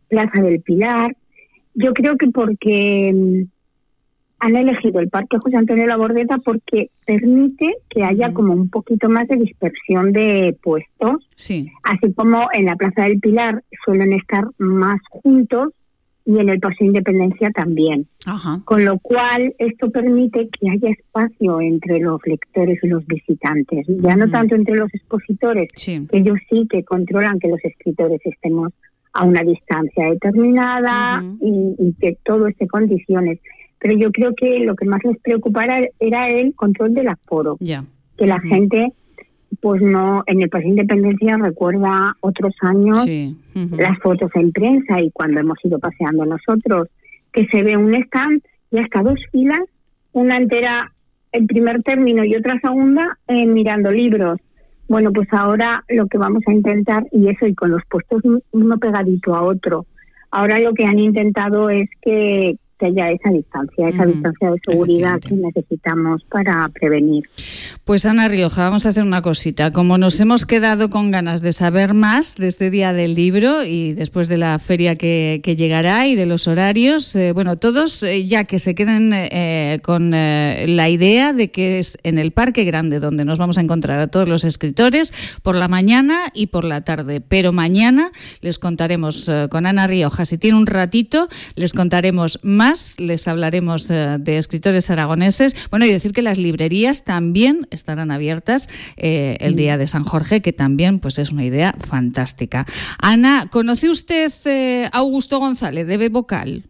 Plaza 0.08 0.42
del 0.42 0.60
Pilar. 0.62 1.16
Yo 1.76 1.94
creo 1.94 2.18
que 2.18 2.30
porque 2.30 3.14
mm, 3.14 3.44
han 4.40 4.56
elegido 4.56 5.00
el 5.00 5.10
Parque 5.10 5.38
José 5.38 5.56
Antonio 5.56 5.86
La 5.86 5.98
Bordeta 5.98 6.40
porque 6.40 6.90
permite 7.06 7.76
que 7.90 8.04
haya 8.04 8.34
como 8.34 8.54
un 8.54 8.70
poquito 8.70 9.08
más 9.08 9.28
de 9.28 9.36
dispersión 9.36 10.14
de 10.14 10.58
puestos. 10.64 11.30
Sí. 11.36 11.72
Así 11.84 12.12
como 12.14 12.48
en 12.52 12.66
la 12.66 12.76
Plaza 12.76 13.04
del 13.04 13.20
Pilar 13.20 13.64
suelen 13.86 14.14
estar 14.14 14.46
más 14.58 15.00
juntos, 15.12 15.68
y 16.26 16.40
en 16.40 16.50
el 16.50 16.60
Paso 16.60 16.78
de 16.80 16.88
Independencia 16.88 17.52
también. 17.52 18.08
Con 18.66 18.86
lo 18.86 19.00
cual, 19.00 19.56
esto 19.58 19.90
permite 19.90 20.50
que 20.50 20.70
haya 20.70 20.90
espacio 20.90 21.62
entre 21.62 22.00
los 22.00 22.20
lectores 22.26 22.80
y 22.84 22.88
los 22.88 23.06
visitantes, 23.08 23.86
ya 23.88 24.16
no 24.16 24.30
tanto 24.30 24.56
entre 24.56 24.76
los 24.76 24.94
expositores, 24.94 25.70
que 25.74 26.06
ellos 26.12 26.38
sí 26.50 26.68
que 26.70 26.84
controlan 26.84 27.40
que 27.40 27.48
los 27.48 27.64
escritores 27.64 28.22
estemos 28.24 28.72
a 29.14 29.26
una 29.26 29.42
distancia 29.42 30.10
determinada 30.10 31.24
y, 31.42 31.94
que 32.00 32.18
todo 32.24 32.48
esté 32.48 32.66
en 32.66 32.70
condiciones. 32.70 33.40
Pero 33.80 33.98
yo 33.98 34.12
creo 34.12 34.34
que 34.36 34.60
lo 34.60 34.76
que 34.76 34.86
más 34.86 35.04
les 35.04 35.18
preocupara 35.20 35.82
era 36.00 36.30
el 36.30 36.54
control 36.54 36.94
del 36.94 37.08
aforo. 37.08 37.58
Que 37.60 38.28
la 38.28 38.40
gente 38.40 38.94
pues 39.60 39.82
no, 39.82 40.24
en 40.28 40.42
el 40.42 40.50
País 40.50 40.64
de 40.64 40.70
Independencia 40.70 41.38
recuerda 41.38 42.16
otros 42.22 42.54
años 42.62 43.06
las 43.54 44.00
fotos 44.00 44.32
en 44.36 44.52
prensa 44.52 45.02
y 45.02 45.12
cuando 45.12 45.42
hemos 45.42 45.58
ido 45.64 45.78
paseando 45.80 46.26
nosotros, 46.26 46.88
que 47.34 47.46
se 47.48 47.64
ve 47.64 47.76
un 47.78 47.94
stand 47.94 48.42
y 48.72 48.78
hasta 48.78 49.02
dos 49.02 49.20
filas, 49.32 49.62
una 50.14 50.38
entera 50.38 50.94
en 51.32 51.48
primer 51.48 51.82
término 51.84 52.24
y 52.24 52.36
otra 52.36 52.60
segunda 52.62 53.18
eh, 53.28 53.46
mirando 53.46 53.92
libros. 53.92 54.40
Bueno, 54.88 55.12
pues 55.14 55.28
ahora 55.32 55.84
lo 55.90 56.08
que 56.08 56.18
vamos 56.18 56.44
a 56.48 56.54
intentar, 56.54 57.06
y 57.12 57.30
eso 57.30 57.48
y 57.48 57.56
con 57.56 57.72
los 57.72 57.82
puestos 57.90 58.22
uno 58.52 58.78
pegadito 58.78 59.36
a 59.36 59.42
otro, 59.42 59.86
ahora 60.32 60.60
lo 60.60 60.74
que 60.74 60.86
han 60.86 61.00
intentado 61.00 61.70
es 61.70 61.90
que, 62.02 62.58
que 62.82 62.88
haya 62.88 63.12
esa 63.12 63.30
distancia, 63.30 63.90
esa 63.90 64.06
distancia 64.06 64.52
de 64.52 64.60
seguridad 64.66 65.20
que 65.20 65.36
necesitamos 65.36 66.24
para 66.30 66.68
prevenir. 66.70 67.24
Pues 67.86 68.06
Ana 68.06 68.28
Rioja, 68.28 68.64
vamos 68.64 68.86
a 68.86 68.90
hacer 68.90 69.04
una 69.04 69.22
cosita. 69.22 69.72
Como 69.72 69.98
nos 69.98 70.20
hemos 70.20 70.46
quedado 70.46 70.90
con 70.90 71.12
ganas 71.12 71.42
de 71.42 71.54
saber 71.54 71.94
más 71.94 72.36
de 72.38 72.48
este 72.48 72.72
día 72.72 72.92
del 72.92 73.14
libro 73.14 73.64
y 73.64 73.94
después 73.94 74.28
de 74.30 74.38
la 74.38 74.58
feria 74.58 74.96
que, 74.96 75.42
llegará 75.52 76.08
y 76.08 76.16
de 76.16 76.26
los 76.26 76.48
horarios, 76.48 77.16
eh, 77.16 77.34
bueno, 77.34 77.58
todos 77.58 78.02
eh, 78.04 78.26
ya 78.26 78.46
que 78.46 78.58
se 78.58 78.74
queden 78.74 79.12
eh, 79.14 79.80
con 79.84 80.12
la 80.12 80.90
idea 80.90 81.34
de 81.34 81.52
que 81.52 81.78
es 81.78 82.00
en 82.04 82.18
el 82.18 82.32
Parque 82.32 82.64
Grande 82.64 83.00
donde 83.00 83.26
nos 83.26 83.38
vamos 83.38 83.58
a 83.58 83.62
encontrar 83.62 84.00
a 84.00 84.08
todos 84.08 84.28
los 84.28 84.44
escritores 84.44 85.14
por 85.44 85.56
la 85.56 85.68
mañana 85.68 86.18
y 86.34 86.48
por 86.48 86.64
la 86.64 86.82
tarde. 86.82 87.22
Pero 87.22 87.52
mañana 87.52 88.12
les 88.40 88.58
contaremos 88.58 89.30
con 89.52 89.66
Ana 89.66 89.86
Rioja, 89.88 90.26
si 90.26 90.38
tiene 90.38 90.58
un 90.58 90.66
ratito, 90.66 91.28
les 91.56 91.74
contaremos 91.74 92.40
más 92.42 92.71
les 93.00 93.28
hablaremos 93.28 93.90
eh, 93.92 94.18
de 94.20 94.38
escritores 94.38 94.90
aragoneses. 94.90 95.56
Bueno, 95.70 95.86
y 95.86 95.92
decir 95.92 96.14
que 96.14 96.22
las 96.22 96.38
librerías 96.38 97.04
también 97.04 97.68
estarán 97.72 98.12
abiertas 98.12 98.70
eh, 98.98 99.38
el 99.40 99.56
día 99.56 99.78
de 99.78 99.88
San 99.88 100.04
Jorge, 100.04 100.42
que 100.42 100.54
también 100.54 101.00
pues 101.00 101.20
es 101.20 101.32
una 101.32 101.46
idea 101.46 101.74
fantástica. 101.78 102.66
Ana, 103.00 103.48
¿conoce 103.52 103.90
usted 103.90 104.32
eh, 104.46 104.90
Augusto 104.92 105.40
González 105.40 105.88
de 105.88 106.10
Vocal? 106.10 106.64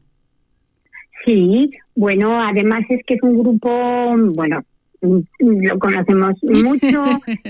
Sí, 1.25 1.71
bueno, 1.95 2.41
además 2.41 2.81
es 2.89 3.01
que 3.05 3.13
es 3.13 3.23
un 3.23 3.37
grupo, 3.37 4.15
bueno, 4.35 4.63
lo 5.39 5.79
conocemos 5.79 6.35
mucho, 6.43 7.03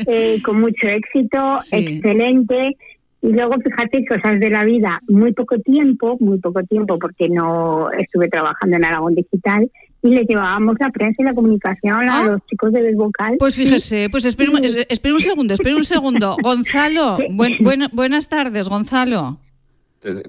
con 0.44 0.62
mucho 0.62 0.88
éxito, 0.88 1.60
excelente. 1.72 2.76
Y 3.22 3.32
luego, 3.34 3.54
fíjate, 3.64 4.04
cosas 4.06 4.40
de 4.40 4.50
la 4.50 4.64
vida, 4.64 5.00
muy 5.08 5.32
poco 5.34 5.58
tiempo, 5.60 6.18
muy 6.20 6.40
poco 6.40 6.64
tiempo, 6.64 6.98
porque 6.98 7.30
no 7.30 7.92
estuve 7.92 8.28
trabajando 8.30 8.78
en 8.78 8.86
Aragón 8.86 9.14
Digital, 9.14 9.70
y 10.04 10.10
le 10.10 10.24
llevábamos 10.24 10.76
la 10.80 10.90
prensa 10.90 11.22
y 11.22 11.26
la 11.26 11.34
comunicación 11.34 12.10
a 12.10 12.22
ah. 12.22 12.24
los 12.26 12.46
chicos 12.48 12.74
de 12.74 12.82
Desvocal. 12.82 13.36
Pues 13.38 13.56
fíjese, 13.56 14.10
pues 14.10 14.26
espera, 14.26 14.50
un 14.52 15.20
segundo, 15.20 15.54
espera 15.54 15.76
un 15.76 15.84
segundo. 15.84 16.36
Gonzalo, 16.44 17.20
buenas 17.94 18.28
tardes, 18.28 18.68
Gonzalo. 18.68 19.38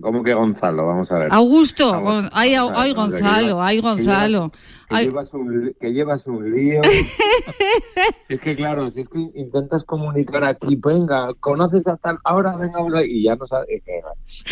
¿Cómo 0.00 0.22
que 0.22 0.34
Gonzalo? 0.34 0.86
Vamos 0.86 1.10
a 1.12 1.18
ver. 1.18 1.28
Augusto, 1.32 1.92
ay, 2.32 2.56
Gonzalo, 2.92 3.62
ay 3.62 3.80
Gonzalo. 3.80 4.52
Que, 4.88 5.04
llevas 5.04 5.32
un, 5.32 5.74
que 5.80 5.92
llevas 5.92 6.26
un 6.26 6.52
lío. 6.54 6.82
es 8.28 8.40
que 8.40 8.54
claro, 8.54 8.90
si 8.90 9.00
es 9.00 9.08
que 9.08 9.18
intentas 9.34 9.84
comunicar 9.84 10.44
aquí, 10.44 10.76
venga, 10.76 11.32
conoces 11.40 11.86
a 11.86 11.96
tal, 11.96 12.18
ahora 12.24 12.56
venga, 12.56 12.80
y 13.04 13.24
ya 13.24 13.36
no 13.36 13.46
sabes. 13.46 13.82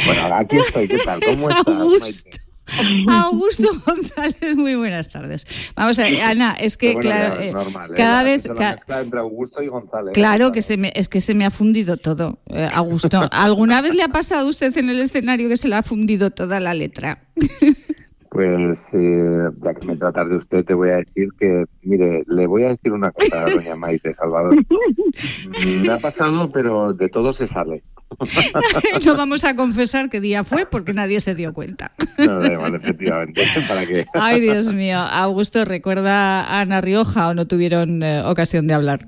Bueno, 0.06 0.34
aquí 0.34 0.56
estoy, 0.56 0.88
¿qué 0.88 0.98
tal? 0.98 1.20
¿Cómo 1.22 1.50
estás? 1.50 1.68
Augusto 1.68 2.30
González, 3.86 4.56
muy 4.56 4.74
buenas 4.74 5.08
tardes. 5.08 5.46
Vamos 5.74 5.98
a 5.98 6.04
ver, 6.04 6.20
Ana, 6.22 6.56
es 6.58 6.76
que 6.76 6.94
claro, 6.94 7.40
eh, 7.40 7.50
¿eh? 7.50 7.94
cada 7.96 8.22
vez 8.22 8.44
entre 8.46 9.20
Augusto 9.20 9.62
y 9.62 9.68
González. 9.68 10.12
Claro 10.14 10.52
que 10.52 10.62
se 10.62 10.76
me, 10.76 10.92
es 10.94 11.08
que 11.08 11.20
se 11.20 11.34
me 11.34 11.44
ha 11.44 11.50
fundido 11.50 11.96
todo, 11.96 12.38
eh, 12.46 12.68
Augusto. 12.72 13.28
¿Alguna 13.30 13.80
vez 13.82 13.94
le 13.94 14.02
ha 14.02 14.08
pasado 14.08 14.46
a 14.46 14.48
usted 14.48 14.76
en 14.76 14.88
el 14.90 15.00
escenario 15.00 15.48
que 15.48 15.56
se 15.56 15.68
le 15.68 15.76
ha 15.76 15.82
fundido 15.82 16.30
toda 16.30 16.60
la 16.60 16.74
letra? 16.74 17.24
Pues 18.30 18.86
ya 18.92 19.74
que 19.74 19.86
me 19.86 19.96
tratas 19.96 20.30
de 20.30 20.36
usted, 20.36 20.64
te 20.64 20.74
voy 20.74 20.90
a 20.90 20.98
decir 20.98 21.28
que, 21.38 21.64
mire, 21.82 22.22
le 22.28 22.46
voy 22.46 22.62
a 22.62 22.68
decir 22.68 22.92
una 22.92 23.10
cosa 23.10 23.44
a 23.44 23.50
doña 23.50 23.74
Maite 23.74 24.14
Salvador. 24.14 24.54
Me 25.84 25.92
ha 25.92 25.98
pasado, 25.98 26.48
pero 26.52 26.92
de 26.92 27.08
todo 27.08 27.32
se 27.32 27.48
sale. 27.48 27.82
no 29.04 29.16
vamos 29.16 29.44
a 29.44 29.54
confesar 29.54 30.10
qué 30.10 30.20
día 30.20 30.44
fue 30.44 30.66
porque 30.66 30.92
nadie 30.92 31.20
se 31.20 31.34
dio 31.34 31.52
cuenta. 31.52 31.92
no, 32.18 32.66
efectivamente. 32.76 33.42
¿Para 33.68 33.86
qué? 33.86 34.06
Ay, 34.14 34.40
Dios 34.40 34.72
mío. 34.72 34.98
Augusto, 34.98 35.64
¿recuerda 35.64 36.42
a 36.42 36.60
Ana 36.60 36.80
Rioja 36.80 37.28
o 37.28 37.34
no 37.34 37.46
tuvieron 37.46 38.02
eh, 38.02 38.22
ocasión 38.24 38.66
de 38.66 38.74
hablar? 38.74 39.06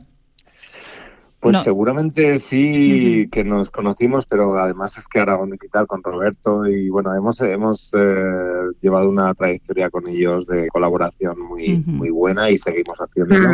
Pues 1.42 1.58
seguramente 1.64 2.38
sí 2.38 3.28
que 3.32 3.42
nos 3.42 3.68
conocimos, 3.68 4.26
pero 4.26 4.56
además 4.56 4.96
es 4.96 5.08
que 5.08 5.18
Aragón 5.18 5.50
Digital 5.50 5.88
con 5.88 6.00
Roberto 6.00 6.64
y 6.68 6.88
bueno, 6.88 7.12
hemos 7.12 7.40
hemos 7.40 7.90
eh, 7.94 8.70
llevado 8.80 9.08
una 9.08 9.34
trayectoria 9.34 9.90
con 9.90 10.08
ellos 10.08 10.46
de 10.46 10.68
colaboración 10.68 11.40
muy 11.40 11.82
muy 11.84 12.10
buena 12.10 12.48
y 12.48 12.58
seguimos 12.58 12.96
haciéndolo. 12.96 13.48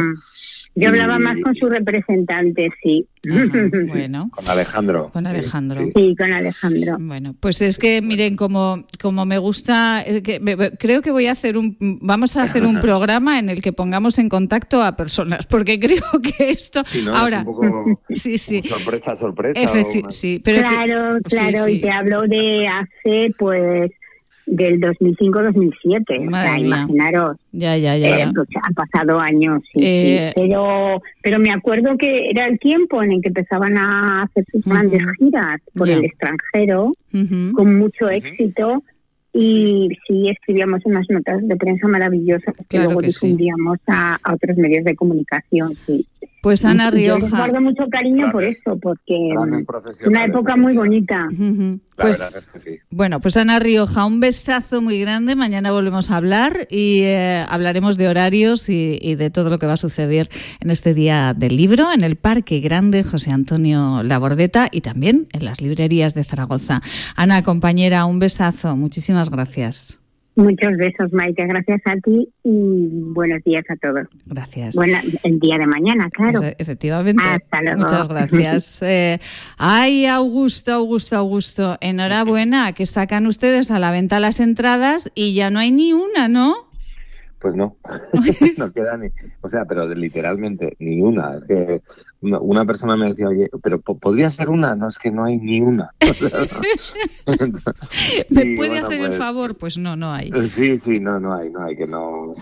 Yo 0.74 0.90
hablaba 0.90 1.18
más 1.18 1.36
con 1.42 1.54
su 1.56 1.68
representante, 1.68 2.70
sí. 2.82 3.04
bueno. 3.88 4.30
Con 4.32 4.48
Alejandro. 4.48 5.10
Con 5.12 5.26
Alejandro. 5.26 5.82
Sí, 5.94 6.14
con 6.16 6.32
Alejandro. 6.32 6.96
Bueno, 7.00 7.34
pues 7.40 7.60
es 7.62 7.78
que 7.78 8.00
miren, 8.00 8.36
como, 8.36 8.84
como 9.00 9.26
me 9.26 9.38
gusta, 9.38 10.04
eh, 10.06 10.22
que, 10.22 10.40
creo 10.78 11.02
que 11.02 11.10
voy 11.10 11.26
a 11.26 11.32
hacer 11.32 11.56
un, 11.56 11.76
vamos 12.00 12.36
a 12.36 12.44
hacer 12.44 12.64
un 12.64 12.78
programa 12.80 13.40
en 13.40 13.50
el 13.50 13.60
que 13.60 13.72
pongamos 13.72 14.18
en 14.18 14.28
contacto 14.28 14.80
a 14.82 14.94
personas, 14.94 15.46
porque 15.46 15.80
creo 15.80 16.02
que 16.22 16.50
esto, 16.50 16.82
ahora, 17.12 17.44
sí, 18.10 18.38
sí, 18.38 18.62
sorpresa, 18.62 19.16
sorpresa. 19.16 19.60
sí, 20.10 20.40
pero 20.42 20.60
claro, 20.60 21.18
claro, 21.24 21.68
y 21.68 21.80
te 21.80 21.90
hablo 21.90 22.22
de 22.22 22.68
hace, 22.68 23.32
pues 23.38 23.90
del 24.48 24.80
2005-2007. 24.80 26.28
O 26.28 26.30
sea, 26.30 26.58
imaginaros. 26.58 27.36
Ya, 27.52 27.76
ya, 27.76 27.96
ya. 27.96 28.20
Eh, 28.20 28.32
pues, 28.34 28.48
han 28.62 28.74
pasado 28.74 29.20
años, 29.20 29.62
sí, 29.72 29.80
eh, 29.82 30.32
Pero, 30.34 31.02
pero 31.22 31.38
me 31.38 31.50
acuerdo 31.50 31.96
que 31.96 32.30
era 32.30 32.46
el 32.46 32.58
tiempo 32.58 33.02
en 33.02 33.12
el 33.12 33.20
que 33.20 33.28
empezaban 33.28 33.76
a 33.76 34.22
hacer 34.22 34.44
sus 34.50 34.64
grandes 34.64 35.02
giras 35.18 35.60
por 35.74 35.88
el 35.88 36.04
extranjero, 36.04 36.92
con 37.54 37.78
mucho 37.78 38.08
éxito. 38.08 38.82
Y 39.34 39.88
sí, 40.06 40.30
escribíamos 40.30 40.80
unas 40.84 41.06
notas 41.10 41.46
de 41.46 41.54
prensa 41.56 41.86
maravillosas 41.86 42.54
que 42.68 42.78
luego 42.78 43.00
difundíamos 43.00 43.78
a, 43.86 44.18
otros 44.32 44.56
medios 44.56 44.84
de 44.84 44.96
comunicación. 44.96 45.74
Sí. 45.86 46.06
Pues 46.42 46.64
Ana 46.64 46.90
Rioja. 46.90 47.28
Yo 47.28 47.36
guardo 47.36 47.60
mucho 47.60 47.84
cariño 47.90 48.30
por 48.30 48.44
eso, 48.44 48.78
porque 48.80 49.32
es 49.90 50.06
una 50.06 50.24
época 50.24 50.56
muy 50.56 50.76
bonita. 50.76 51.28
Pues, 51.96 52.48
Bueno, 52.90 53.20
pues 53.20 53.36
Ana 53.36 53.58
Rioja, 53.58 54.04
un 54.06 54.20
besazo 54.20 54.80
muy 54.80 55.00
grande. 55.00 55.34
Mañana 55.34 55.72
volvemos 55.72 56.10
a 56.10 56.16
hablar 56.16 56.68
y 56.70 57.00
eh, 57.02 57.44
hablaremos 57.48 57.98
de 57.98 58.08
horarios 58.08 58.68
y, 58.68 58.98
y, 59.02 59.16
de 59.16 59.30
todo 59.30 59.50
lo 59.50 59.58
que 59.58 59.66
va 59.66 59.72
a 59.72 59.78
suceder 59.78 60.28
en 60.60 60.70
este 60.70 60.94
día 60.94 61.34
del 61.36 61.56
libro, 61.56 61.92
en 61.92 62.04
el 62.04 62.16
Parque 62.16 62.60
Grande 62.60 63.02
José 63.02 63.32
Antonio 63.32 64.02
Labordeta 64.04 64.68
y 64.70 64.80
también 64.80 65.26
en 65.32 65.44
las 65.44 65.60
librerías 65.60 66.14
de 66.14 66.22
Zaragoza. 66.22 66.82
Ana, 67.16 67.42
compañera, 67.42 68.04
un 68.04 68.20
besazo. 68.20 68.76
Muchísimas 68.76 69.28
gracias. 69.28 70.00
Muchos 70.38 70.76
besos, 70.76 71.12
Maite. 71.12 71.44
Gracias 71.46 71.80
a 71.84 71.96
ti 71.96 72.28
y 72.44 72.88
buenos 73.12 73.42
días 73.42 73.64
a 73.68 73.74
todos. 73.74 74.06
Gracias. 74.26 74.76
Bueno, 74.76 74.96
el 75.24 75.40
día 75.40 75.58
de 75.58 75.66
mañana, 75.66 76.08
claro. 76.10 76.38
Pues, 76.38 76.54
efectivamente. 76.58 77.20
Hasta 77.24 77.60
luego. 77.60 77.80
Muchas 77.80 78.08
gracias. 78.08 78.82
Eh, 78.88 79.18
ay, 79.56 80.06
Augusto, 80.06 80.72
Augusto, 80.72 81.16
Augusto. 81.16 81.76
Enhorabuena, 81.80 82.72
que 82.72 82.86
sacan 82.86 83.26
ustedes 83.26 83.72
a 83.72 83.80
la 83.80 83.90
venta 83.90 84.20
las 84.20 84.38
entradas 84.38 85.10
y 85.16 85.34
ya 85.34 85.50
no 85.50 85.58
hay 85.58 85.72
ni 85.72 85.92
una, 85.92 86.28
¿no? 86.28 86.67
Pues 87.40 87.54
no, 87.54 87.76
no 88.56 88.72
queda 88.72 88.96
ni, 88.96 89.08
o 89.40 89.50
sea, 89.50 89.64
pero 89.64 89.92
literalmente 89.94 90.76
ni 90.78 91.00
una. 91.00 91.36
Es 91.36 91.44
que 91.44 91.82
una, 92.20 92.64
persona 92.64 92.96
me 92.96 93.10
decía, 93.10 93.28
oye, 93.28 93.48
pero 93.62 93.80
podría 93.80 94.30
ser 94.30 94.48
una, 94.48 94.74
no 94.74 94.88
es 94.88 94.98
que 94.98 95.10
no 95.10 95.24
hay 95.24 95.38
ni 95.38 95.60
una. 95.60 95.90
¿Me 98.30 98.56
puede 98.56 98.78
hacer 98.78 99.00
el 99.00 99.06
pues 99.06 99.18
favor? 99.18 99.56
Pues 99.56 99.78
no, 99.78 99.94
no 99.94 100.12
hay. 100.12 100.32
Sí, 100.48 100.78
sí, 100.78 100.98
no, 100.98 101.20
no 101.20 101.32
hay, 101.32 101.50
no 101.50 101.62
hay, 101.62 101.76
que 101.76 101.86
no. 101.86 102.32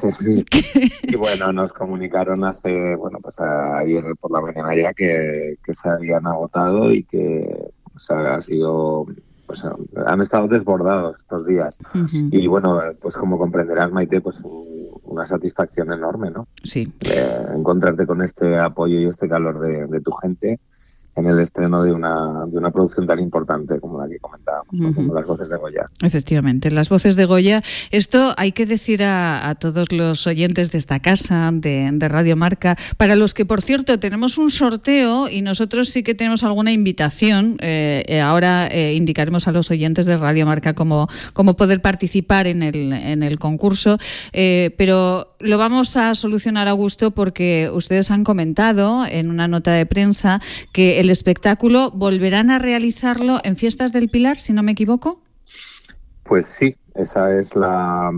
y 1.03 1.16
bueno, 1.16 1.53
nos 1.53 1.74
comunicaron 1.74 2.42
hace, 2.44 2.97
bueno, 2.97 3.18
pues 3.20 3.38
ayer 3.38 4.05
por 4.18 4.30
la 4.30 4.40
mañana 4.40 4.74
ya 4.74 4.94
que, 4.94 5.59
que 5.62 5.74
se 5.74 5.90
habían 5.90 6.26
agotado 6.26 6.90
y 6.90 7.05
que 7.05 7.47
o 7.94 7.99
sea, 7.99 8.34
ha 8.34 8.42
sido 8.42 9.07
pues 9.47 9.64
han 9.64 10.20
estado 10.20 10.49
desbordados 10.49 11.18
estos 11.18 11.47
días. 11.47 11.78
Y 12.32 12.47
bueno, 12.47 12.80
pues 13.01 13.16
como 13.16 13.38
comprenderás, 13.38 13.92
Maite, 13.92 14.20
pues 14.20 14.42
una 15.07 15.27
satisfacción 15.27 15.93
enorme, 15.93 16.31
¿no? 16.31 16.49
Sí. 16.63 16.93
encontrarte 17.55 18.07
con 18.07 18.23
este 18.23 18.59
apoyo 18.59 18.99
y 18.99 19.07
este 19.07 19.29
calor 19.29 19.61
de, 19.61 19.87
de 19.87 20.01
tu 20.01 20.13
gente 20.13 20.61
en 21.17 21.27
el 21.27 21.41
estreno 21.41 21.83
de 21.83 21.93
una, 21.93 22.45
de 22.47 22.59
una 22.59 22.71
producción 22.71 23.07
tan 23.07 23.19
importante 23.21 23.81
como 23.81 23.99
la 23.99 24.07
que 24.07 24.19
comentábamos, 24.19 24.95
como 24.95 25.14
Las 25.14 25.27
Voces 25.27 25.49
de 25.49 25.57
Goya. 25.57 25.87
Efectivamente, 26.03 26.71
Las 26.71 26.91
Voces 26.91 27.17
de 27.17 27.25
Goya. 27.25 27.62
Esto 27.91 28.35
hay 28.37 28.53
que 28.53 28.67
decir 28.67 29.03
a, 29.03 29.57
todos 29.59 29.91
los 29.93 30.27
oyentes 30.27 30.71
de 30.71 30.79
esta 30.79 31.01
casa, 31.01 31.51
de, 31.53 32.07
Radio 32.07 32.37
Marca, 32.37 32.77
para 32.99 33.17
los 33.17 33.33
que, 33.33 33.47
por 33.47 33.62
cierto, 33.62 33.99
tenemos 33.99 34.37
un 34.37 34.51
sorteo 34.51 35.29
y 35.29 35.41
nosotros 35.41 35.89
sí 35.89 36.03
que 36.03 36.14
tenemos 36.14 36.45
alguna 36.45 36.73
invitación. 36.73 37.57
Eh, 37.61 38.05
eh, 38.07 38.21
ahora 38.21 38.69
eh, 38.69 38.95
indicaremos 38.95 39.49
a 39.49 39.53
los 39.53 39.71
oyentes 39.71 40.05
de 40.07 40.19
Radio 40.19 40.45
Marca 40.45 40.75
cómo, 40.75 41.09
cómo 41.33 41.57
poder 41.57 41.81
participar 41.81 42.47
en 42.47 42.62
el, 42.62 42.93
en 42.93 43.23
el 43.23 43.39
concurso, 43.39 43.99
pero 44.33 45.35
lo 45.39 45.59
vamos 45.59 45.97
a 45.97 46.14
solucionar 46.14 46.69
a 46.69 46.73
gusto 46.73 47.11
porque 47.11 47.71
ustedes 47.73 48.11
han 48.11 48.25
comentado 48.25 49.05
en 49.07 49.31
una 49.31 49.49
nota 49.49 49.73
de 49.73 49.87
prensa 49.87 50.41
que 50.73 51.01
el 51.01 51.06
espectáculo 51.11 51.91
volverán 51.91 52.51
a 52.51 52.59
realizarlo 52.59 53.39
en 53.45 53.57
Fiestas 53.57 53.93
del 53.93 54.09
Pilar, 54.09 54.37
si 54.37 54.53
no 54.53 54.63
me 54.63 54.73
equivoco. 54.73 55.23
Pues 56.23 56.47
sí, 56.47 56.77
esa 56.95 57.33
es 57.39 57.55
la, 57.55 58.13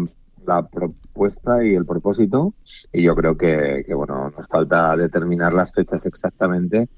propuesta 0.72 1.64
y 1.64 1.74
el 1.74 1.84
propósito. 1.84 2.54
Y 2.92 3.02
yo 3.02 3.14
creo 3.14 3.36
que, 3.36 3.84
que, 3.86 3.94
bueno, 3.94 4.32
nos 4.36 4.46
falta 4.48 4.96
determinar 4.96 5.52
las 5.52 5.72
fechas 5.72 6.06
exactamente, 6.06 6.88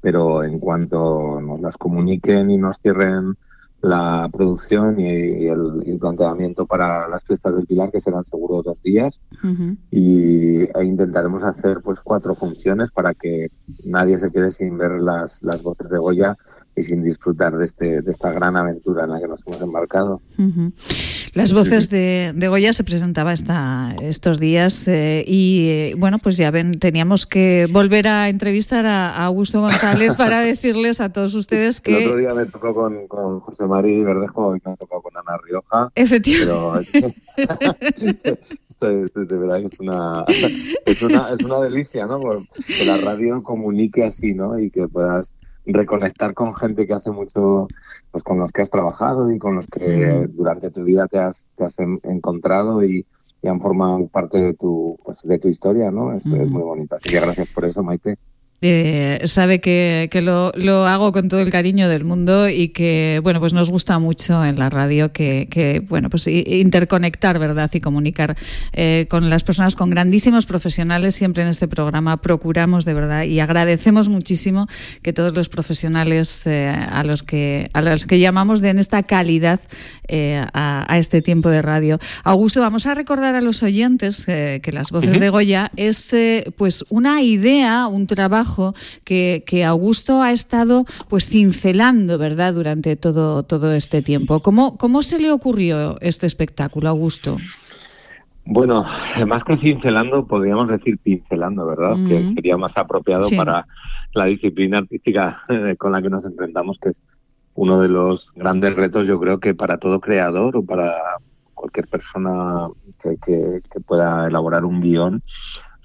pero 0.00 0.44
en 0.44 0.58
cuanto 0.58 1.40
nos 1.40 1.60
las 1.60 1.76
comuniquen 1.76 2.50
y 2.50 2.58
nos 2.58 2.78
cierren 2.80 3.36
la 3.80 4.28
producción 4.32 4.98
y, 4.98 5.46
el, 5.46 5.98
planteamiento 6.00 6.66
para 6.66 7.08
las 7.08 7.24
fiestas 7.24 7.56
del 7.56 7.66
Pilar, 7.66 7.90
que 7.90 8.00
serán 8.00 8.24
seguro 8.24 8.62
dos 8.62 8.80
días, 8.82 9.20
y 9.90 10.62
e 10.62 10.84
intentaremos 10.84 11.42
hacer 11.42 11.80
pues 11.82 11.98
cuatro 12.02 12.34
funciones 12.34 12.90
para 12.90 13.14
que 13.14 13.50
nadie 13.84 14.18
se 14.18 14.30
quede 14.30 14.50
sin 14.52 14.78
ver 14.78 15.00
las, 15.00 15.42
las 15.42 15.62
voces 15.62 15.90
de 15.90 15.98
Goya 15.98 16.36
y 16.76 16.82
sin 16.82 17.02
disfrutar 17.02 17.56
de, 17.56 17.64
este, 17.64 18.02
de 18.02 18.10
esta 18.10 18.32
gran 18.32 18.56
aventura 18.56 19.04
en 19.04 19.10
la 19.10 19.20
que 19.20 19.28
nos 19.28 19.42
hemos 19.46 19.60
embarcado. 19.60 20.20
Las 21.34 21.52
voces 21.52 21.90
de, 21.90 22.32
Goya 22.48 22.72
se 22.72 22.84
presentaba 22.84 23.32
esta, 23.32 23.94
estos 24.00 24.40
días 24.40 24.88
eh, 24.88 25.24
y 25.26 25.68
eh, 25.68 25.94
bueno, 25.98 26.18
pues 26.18 26.36
ya 26.36 26.50
ven, 26.50 26.78
teníamos 26.78 27.26
que 27.26 27.68
volver 27.70 28.08
a 28.08 28.28
entrevistar 28.28 28.86
a, 28.86 29.24
Augusto 29.24 29.60
González 29.60 30.14
para 30.16 30.40
decirles 30.42 31.00
a 31.00 31.12
todos 31.12 31.34
ustedes 31.34 31.80
que... 31.80 31.98
El 31.98 32.08
otro 32.08 32.18
día 32.18 32.34
me 32.34 32.46
tocó 32.46 32.74
con, 32.74 33.06
con 33.08 33.40
José 33.40 33.67
Mari 33.68 34.02
Verdejo 34.02 34.56
y 34.56 34.60
me 34.64 34.72
ha 34.72 34.76
tocado 34.76 35.02
con 35.02 35.16
Ana 35.16 35.38
Rioja. 35.44 35.92
Efectivamente. 35.94 37.14
Pero 38.80 39.04
esto, 39.04 39.24
de 39.24 39.36
verdad 39.36 39.60
que 39.60 39.66
es 39.66 39.80
una, 39.80 40.24
es 40.86 41.02
una, 41.02 41.30
es 41.30 41.42
una 41.42 41.60
delicia, 41.60 42.06
¿no? 42.06 42.20
Que 42.66 42.84
la 42.84 42.96
radio 42.98 43.42
comunique 43.42 44.04
así, 44.04 44.34
¿no? 44.34 44.58
Y 44.58 44.70
que 44.70 44.88
puedas 44.88 45.34
reconectar 45.66 46.34
con 46.34 46.54
gente 46.54 46.86
que 46.86 46.94
hace 46.94 47.10
mucho, 47.10 47.68
pues 48.10 48.24
con 48.24 48.38
los 48.38 48.50
que 48.52 48.62
has 48.62 48.70
trabajado 48.70 49.30
y 49.30 49.38
con 49.38 49.56
los 49.56 49.66
que 49.66 50.26
durante 50.30 50.70
tu 50.70 50.84
vida 50.84 51.06
te 51.08 51.18
has, 51.18 51.48
te 51.56 51.64
has 51.64 51.76
encontrado 51.78 52.82
y, 52.84 53.06
han 53.44 53.60
formado 53.60 54.08
parte 54.08 54.42
de 54.42 54.52
tu, 54.52 54.98
pues, 55.04 55.22
de 55.22 55.38
tu 55.38 55.48
historia, 55.48 55.92
¿no? 55.92 56.12
Es, 56.12 56.26
es 56.26 56.50
muy 56.50 56.60
bonito. 56.60 56.96
Así 56.96 57.08
que 57.08 57.20
gracias 57.20 57.48
por 57.48 57.64
eso, 57.64 57.82
Maite. 57.84 58.18
Eh, 58.60 59.20
sabe 59.26 59.60
que, 59.60 60.10
lo, 60.20 60.50
lo, 60.56 60.84
hago 60.88 61.12
con 61.12 61.28
todo 61.28 61.38
el 61.38 61.50
cariño 61.52 61.88
del 61.88 62.02
mundo 62.02 62.48
y 62.48 62.70
que 62.70 63.20
bueno 63.22 63.38
pues 63.38 63.52
nos 63.52 63.70
gusta 63.70 64.00
mucho 64.00 64.44
en 64.44 64.58
la 64.58 64.68
radio 64.68 65.12
que, 65.12 65.80
bueno 65.88 66.10
pues 66.10 66.26
interconectar 66.26 67.38
verdad 67.38 67.70
y 67.72 67.78
comunicar 67.78 68.36
eh, 68.72 69.06
con 69.08 69.30
las 69.30 69.44
personas 69.44 69.76
con 69.76 69.90
grandísimos 69.90 70.46
profesionales. 70.46 71.14
Siempre 71.14 71.44
en 71.44 71.50
este 71.50 71.68
programa 71.68 72.16
procuramos 72.16 72.84
de 72.84 72.94
verdad 72.94 73.22
y 73.22 73.38
agradecemos 73.38 74.08
muchísimo 74.08 74.66
que 75.02 75.12
todos 75.12 75.32
los 75.34 75.48
profesionales 75.48 76.44
eh, 76.46 76.68
a 76.68 77.04
los 77.04 77.22
que 77.22 77.70
a 77.74 77.80
los 77.80 78.06
que 78.06 78.18
llamamos 78.18 78.60
den 78.60 78.80
esta 78.80 79.04
calidad 79.04 79.60
a, 80.52 80.98
este 80.98 81.22
tiempo 81.22 81.48
de 81.50 81.62
radio. 81.62 82.00
Augusto 82.24 82.60
vamos 82.60 82.86
a 82.86 82.94
recordar 82.94 83.36
a 83.36 83.40
los 83.40 83.62
oyentes 83.62 84.26
que 84.26 84.70
las 84.72 84.90
voces 84.90 85.20
de 85.20 85.28
Goya 85.28 85.70
es 85.76 86.12
pues 86.56 86.84
una 86.88 87.22
idea 87.22 87.86
un 87.86 88.06
trabajo 88.08 88.47
que, 89.04 89.64
Augusto 89.64 90.22
ha 90.22 90.32
estado 90.32 90.84
pues 91.08 91.26
cincelando, 91.26 92.18
¿verdad?, 92.18 92.54
durante 92.54 92.96
todo, 92.96 93.42
todo 93.42 93.72
este 93.72 94.02
tiempo. 94.02 94.40
¿Cómo, 94.40 94.76
¿Cómo 94.76 95.02
se 95.02 95.18
le 95.18 95.30
ocurrió 95.30 95.98
este 96.00 96.26
espectáculo, 96.26 96.88
Augusto? 96.88 97.36
Bueno, 98.50 98.86
más 99.26 99.44
que 99.44 99.58
cincelando, 99.58 100.26
podríamos 100.26 100.68
decir 100.68 100.98
pincelando, 100.98 101.66
¿verdad? 101.66 101.96
Que 102.08 102.20
mm. 102.20 102.34
sería 102.34 102.56
más 102.56 102.74
apropiado 102.76 103.28
para 103.36 103.66
la 104.14 104.24
disciplina 104.24 104.78
artística 104.78 105.42
con 105.76 105.92
la 105.92 106.00
que 106.00 106.08
nos 106.08 106.24
enfrentamos, 106.24 106.78
que 106.80 106.90
es 106.90 107.00
uno 107.54 107.80
de 107.80 107.88
los 107.88 108.32
grandes 108.34 108.74
retos, 108.74 109.06
yo 109.06 109.20
creo 109.20 109.38
que 109.38 109.54
para 109.54 109.78
todo 109.78 110.00
creador 110.00 110.56
o 110.56 110.62
para 110.62 110.94
cualquier 111.54 111.88
persona 111.88 112.68
que, 113.02 113.16
que 113.18 113.80
pueda 113.80 114.28
elaborar 114.28 114.64
un 114.64 114.80
guion, 114.80 115.22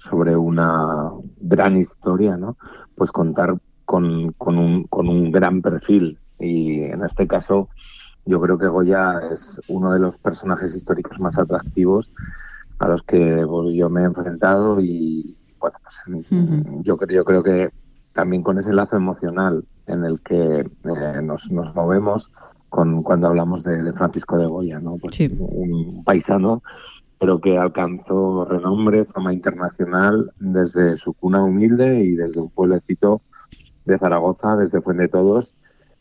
sobre 0.08 0.36
una 0.36 1.10
gran 1.40 1.76
historia, 1.76 2.36
¿no? 2.36 2.56
Pues 2.94 3.10
contar 3.10 3.56
con, 3.84 4.32
con, 4.32 4.58
un, 4.58 4.84
con 4.84 5.08
un 5.08 5.30
gran 5.30 5.62
perfil. 5.62 6.18
Y 6.38 6.82
en 6.82 7.02
este 7.04 7.26
caso, 7.26 7.68
yo 8.26 8.40
creo 8.40 8.58
que 8.58 8.68
Goya 8.68 9.20
es 9.32 9.60
uno 9.68 9.92
de 9.92 10.00
los 10.00 10.18
personajes 10.18 10.74
históricos 10.74 11.20
más 11.20 11.38
atractivos 11.38 12.10
a 12.78 12.88
los 12.88 13.02
que 13.02 13.46
yo 13.72 13.88
me 13.88 14.02
he 14.02 14.04
enfrentado 14.04 14.80
y 14.80 15.36
bueno, 15.60 15.76
pues 15.82 16.28
yo, 16.82 16.98
yo 17.06 17.24
creo 17.24 17.42
que 17.42 17.70
también 18.12 18.42
con 18.42 18.58
ese 18.58 18.72
lazo 18.72 18.96
emocional 18.96 19.64
en 19.86 20.04
el 20.04 20.20
que 20.20 20.60
eh, 20.60 21.22
nos, 21.22 21.50
nos 21.50 21.74
movemos 21.74 22.30
con 22.68 23.02
cuando 23.02 23.28
hablamos 23.28 23.62
de, 23.62 23.92
Francisco 23.92 24.36
de 24.36 24.46
Goya, 24.46 24.80
¿no? 24.80 24.96
Pues 24.96 25.18
un 25.38 26.02
paisano 26.04 26.62
pero 27.18 27.40
que 27.40 27.56
alcanzó 27.56 28.44
renombre, 28.44 29.04
fama 29.04 29.32
internacional 29.32 30.32
desde 30.38 30.96
su 30.96 31.14
cuna 31.14 31.42
humilde 31.42 32.04
y 32.04 32.12
desde 32.12 32.40
un 32.40 32.50
pueblecito 32.50 33.22
de 33.84 33.98
Zaragoza, 33.98 34.56
desde 34.56 34.80
Fuente 34.80 35.08
Todos, 35.08 35.54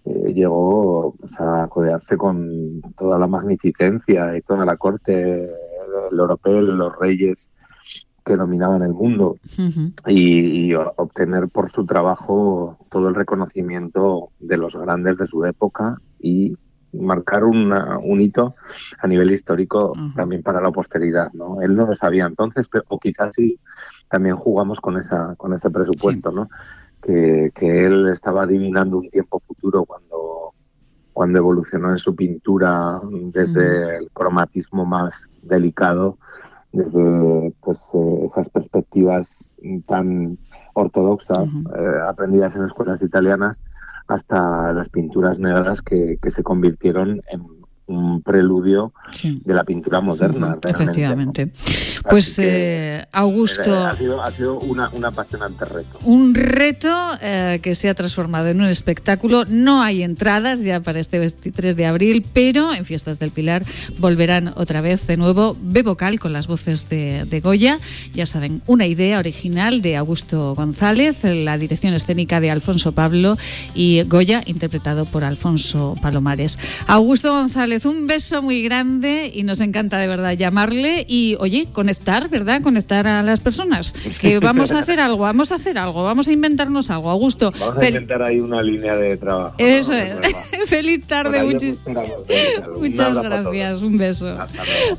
eh, 0.06 0.34
llegó 0.34 1.16
pues, 1.20 1.40
a 1.40 1.68
codearse 1.70 2.18
con 2.18 2.82
toda 2.98 3.18
la 3.18 3.28
magnificencia 3.28 4.36
y 4.36 4.42
toda 4.42 4.66
la 4.66 4.76
corte, 4.76 5.44
el 5.44 6.20
europeo, 6.20 6.62
los 6.62 6.94
reyes 7.00 7.52
que 8.26 8.36
dominaban 8.36 8.82
el 8.84 8.94
mundo 8.94 9.36
y, 10.08 10.72
y, 10.72 10.74
obtener 10.76 11.50
por 11.50 11.70
su 11.70 11.86
trabajo 11.86 12.78
todo 12.90 13.10
el 13.10 13.16
reconocimiento 13.16 14.30
de 14.40 14.58
los 14.58 14.76
grandes 14.78 15.18
de 15.18 15.28
su 15.28 15.44
época 15.44 15.98
y 16.20 16.56
marcar 16.94 17.44
un 17.44 18.22
hito 18.22 18.56
a 19.00 19.08
nivel 19.08 19.32
histórico 19.32 19.94
también 20.16 20.44
para 20.44 20.62
la 20.62 20.72
posteridad, 20.72 21.32
¿no? 21.34 21.62
Él 21.62 21.76
no 21.76 21.88
lo 21.88 21.96
sabía 21.96 22.26
entonces, 22.26 22.68
pero, 22.72 22.86
o 22.90 23.00
quizás 23.00 23.34
sí 23.36 23.60
también 24.10 24.36
jugamos 24.36 24.80
con 24.80 24.98
esa 24.98 25.36
con 25.36 25.54
ese 25.54 25.70
presupuesto, 25.70 26.32
¿no? 26.32 26.50
Que, 27.02 27.52
que 27.54 27.86
él 27.86 28.10
estaba 28.10 28.44
adivinando 28.44 28.98
un 28.98 29.10
tiempo 29.10 29.42
futuro 29.46 29.86
cuando 29.86 30.54
cuando 31.14 31.38
evolucionó 31.38 31.92
en 31.92 32.00
su 32.00 32.16
pintura 32.16 33.00
desde 33.32 33.98
el 33.98 34.10
cromatismo 34.12 34.84
más 34.84 35.14
delicado, 35.44 36.18
desde 36.72 37.54
pues 37.62 37.78
eh, 37.94 38.20
esas 38.26 38.50
perspectivas 38.50 39.50
tan 39.88 40.38
ortodoxas 40.74 41.48
eh, 41.48 42.00
aprendidas 42.08 42.56
en 42.56 42.66
escuelas 42.66 43.02
italianas 43.02 43.60
hasta 44.08 44.74
las 44.74 44.90
pinturas 44.90 45.40
negras 45.40 45.82
que, 45.82 46.18
que 46.22 46.30
se 46.30 46.44
convirtieron 46.44 47.22
en 47.28 47.63
un 47.88 48.22
preludio 48.22 48.94
de 49.22 49.54
la 49.54 49.64
pintura 49.64 50.02
moderna. 50.02 50.58
efectivamente. 50.68 51.52
Pues 52.10 52.38
eh, 52.40 53.06
Augusto... 53.12 53.74
Ha 53.74 53.96
sido, 54.32 54.60
una, 54.60 54.90
un 54.90 55.06
apasionante 55.06 55.66
reto. 55.66 56.00
Un 56.04 56.34
reto 56.36 56.90
eh, 57.22 57.60
que 57.62 57.76
se 57.76 57.90
ha 57.90 57.94
transformado 57.94 58.50
en 58.50 58.62
un 58.62 58.68
espectáculo. 58.68 59.46
No 59.46 59.82
hay 59.82 60.04
entradas 60.04 60.64
ya 60.64 60.82
para 60.82 61.00
este 61.00 61.20
23 61.20 61.76
de 61.76 61.86
abril, 61.86 62.26
pero 62.34 62.74
en 62.74 62.86
Fiestas 62.86 63.20
del 63.20 63.32
Pilar 63.32 63.64
volverán 64.00 64.54
otra 64.56 64.82
vez 64.82 65.08
de 65.08 65.18
nuevo 65.18 65.56
B 65.62 65.82
vocal 65.82 66.20
con 66.20 66.34
las 66.34 66.48
voces 66.48 66.90
de, 66.90 67.26
de 67.26 67.40
Goya. 67.40 67.80
Ya 68.14 68.26
saben, 68.26 68.62
una 68.68 68.86
idea 68.86 69.20
original 69.20 69.82
de 69.82 69.98
Augusto 69.98 70.56
González, 70.56 71.24
la 71.24 71.58
dirección 71.58 71.94
escénica 71.94 72.40
de 72.40 72.52
Alfonso 72.52 72.92
Pablo 72.92 73.38
y 73.74 74.04
Goya 74.04 74.42
interpretado 74.46 75.06
por 75.06 75.24
Alfonso 75.24 75.96
Palomares. 76.02 76.60
Augusto 76.88 77.32
González, 77.32 77.73
un 77.86 78.08
beso 78.08 78.42
muy 78.42 78.64
grande 78.64 79.32
y 79.34 79.44
nos 79.44 79.60
encanta 79.60 79.98
de 79.98 80.08
verdad 80.08 80.34
llamarle 80.34 81.06
y, 81.08 81.36
oye, 81.40 81.68
conectar, 81.72 82.30
¿verdad? 82.30 82.62
Conectar 82.62 83.08
a 83.08 83.24
las 83.24 83.40
personas. 83.40 83.94
Que 84.22 84.40
vamos 84.42 84.72
a 84.72 84.80
hacer 84.80 85.00
algo, 85.00 85.24
vamos 85.24 85.52
a 85.52 85.56
hacer 85.56 85.78
algo, 85.78 86.04
vamos 86.04 86.28
a 86.28 86.32
inventarnos 86.32 86.90
algo. 86.90 87.10
Augusto. 87.10 87.52
Vamos 87.60 87.78
a 87.78 87.88
inventar 87.88 88.22
ahí 88.22 88.40
una 88.40 88.62
línea 88.62 88.96
de 88.96 89.18
trabajo. 89.18 89.56
Eso 89.58 89.94
es. 89.94 90.16
Feliz 90.66 91.06
tarde. 91.06 91.44
Muchas 92.80 93.20
gracias. 93.20 93.82
Un 93.82 93.98
beso. 93.98 94.38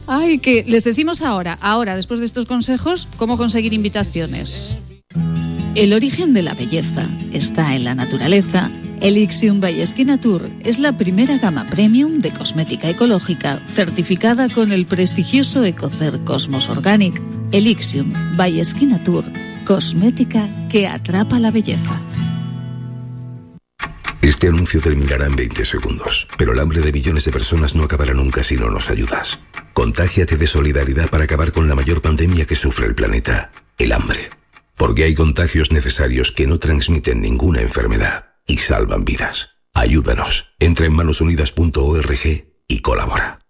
Ay, 0.06 0.38
que 0.38 0.64
les 0.66 0.84
decimos 0.84 1.22
ahora, 1.22 1.58
ahora, 1.60 1.96
después 1.96 2.20
de 2.20 2.26
estos 2.26 2.46
consejos, 2.46 3.08
cómo 3.16 3.36
conseguir 3.36 3.72
invitaciones. 3.72 4.78
El 5.74 5.92
origen 5.92 6.34
de 6.34 6.42
la 6.42 6.54
belleza 6.54 7.08
está 7.32 7.74
en 7.74 7.82
la 7.82 7.96
naturaleza. 7.96 8.70
Elixium 9.00 9.60
by 9.60 9.84
Tour 10.20 10.48
es 10.60 10.78
la 10.78 10.96
primera 10.96 11.36
gama 11.38 11.66
premium 11.68 12.20
de 12.20 12.30
cosmética 12.30 12.88
ecológica 12.88 13.58
certificada 13.74 14.48
con 14.48 14.70
el 14.70 14.86
prestigioso 14.86 15.64
Ecocer 15.64 16.20
Cosmos 16.20 16.68
Organic. 16.68 17.20
Elixium 17.50 18.12
by 18.36 18.62
Tour, 19.04 19.24
cosmética 19.66 20.48
que 20.70 20.86
atrapa 20.86 21.40
la 21.40 21.50
belleza. 21.50 22.00
Este 24.22 24.46
anuncio 24.46 24.80
terminará 24.80 25.26
en 25.26 25.34
20 25.34 25.64
segundos, 25.64 26.28
pero 26.38 26.52
el 26.52 26.60
hambre 26.60 26.80
de 26.80 26.92
millones 26.92 27.24
de 27.24 27.32
personas 27.32 27.74
no 27.74 27.82
acabará 27.82 28.14
nunca 28.14 28.44
si 28.44 28.56
no 28.56 28.70
nos 28.70 28.90
ayudas. 28.90 29.40
Contágiate 29.72 30.36
de 30.36 30.46
solidaridad 30.46 31.10
para 31.10 31.24
acabar 31.24 31.50
con 31.50 31.68
la 31.68 31.74
mayor 31.74 32.00
pandemia 32.00 32.46
que 32.46 32.54
sufre 32.54 32.86
el 32.86 32.94
planeta, 32.94 33.50
el 33.76 33.90
hambre. 33.90 34.30
Porque 34.76 35.04
hay 35.04 35.14
contagios 35.14 35.72
necesarios 35.72 36.32
que 36.32 36.46
no 36.46 36.58
transmiten 36.58 37.20
ninguna 37.20 37.60
enfermedad 37.60 38.34
y 38.46 38.58
salvan 38.58 39.04
vidas. 39.04 39.50
Ayúdanos. 39.72 40.54
Entra 40.58 40.86
en 40.86 40.92
manosunidas.org 40.92 42.46
y 42.68 42.80
colabora. 42.80 43.40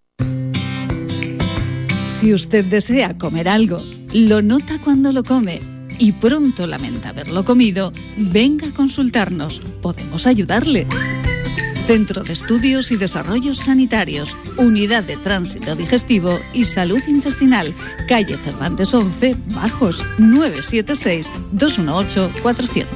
Si 2.09 2.33
usted 2.33 2.65
desea 2.65 3.17
comer 3.17 3.49
algo, 3.49 3.83
lo 4.13 4.41
nota 4.41 4.79
cuando 4.83 5.11
lo 5.11 5.23
come 5.23 5.61
y 5.99 6.13
pronto 6.13 6.67
lamenta 6.67 7.09
haberlo 7.09 7.45
comido, 7.45 7.91
venga 8.17 8.67
a 8.67 8.71
consultarnos. 8.71 9.59
Podemos 9.81 10.25
ayudarle. 10.27 10.87
Centro 11.85 12.23
de 12.23 12.33
Estudios 12.33 12.91
y 12.91 12.97
Desarrollos 12.97 13.59
Sanitarios, 13.59 14.35
Unidad 14.57 15.03
de 15.03 15.17
Tránsito 15.17 15.75
Digestivo 15.75 16.39
y 16.51 16.63
Salud 16.63 16.99
Intestinal, 17.07 17.75
calle 18.07 18.37
Cervantes 18.37 18.91
11, 18.91 19.35
Bajos, 19.49 20.03
976-218-400. 20.17 22.87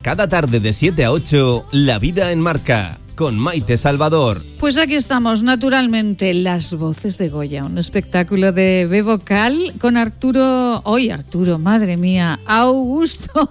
Cada 0.00 0.28
tarde 0.28 0.60
de 0.60 0.72
7 0.72 1.04
a 1.04 1.10
8, 1.10 1.64
La 1.72 1.98
Vida 1.98 2.30
en 2.30 2.40
Marca 2.40 3.00
con 3.20 3.38
Maite 3.38 3.76
Salvador. 3.76 4.42
Pues 4.58 4.78
aquí 4.78 4.94
estamos, 4.94 5.42
naturalmente, 5.42 6.32
Las 6.32 6.72
Voces 6.72 7.18
de 7.18 7.28
Goya, 7.28 7.66
un 7.66 7.76
espectáculo 7.76 8.50
de 8.52 8.86
B 8.86 9.02
vocal 9.02 9.74
con 9.78 9.98
Arturo, 9.98 10.80
hoy 10.84 11.10
Arturo, 11.10 11.58
madre 11.58 11.98
mía, 11.98 12.40
Augusto. 12.46 13.50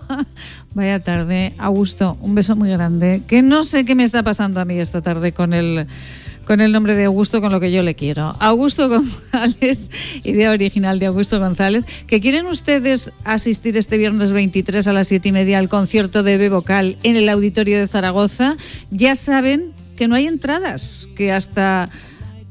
Vaya 0.73 0.99
tarde, 0.99 1.53
Augusto, 1.57 2.17
un 2.21 2.35
beso 2.35 2.55
muy 2.55 2.69
grande, 2.69 3.21
que 3.27 3.41
no 3.41 3.63
sé 3.63 3.85
qué 3.85 3.95
me 3.95 4.03
está 4.03 4.21
pasando 4.23 4.59
a 4.59 4.65
mí 4.65 4.79
esta 4.79 5.01
tarde 5.01 5.31
con 5.31 5.53
el 5.53 5.87
con 6.49 6.61
el 6.61 6.71
nombre 6.71 6.95
de 6.95 7.05
Augusto, 7.05 7.41
con 7.41 7.51
lo 7.51 7.59
que 7.59 7.71
yo 7.71 7.83
le 7.83 7.93
quiero. 7.93 8.35
Augusto 8.39 8.89
González, 8.89 9.77
idea 10.23 10.49
original 10.49 10.97
de 10.97 11.05
Augusto 11.05 11.39
González, 11.39 11.85
que 12.07 12.19
quieren 12.19 12.47
ustedes 12.47 13.11
asistir 13.23 13.77
este 13.77 13.99
viernes 13.99 14.33
23 14.33 14.87
a 14.87 14.93
las 14.93 15.09
7 15.09 15.29
y 15.29 15.31
media 15.31 15.59
al 15.59 15.69
concierto 15.69 16.23
de 16.23 16.39
B 16.39 16.49
Vocal 16.49 16.97
en 17.03 17.17
el 17.17 17.29
Auditorio 17.29 17.77
de 17.77 17.87
Zaragoza, 17.87 18.55
ya 18.89 19.13
saben 19.13 19.73
que 19.95 20.07
no 20.07 20.15
hay 20.15 20.25
entradas, 20.25 21.07
que 21.15 21.31
hasta 21.31 21.89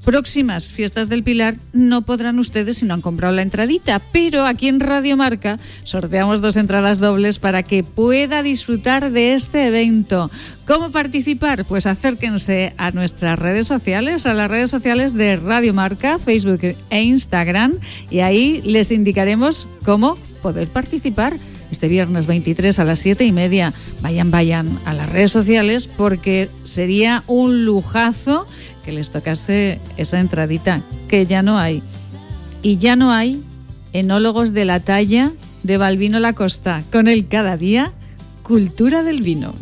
próximas 0.08 0.72
fiestas 0.72 1.10
del 1.10 1.22
Pilar 1.22 1.56
no 1.74 2.00
podrán 2.00 2.38
ustedes 2.38 2.78
si 2.78 2.86
no 2.86 2.94
han 2.94 3.02
comprado 3.02 3.34
la 3.34 3.42
entradita, 3.42 4.00
pero 4.10 4.46
aquí 4.46 4.66
en 4.66 4.80
Radio 4.80 5.18
Marca 5.18 5.58
sorteamos 5.84 6.40
dos 6.40 6.56
entradas 6.56 6.98
dobles 6.98 7.38
para 7.38 7.62
que 7.62 7.84
pueda 7.84 8.42
disfrutar 8.42 9.10
de 9.10 9.34
este 9.34 9.66
evento. 9.66 10.30
¿Cómo 10.66 10.92
participar? 10.92 11.66
Pues 11.66 11.86
acérquense 11.86 12.72
a 12.78 12.90
nuestras 12.92 13.38
redes 13.38 13.66
sociales, 13.66 14.24
a 14.24 14.32
las 14.32 14.50
redes 14.50 14.70
sociales 14.70 15.12
de 15.12 15.36
Radio 15.36 15.74
Marca, 15.74 16.18
Facebook 16.18 16.74
e 16.88 17.02
Instagram, 17.02 17.74
y 18.08 18.20
ahí 18.20 18.62
les 18.64 18.90
indicaremos 18.90 19.68
cómo 19.84 20.16
poder 20.40 20.68
participar 20.68 21.36
este 21.70 21.86
viernes 21.86 22.26
23 22.26 22.78
a 22.78 22.84
las 22.84 23.00
7 23.00 23.26
y 23.26 23.32
media. 23.32 23.74
Vayan, 24.00 24.30
vayan 24.30 24.78
a 24.86 24.94
las 24.94 25.12
redes 25.12 25.32
sociales 25.32 25.86
porque 25.86 26.48
sería 26.64 27.22
un 27.26 27.66
lujazo 27.66 28.46
que 28.88 28.94
les 28.94 29.10
tocase 29.10 29.80
esa 29.98 30.18
entradita, 30.18 30.80
que 31.08 31.26
ya 31.26 31.42
no 31.42 31.58
hay. 31.58 31.82
Y 32.62 32.78
ya 32.78 32.96
no 32.96 33.12
hay 33.12 33.38
enólogos 33.92 34.54
de 34.54 34.64
la 34.64 34.80
talla 34.80 35.30
de 35.62 35.76
Balbino 35.76 36.20
Lacosta, 36.20 36.82
con 36.90 37.06
el 37.06 37.28
cada 37.28 37.58
día 37.58 37.92
Cultura 38.42 39.02
del 39.02 39.20
Vino. 39.20 39.52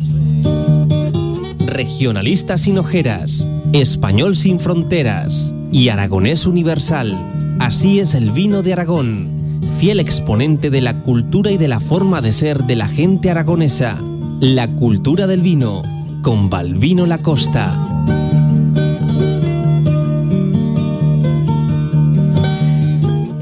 Regionalista 1.59 2.57
sin 2.57 2.77
ojeras, 2.77 3.49
español 3.73 4.37
sin 4.37 4.61
fronteras 4.61 5.53
y 5.73 5.89
aragonés 5.89 6.45
universal. 6.45 7.13
Así 7.59 7.99
es 7.99 8.15
el 8.15 8.31
vino 8.31 8.63
de 8.63 8.71
Aragón, 8.71 9.59
fiel 9.77 9.99
exponente 9.99 10.69
de 10.69 10.79
la 10.79 11.01
cultura 11.01 11.51
y 11.51 11.57
de 11.57 11.67
la 11.67 11.81
forma 11.81 12.21
de 12.21 12.31
ser 12.31 12.63
de 12.63 12.77
la 12.77 12.87
gente 12.87 13.29
aragonesa. 13.29 13.97
La 14.39 14.69
cultura 14.69 15.27
del 15.27 15.41
vino, 15.41 15.81
con 16.21 16.49
Balbino 16.49 17.05
Lacosta. 17.05 17.86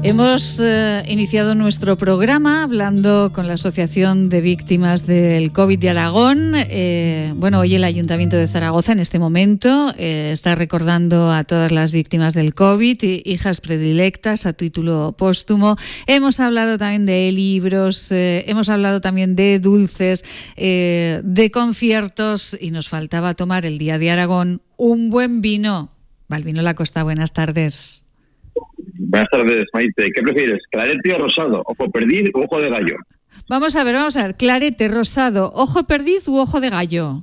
Hemos 0.06 0.60
eh, 0.60 1.02
iniciado 1.08 1.56
nuestro 1.56 1.98
programa 1.98 2.62
hablando 2.62 3.32
con 3.34 3.48
la 3.48 3.54
Asociación 3.54 4.28
de 4.28 4.40
Víctimas 4.40 5.04
del 5.04 5.50
COVID 5.50 5.80
de 5.80 5.90
Aragón. 5.90 6.52
Eh, 6.54 7.32
bueno, 7.34 7.58
hoy 7.58 7.74
el 7.74 7.82
Ayuntamiento 7.82 8.36
de 8.36 8.46
Zaragoza 8.46 8.92
en 8.92 9.00
este 9.00 9.18
momento 9.18 9.92
eh, 9.98 10.30
está 10.30 10.54
recordando 10.54 11.32
a 11.32 11.42
todas 11.42 11.72
las 11.72 11.90
víctimas 11.90 12.34
del 12.34 12.54
COVID, 12.54 13.02
hijas 13.24 13.60
predilectas 13.60 14.46
a 14.46 14.52
título 14.52 15.16
póstumo. 15.18 15.76
Hemos 16.06 16.38
hablado 16.38 16.78
también 16.78 17.04
de 17.04 17.32
libros, 17.32 18.06
hemos 18.12 18.68
hablado 18.68 19.00
también 19.00 19.34
de 19.34 19.58
dulces, 19.58 20.24
de 20.56 21.50
conciertos 21.52 22.56
y 22.60 22.70
nos 22.70 22.88
faltaba 22.88 23.34
tomar 23.34 23.66
el 23.66 23.78
Día 23.78 23.98
de 23.98 24.12
Aragón 24.12 24.62
un 24.76 25.10
buen 25.10 25.40
vino. 25.40 25.90
Valvino 26.28 26.62
Lacosta, 26.62 27.02
buenas 27.02 27.32
tardes. 27.32 28.05
Buenas 28.98 29.28
tardes, 29.30 29.64
Maite. 29.72 30.10
¿Qué 30.14 30.22
prefieres, 30.22 30.62
clarete 30.70 31.14
o 31.14 31.18
rosado? 31.18 31.62
¿Ojo 31.66 31.90
perdiz 31.90 32.30
o 32.34 32.40
ojo 32.40 32.60
de 32.60 32.70
gallo? 32.70 32.96
Vamos 33.48 33.76
a 33.76 33.84
ver, 33.84 33.94
vamos 33.94 34.16
a 34.16 34.24
ver. 34.24 34.36
Clarete, 34.36 34.88
rosado, 34.88 35.52
ojo 35.54 35.86
perdiz 35.86 36.28
u 36.28 36.38
ojo 36.38 36.60
de 36.60 36.70
gallo. 36.70 37.22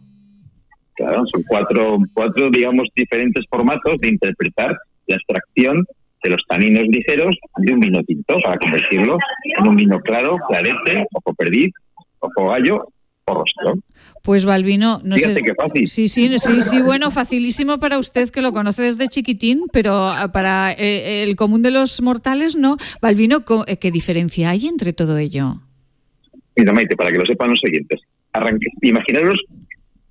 Claro, 0.96 1.24
son 1.32 1.44
cuatro, 1.48 1.98
cuatro, 2.14 2.50
digamos, 2.50 2.88
diferentes 2.96 3.46
formatos 3.50 4.00
de 4.00 4.10
interpretar 4.10 4.78
la 5.08 5.16
extracción 5.16 5.84
de 6.24 6.30
los 6.30 6.42
taninos 6.48 6.84
ligeros 6.88 7.36
de 7.58 7.74
un 7.74 7.80
vino 7.80 8.02
tinto 8.04 8.38
para 8.44 8.58
convertirlo 8.58 9.18
en 9.60 9.68
un 9.68 9.76
vino 9.76 10.00
claro, 10.00 10.36
clarete, 10.48 11.06
ojo 11.14 11.34
perdiz, 11.34 11.74
ojo 12.20 12.50
gallo 12.50 12.88
o 13.26 13.34
rosado. 13.34 13.80
Pues 14.24 14.46
Balbino, 14.46 15.02
no 15.04 15.18
sé. 15.18 15.36
Qué 15.44 15.54
fácil. 15.54 15.86
Sí, 15.90 16.08
sí, 16.08 16.40
sí, 16.40 16.62
sí, 16.62 16.82
bueno, 16.82 17.12
facilísimo 17.12 17.78
para 17.78 17.98
usted 17.98 18.30
que 18.30 18.42
lo 18.42 18.54
conoce 18.54 18.84
desde 18.84 19.10
chiquitín, 19.10 19.66
pero 19.74 20.08
ah, 20.08 20.32
para 20.32 20.72
eh, 20.72 21.24
el 21.24 21.36
común 21.36 21.62
de 21.62 21.72
los 21.72 22.02
mortales 22.02 22.56
no. 22.56 22.78
Balbino, 23.02 23.44
eh, 23.68 23.76
¿qué 23.76 23.92
diferencia 23.92 24.50
hay 24.50 24.68
entre 24.68 24.94
todo 24.94 25.18
ello? 25.18 25.60
Mira, 26.56 26.72
Maite, 26.72 26.96
para 26.96 27.12
que 27.12 27.18
lo 27.18 27.26
sepan 27.26 27.50
los 27.50 27.60
siguientes. 27.60 28.00
Arranque, 28.32 28.68
imaginaros 28.82 29.42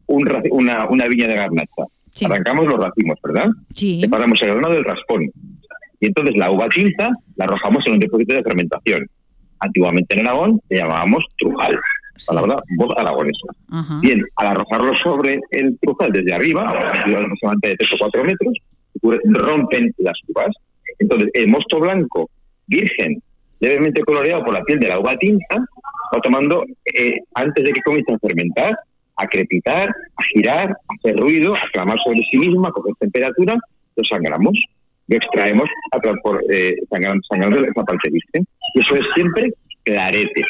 una, 0.06 0.86
una, 0.90 1.08
viña 1.08 1.26
de 1.26 1.34
garnacha. 1.34 1.84
Arrancamos 2.26 2.66
los 2.66 2.84
racimos, 2.84 3.18
¿verdad? 3.24 3.46
Sí. 3.74 3.98
Separamos 4.02 4.42
el 4.42 4.50
grano 4.50 4.68
del 4.68 4.84
raspón. 4.84 5.22
Y 6.00 6.06
entonces 6.06 6.36
la 6.36 6.50
uva 6.50 6.68
tinta 6.68 7.10
la 7.36 7.46
arrojamos 7.46 7.82
en 7.86 7.94
un 7.94 8.00
depósito 8.00 8.34
de 8.34 8.42
fermentación. 8.42 9.06
Antiguamente 9.58 10.14
en 10.14 10.26
Aragón 10.26 10.60
le 10.68 10.76
llamábamos 10.76 11.24
trujal 11.38 11.78
palabra 12.26 12.62
voz 12.76 12.94
aragonesa. 12.96 14.00
Bien, 14.00 14.22
al 14.36 14.48
arrojarlo 14.48 14.94
sobre 14.96 15.40
el 15.50 15.78
trujal 15.80 16.12
desde 16.12 16.34
arriba, 16.34 16.68
aproximadamente 16.68 17.68
de 17.68 17.76
3 17.76 17.92
o 17.92 17.96
4 17.98 18.24
metros, 18.24 18.58
rompen 19.24 19.94
las 19.98 20.18
uvas. 20.28 20.54
Entonces, 20.98 21.30
el 21.34 21.48
mosto 21.48 21.80
blanco 21.80 22.30
virgen, 22.66 23.22
levemente 23.60 24.02
coloreado 24.02 24.44
por 24.44 24.54
la 24.54 24.62
piel 24.62 24.78
de 24.80 24.88
la 24.88 24.98
uva 24.98 25.16
tinta, 25.16 25.56
va 25.56 26.20
tomando, 26.20 26.64
eh, 26.94 27.14
antes 27.34 27.64
de 27.64 27.72
que 27.72 27.80
comience 27.82 28.12
a 28.12 28.18
fermentar, 28.18 28.76
a 29.16 29.26
crepitar, 29.26 29.88
a 29.88 30.22
girar, 30.32 30.70
a 30.70 30.94
hacer 30.98 31.16
ruido, 31.16 31.54
a 31.54 31.70
clamar 31.72 31.96
sobre 32.04 32.20
sí 32.30 32.38
mismo, 32.38 32.66
a 32.66 32.72
coger 32.72 32.94
temperatura, 32.98 33.56
lo 33.96 34.04
sangramos, 34.04 34.58
lo 35.08 35.16
extraemos 35.16 35.68
a 35.92 35.98
por, 36.22 36.42
eh, 36.50 36.76
sangrando, 36.90 37.60
esa 37.60 37.84
parte, 37.84 38.10
¿viste? 38.10 38.42
Y 38.74 38.80
eso 38.80 38.94
es 38.94 39.04
siempre 39.14 39.52
clarete. 39.84 40.42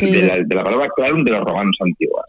De, 0.00 0.54
la, 0.54 0.64
palabra 0.64 0.88
clarum 0.96 1.24
de 1.24 1.32
los 1.32 1.40
romanos 1.40 1.76
antiguos. 1.80 2.24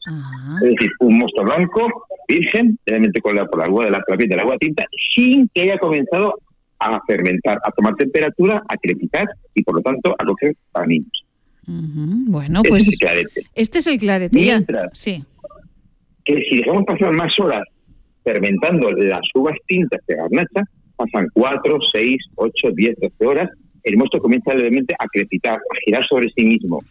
Es 0.64 0.70
decir, 0.70 0.90
un 1.00 1.18
mosto 1.18 1.44
blanco, 1.44 2.08
virgen, 2.28 2.78
realmente 2.86 3.22
con 3.22 3.36
la, 3.36 3.46
por 3.46 3.60
la 3.60 3.66
agua 3.66 3.86
de 3.86 3.92
la 3.92 4.02
piel 4.02 4.30
del 4.30 4.40
agua 4.40 4.58
tinta, 4.58 4.86
sin 5.16 5.50
que 5.54 5.64
haya 5.64 5.78
comenzado 5.78 6.36
a 6.80 7.00
fermentar, 7.08 7.60
a 7.64 7.72
tomar 7.72 7.96
temperatura, 7.96 8.64
a 8.68 8.78
crepitar 8.78 9.28
y 9.54 9.64
por 9.64 9.76
lo 9.76 9.82
tanto 9.82 10.16
a 10.18 10.26
coger 10.26 10.56
taninos. 10.72 11.26
Bueno, 11.68 12.62
pues 12.64 12.88
este 13.56 13.78
es 13.80 13.88
el 13.88 13.98
clarete. 13.98 14.38
Mientras 14.38 14.88
sí. 14.94 15.24
que 16.24 16.36
si 16.50 16.58
dejamos 16.58 16.84
pasar 16.86 17.12
más 17.12 17.40
horas 17.40 17.64
fermentando 18.24 18.92
las 18.92 19.22
uvas 19.34 19.56
tintas 19.68 20.00
de 20.08 20.16
garnacha, 20.16 20.64
pasan 20.96 21.28
4, 21.34 21.78
6, 21.94 22.18
8, 22.36 22.68
10, 22.76 22.96
12 23.02 23.26
horas, 23.26 23.50
el 23.84 23.98
mosto 23.98 24.20
comienza 24.20 24.54
levemente 24.54 24.96
a 24.98 25.06
crepitar, 25.08 25.56
a 25.56 25.76
girar 25.86 26.06
sobre 26.08 26.28
sí 26.36 26.46
mismo, 26.46 26.84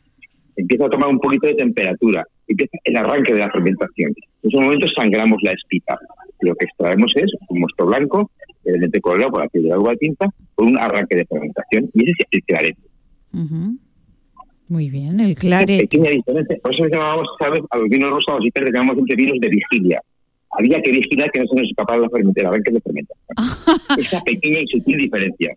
empieza 0.57 0.86
a 0.86 0.90
tomar 0.90 1.09
un 1.09 1.18
poquito 1.18 1.46
de 1.46 1.55
temperatura, 1.55 2.26
empieza 2.46 2.78
el 2.84 2.96
arranque 2.96 3.32
de 3.32 3.40
la 3.40 3.50
fermentación. 3.50 4.12
En 4.42 4.50
ese 4.50 4.61
momento 4.61 4.86
sangramos 4.96 5.38
la 5.42 5.52
espita. 5.52 5.98
Lo 6.40 6.55
que 6.55 6.66
extraemos 6.66 7.12
es 7.16 7.32
un 7.48 7.61
mosto 7.61 7.86
blanco, 7.86 8.30
levemente 8.64 9.00
colorado 9.00 9.32
por 9.32 9.42
la 9.42 9.48
piel 9.48 9.64
de 9.64 9.70
la 9.70 9.78
uva 9.78 9.94
tinta, 9.96 10.28
con 10.55 10.68
un 10.68 10.78
arranque 10.78 11.16
de 11.16 11.24
fermentación, 11.26 11.90
y 11.94 12.05
ese 12.05 12.12
es 12.18 12.26
el 12.30 12.42
clarete. 12.44 12.80
Muy 14.68 14.90
bien, 14.90 15.20
el 15.20 15.34
clarete. 15.34 15.78
Pequeña 15.80 16.11
diferencia. 16.11 16.57
Por 16.62 16.74
eso 16.74 16.86
llamábamos, 16.86 17.28
¿sabes? 17.38 17.61
A 17.70 17.78
los 17.78 17.88
vinos 17.88 18.11
rosados 18.11 18.40
y 18.44 18.50
verdes 18.55 18.72
llamamos 18.72 18.98
entre 18.98 19.16
vinos 19.16 19.38
de 19.40 19.48
vigilia. 19.48 20.00
Había 20.57 20.80
que 20.80 20.92
vigilar 20.92 21.30
que 21.32 21.40
no 21.40 21.46
se 21.46 21.57
nos 21.57 21.66
escapara 21.68 22.00
la 22.00 22.09
fermentación, 22.09 22.46
a 22.46 22.50
ver 22.50 22.62
qué 22.62 22.72
se 22.72 22.80
fermenta. 22.80 23.14
Esa 23.98 24.20
pequeña 24.22 24.61
y 24.61 24.66
sutil 24.68 24.98
diferencia. 24.98 25.57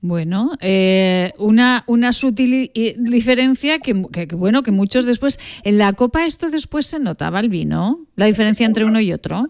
Bueno, 0.00 0.52
eh, 0.60 1.32
una, 1.38 1.82
una 1.88 2.12
sutil 2.12 2.70
diferencia 2.96 3.80
que, 3.80 3.94
bueno, 4.36 4.62
que 4.62 4.70
muchos 4.70 5.04
después, 5.04 5.40
en 5.64 5.76
la 5.76 5.92
copa 5.92 6.24
esto 6.24 6.50
después 6.50 6.86
se 6.86 7.00
notaba 7.00 7.40
el 7.40 7.48
vino, 7.48 8.06
la 8.14 8.26
diferencia 8.26 8.64
entre 8.64 8.84
uno 8.84 9.00
y 9.00 9.12
otro. 9.12 9.42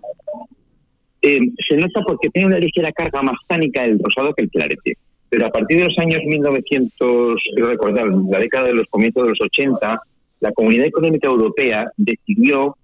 Eh, 1.20 1.40
se 1.68 1.76
nota 1.76 2.01
porque 2.07 2.30
tiene 2.30 2.49
una 2.49 2.59
ligera 2.59 2.90
carga 2.92 3.20
más 3.20 3.36
tánica 3.46 3.84
el 3.84 3.99
rosado 3.99 4.32
que 4.34 4.44
el 4.44 4.51
clarete. 4.51 4.96
Pero 5.28 5.44
a 5.44 5.51
partir 5.51 5.78
de 5.78 5.84
los 5.84 5.99
años 5.99 6.20
1900, 6.24 7.42
quiero 7.55 7.68
recordar, 7.68 8.09
la 8.09 8.38
década 8.38 8.68
de 8.68 8.74
los 8.74 8.86
comienzos 8.88 9.24
de 9.24 9.28
los 9.30 9.40
80, 9.42 10.01
la 10.40 10.53
Comunidad 10.53 10.86
Económica 10.86 11.28
Europea 11.28 11.92
decidió 11.99 12.74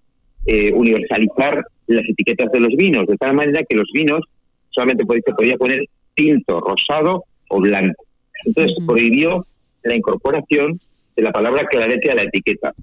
eh, 0.44 0.70
universalizar 0.74 1.64
las 1.86 2.02
etiquetas 2.06 2.52
de 2.52 2.60
los 2.60 2.76
vinos, 2.76 3.06
de 3.06 3.16
tal 3.16 3.32
manera 3.32 3.64
que 3.66 3.76
los 3.76 3.88
vinos 3.94 4.20
solamente 4.68 5.06
se 5.24 5.32
podía 5.32 5.56
poner 5.56 5.86
tinto, 6.14 6.60
rosado 6.60 7.24
o 7.54 7.60
blanco. 7.60 8.04
Entonces 8.44 8.76
prohibió 8.86 9.46
la 9.84 9.94
incorporación 9.94 10.80
de 11.16 11.22
la 11.22 11.32
palabra 11.32 11.66
clarete 11.66 12.10
a 12.10 12.16
la 12.16 12.22
etiqueta. 12.22 12.74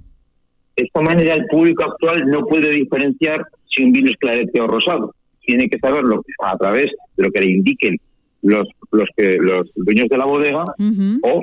De 0.76 0.84
esta 0.86 1.02
manera 1.02 1.34
el 1.34 1.46
público 1.48 1.84
actual 1.84 2.26
no 2.28 2.46
puede 2.46 2.70
diferenciar 2.72 3.46
si 3.70 3.84
un 3.84 3.92
vino 3.92 4.10
es 4.10 4.18
clarete 4.18 4.62
o 4.62 4.68
rosado. 4.68 5.14
Tiene 5.42 5.68
que 5.68 5.80
saberlo 5.80 6.24
a 6.44 6.58
través 6.58 6.88
de 7.18 7.24
lo 7.24 7.32
que 7.32 7.42
le 7.42 7.48
indiquen 7.48 7.98
los 8.42 8.68
los 8.92 9.08
que 9.16 9.38
los 9.38 9.68
dueños 9.76 10.08
de 10.10 10.18
la 10.18 10.26
bodega 10.26 10.64
o 10.64 11.42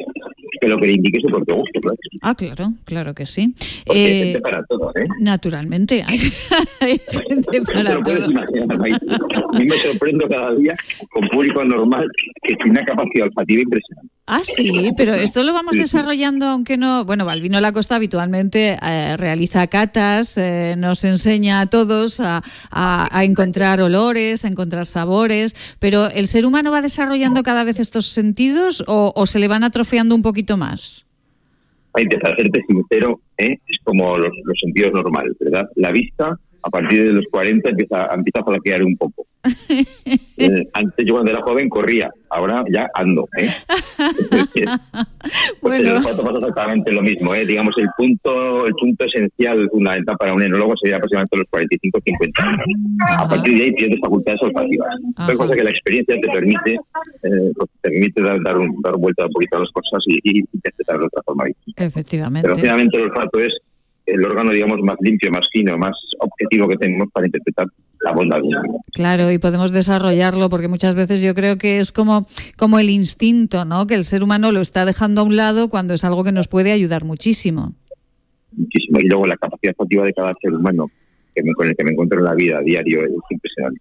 que 0.60 0.68
lo 0.68 0.78
que 0.78 0.86
le 0.86 0.92
indique 0.94 1.20
su 1.20 1.28
propio 1.28 1.56
gusto. 1.56 1.80
Claro. 1.80 1.96
Ah, 2.22 2.34
claro, 2.34 2.72
claro 2.84 3.14
que 3.14 3.26
sí. 3.26 3.54
Porque 3.86 4.00
hay 4.00 4.18
gente 4.24 4.40
para 4.40 4.64
todo, 4.64 4.90
¿eh? 4.96 5.06
Naturalmente, 5.20 6.02
hay, 6.06 6.18
gente 6.80 7.62
para 7.74 8.02
todo. 8.02 8.14
A 8.14 9.58
mí 9.58 9.64
me 9.64 9.76
sorprendo 9.76 10.28
cada 10.28 10.54
día 10.54 10.76
con 11.10 11.28
público 11.28 11.64
normal 11.64 12.08
que 12.42 12.54
tiene 12.56 12.70
una 12.72 12.84
capacidad 12.84 13.26
olfativa 13.26 13.62
impresionante. 13.62 14.18
Ah, 14.30 14.42
sí, 14.44 14.92
pero 14.94 15.14
esto 15.14 15.42
lo 15.42 15.54
vamos 15.54 15.74
desarrollando, 15.74 16.44
aunque 16.44 16.76
no. 16.76 17.06
Bueno, 17.06 17.24
Balvino 17.24 17.62
Lacosta 17.62 17.96
habitualmente 17.96 18.76
eh, 18.82 19.16
realiza 19.16 19.66
catas, 19.68 20.36
eh, 20.36 20.74
nos 20.76 21.02
enseña 21.04 21.62
a 21.62 21.66
todos 21.66 22.20
a, 22.20 22.42
encontrar 23.22 23.80
olores, 23.80 24.44
a 24.44 24.48
encontrar 24.48 24.84
sabores, 24.84 25.56
pero 25.78 26.10
¿el 26.10 26.26
ser 26.26 26.44
humano 26.44 26.70
va 26.70 26.82
desarrollando 26.82 27.37
cada 27.42 27.64
vez 27.64 27.80
estos 27.80 28.06
sentidos 28.06 28.84
o, 28.86 29.26
se 29.26 29.38
le 29.38 29.48
van 29.48 29.64
atrofiando 29.64 30.14
un 30.14 30.22
poquito 30.22 30.56
más? 30.56 31.06
Para 31.92 32.36
serte 32.36 32.62
sincero, 32.68 33.20
¿eh? 33.38 33.58
es 33.66 33.78
como 33.82 34.16
los, 34.16 34.30
los 34.44 34.58
sentidos 34.60 34.92
normales, 34.92 35.36
¿verdad? 35.40 35.68
La 35.74 35.90
vista 35.90 36.38
a 36.62 36.70
partir 36.70 37.04
de 37.04 37.12
los 37.12 37.24
40 37.30 37.70
empieza, 37.70 38.08
empieza 38.14 38.40
a 38.40 38.44
flaquear 38.44 38.82
un 38.82 38.96
poco. 38.96 39.26
Eh, 40.40 40.68
antes 40.72 41.04
yo 41.04 41.14
cuando 41.14 41.32
era 41.32 41.42
joven 41.42 41.68
corría, 41.68 42.08
ahora 42.30 42.62
ya 42.72 42.88
ando. 42.94 43.28
¿eh? 43.38 43.48
pues 45.60 45.82
bueno. 45.82 46.00
pasa 46.00 46.38
exactamente 46.38 46.92
lo 46.92 47.02
mismo. 47.02 47.34
¿eh? 47.34 47.44
Digamos, 47.44 47.74
el 47.76 47.88
punto 47.96 48.64
el 48.64 48.72
punto 48.74 49.04
esencial, 49.04 49.68
fundamental 49.72 50.16
para 50.16 50.34
un 50.34 50.42
enólogo 50.42 50.74
sería 50.80 50.96
aproximadamente 50.96 51.38
los 51.38 51.46
45-50 51.48 52.48
años. 52.48 52.66
A 53.18 53.28
partir 53.28 53.58
de 53.58 53.64
ahí 53.64 53.72
pierdes 53.72 53.98
facultades 54.00 54.40
olfativas. 54.42 54.94
Es 55.28 55.36
cosa 55.36 55.54
que 55.56 55.64
la 55.64 55.70
experiencia 55.70 56.14
te 56.20 56.30
permite 56.30 56.74
eh, 56.74 57.52
pues, 57.56 57.70
te 57.82 57.90
permite 57.90 58.22
dar, 58.22 58.40
dar, 58.44 58.58
un, 58.58 58.80
dar 58.80 58.96
vuelta 58.96 59.26
un 59.26 59.32
poquito 59.32 59.56
a 59.56 59.60
las 59.60 59.70
cosas 59.72 60.04
y, 60.06 60.20
y 60.22 60.44
interpretar 60.52 61.00
de 61.00 61.06
otra 61.06 61.22
forma 61.24 61.44
Efectivamente. 61.76 62.48
Pero 62.48 62.60
finalmente 62.60 62.96
el 62.96 63.10
olfato 63.10 63.40
es 63.40 63.52
el 64.08 64.24
órgano, 64.24 64.52
digamos, 64.52 64.80
más 64.80 64.96
limpio, 65.00 65.30
más 65.30 65.46
fino, 65.52 65.76
más 65.76 65.92
objetivo 66.18 66.66
que 66.68 66.76
tenemos 66.76 67.08
para 67.12 67.26
interpretar 67.26 67.66
la 68.00 68.12
bondad 68.12 68.38
de 68.38 68.48
Claro, 68.92 69.30
y 69.30 69.38
podemos 69.38 69.72
desarrollarlo 69.72 70.48
porque 70.48 70.68
muchas 70.68 70.94
veces 70.94 71.22
yo 71.22 71.34
creo 71.34 71.58
que 71.58 71.78
es 71.78 71.92
como, 71.92 72.26
como 72.56 72.78
el 72.78 72.90
instinto, 72.90 73.64
¿no? 73.64 73.86
Que 73.86 73.94
el 73.94 74.04
ser 74.04 74.22
humano 74.22 74.50
lo 74.52 74.60
está 74.60 74.84
dejando 74.84 75.20
a 75.20 75.24
un 75.24 75.36
lado 75.36 75.68
cuando 75.68 75.94
es 75.94 76.04
algo 76.04 76.24
que 76.24 76.32
nos 76.32 76.48
puede 76.48 76.72
ayudar 76.72 77.04
muchísimo. 77.04 77.74
Muchísimo. 78.52 78.98
Y 79.00 79.08
luego 79.08 79.26
la 79.26 79.36
capacidad 79.36 79.74
activa 79.78 80.04
de 80.04 80.12
cada 80.14 80.34
ser 80.40 80.52
humano 80.52 80.90
que 81.34 81.42
con 81.52 81.68
el 81.68 81.76
que 81.76 81.84
me 81.84 81.90
encuentro 81.90 82.18
en 82.18 82.24
la 82.24 82.34
vida 82.34 82.58
a 82.58 82.62
diario 82.62 83.04
es 83.04 83.12
impresionante. 83.30 83.80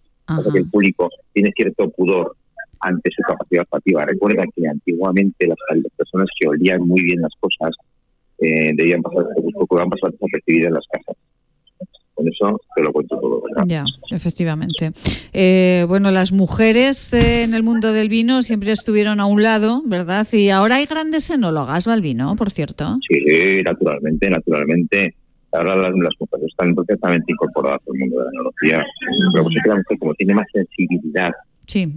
que 0.52 0.58
el 0.58 0.70
público 0.70 1.08
tiene 1.32 1.50
cierto 1.56 1.90
pudor 1.90 2.36
ante 2.80 3.10
su 3.10 3.22
capacidad 3.22 3.62
olfativa. 3.62 4.04
Recuerda 4.04 4.44
que 4.54 4.68
antiguamente 4.68 5.46
las 5.46 5.58
personas 5.96 6.28
que 6.38 6.48
olían 6.48 6.82
muy 6.82 7.02
bien 7.02 7.20
las 7.20 7.32
cosas 7.40 7.72
eh, 8.40 8.72
debían 8.74 9.02
pasar, 9.02 9.24
procuraban 9.54 9.90
pasar 9.90 10.12
desapercibidas 10.12 10.68
en 10.68 10.74
las 10.74 10.84
casas. 10.90 11.16
Con 12.14 12.26
eso 12.26 12.60
te 12.74 12.82
lo 12.82 12.92
cuento 12.92 13.18
todo. 13.20 13.42
¿verdad? 13.42 13.62
Ya, 13.66 13.84
efectivamente. 14.10 14.90
Eh, 15.32 15.84
bueno, 15.88 16.10
las 16.10 16.32
mujeres 16.32 17.12
eh, 17.12 17.44
en 17.44 17.54
el 17.54 17.62
mundo 17.62 17.92
del 17.92 18.08
vino 18.08 18.42
siempre 18.42 18.72
estuvieron 18.72 19.20
a 19.20 19.26
un 19.26 19.42
lado, 19.42 19.82
¿verdad? 19.86 20.26
Y 20.32 20.50
ahora 20.50 20.76
hay 20.76 20.86
grandes 20.86 21.30
enólogas, 21.30 21.86
Balvino, 21.86 22.34
por 22.34 22.50
cierto. 22.50 22.98
Sí, 23.08 23.62
naturalmente, 23.64 24.30
naturalmente. 24.30 25.14
Ahora 25.52 25.76
las, 25.76 25.92
mujeres 25.92 26.46
están 26.48 26.74
perfectamente 26.74 27.32
incorporadas 27.32 27.80
al 27.88 27.98
mundo 27.98 28.18
de 28.18 28.24
la 28.24 28.30
enología. 28.30 28.84
Pero 29.32 29.44
pues, 29.44 29.98
como 29.98 30.14
tiene 30.14 30.34
más 30.34 30.46
sensibilidad, 30.52 31.30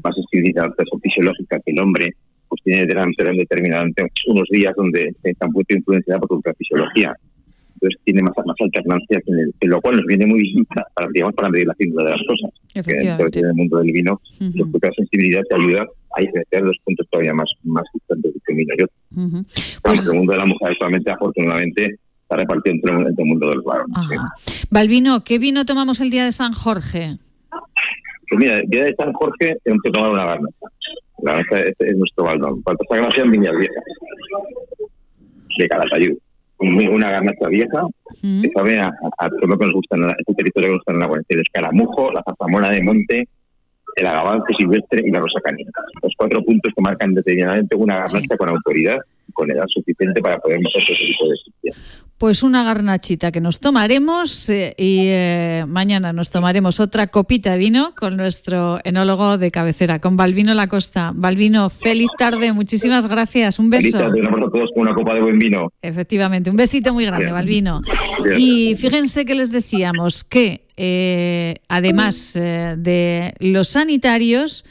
más 0.04 0.16
sensibilidad 0.16 0.70
fisiológica 1.02 1.60
que 1.66 1.72
el 1.72 1.80
hombre, 1.80 2.16
pues 2.52 2.62
tiene 2.66 2.86
delante 2.86 3.24
determinadamente 3.24 4.12
unos 4.28 4.44
días 4.52 4.74
donde 4.76 5.16
está 5.24 5.48
muy 5.48 5.64
influenciada 5.70 6.20
por 6.20 6.28
su 6.38 6.54
fisiología. 6.58 7.16
Entonces 7.76 8.02
tiene 8.04 8.24
más, 8.24 8.34
más 8.46 8.58
alternancias, 8.60 9.24
en, 9.26 9.70
lo 9.70 9.80
cual 9.80 9.96
nos 9.96 10.06
viene 10.06 10.26
muy 10.26 10.42
bien 10.42 10.66
para, 10.66 11.08
digamos, 11.14 11.34
para 11.34 11.50
medir 11.50 11.68
la 11.68 11.76
figura 11.76 12.04
de 12.04 12.12
las 12.12 12.20
cosas. 12.28 12.52
Efectivamente. 12.74 13.40
en 13.40 13.46
el 13.46 13.54
mundo 13.54 13.78
del 13.78 13.92
vino, 13.94 14.22
la 14.82 14.92
sensibilidad 14.98 15.42
te 15.50 15.56
ayuda 15.56 15.88
a 16.18 16.20
diferenciar 16.20 16.64
los 16.64 16.78
puntos 16.84 17.08
todavía 17.10 17.34
más, 17.34 17.50
más 17.64 17.86
distantes 17.94 18.34
de 18.34 18.40
un 18.50 18.58
vino 18.58 18.74
y 18.78 18.82
otro. 18.84 18.96
pues, 19.82 20.08
el 20.08 20.18
mundo 20.18 20.34
de 20.34 20.40
la 20.40 20.46
mujer 20.46 20.76
solamente, 20.78 21.10
afortunadamente, 21.10 21.96
está 22.22 22.36
repartido 22.36 22.76
entre, 22.76 22.94
el 23.18 23.30
mundo 23.30 23.50
del 23.50 23.62
vino. 23.62 24.24
Balvino, 24.70 25.24
¿qué 25.24 25.40
vino 25.40 25.66
tomamos 25.66 26.02
el 26.02 26.10
día 26.10 26.26
de 26.26 26.34
San 26.34 26.52
Jorge? 26.52 27.18
Pues 28.30 28.40
mira, 28.40 28.60
el 28.60 28.70
día 28.70 28.84
de 28.84 28.96
San 28.98 29.14
Jorge 29.14 29.56
tenemos 29.64 29.84
que 29.84 29.92
tomar 29.92 30.12
una 30.12 30.26
garnacha. 30.26 30.66
La 31.24 31.40
es, 31.40 31.74
es 31.80 31.98
nuestro 31.98 32.26
baldón. 32.26 32.62
Falta 32.64 32.84
Gracia 32.90 33.24
en 33.24 33.32
Viñas 33.32 33.56
Viejas, 33.58 33.84
de 35.58 35.68
Calatayud. 35.68 36.18
Una 36.60 37.10
garnacha 37.10 37.48
vieja 37.50 37.88
que 38.22 38.50
sabe 38.54 38.80
a, 38.80 38.92
todo 39.18 39.48
lo 39.48 39.58
que 39.58 39.66
nos 39.66 39.74
gusta 39.74 39.98
en 39.98 40.10
este 40.12 40.34
territorio 40.36 40.70
que 40.70 40.74
nos 40.74 40.78
gusta 40.78 40.94
en 40.94 41.00
la 41.00 41.24
el 41.28 41.42
escaramujo, 41.42 42.12
la 42.12 42.22
zarzamora 42.24 42.70
de 42.70 42.84
monte, 42.84 43.28
el 43.96 44.06
agavance 44.06 44.54
silvestre 44.60 45.02
y 45.04 45.10
la 45.10 45.22
rosa 45.22 45.40
canina. 45.44 45.72
Los 46.04 46.14
cuatro 46.16 46.44
puntos 46.44 46.72
que 46.76 46.82
marcan 46.82 47.16
determinadamente 47.16 47.76
una 47.76 47.98
garnacha 47.98 48.38
con 48.38 48.50
autoridad 48.50 49.00
con 49.34 49.50
edad 49.50 49.66
suficiente 49.68 50.22
para 50.22 50.38
poder 50.40 50.60
hacer 50.60 50.84
ese 50.94 51.06
tipo 51.06 51.28
de 51.28 51.72
Pues 52.22 52.44
una 52.44 52.64
garnachita 52.64 53.32
que 53.32 53.42
nos 53.42 53.60
tomaremos 53.60 54.48
eh, 54.48 54.76
y 54.78 55.08
eh, 55.08 55.66
mañana 55.68 56.14
nos 56.14 56.30
tomaremos 56.30 56.80
otra 56.80 57.08
copita 57.08 57.54
de 57.54 57.58
vino 57.58 57.96
con 57.96 58.16
nuestro 58.16 58.80
enólogo 58.84 59.40
de 59.40 59.50
cabecera, 59.50 59.98
con 59.98 60.18
Balvino 60.18 60.54
Lacosta. 60.54 61.14
Balvino, 61.16 61.72
feliz 61.72 62.12
tarde, 62.20 62.54
muchísimas 62.54 63.08
gracias, 63.08 63.58
un 63.58 63.72
beso. 63.72 63.98
Feliz 63.98 64.24
tarde, 64.24 64.50
todos 64.54 64.70
con 64.72 64.84
una 64.84 64.94
copa 64.94 65.16
de 65.16 65.22
buen 65.22 65.40
vino. 65.40 65.74
Efectivamente, 65.82 66.52
un 66.52 66.58
besito 66.58 66.94
muy 66.94 67.08
grande, 67.08 67.32
Balvino. 67.32 67.82
Y 68.38 68.76
fíjense 68.76 69.26
que 69.26 69.34
les 69.34 69.52
decíamos 69.52 70.24
que 70.24 70.68
eh, 70.78 71.56
además 71.70 72.34
de 72.36 73.34
los 73.40 73.70
sanitarios, 73.70 74.64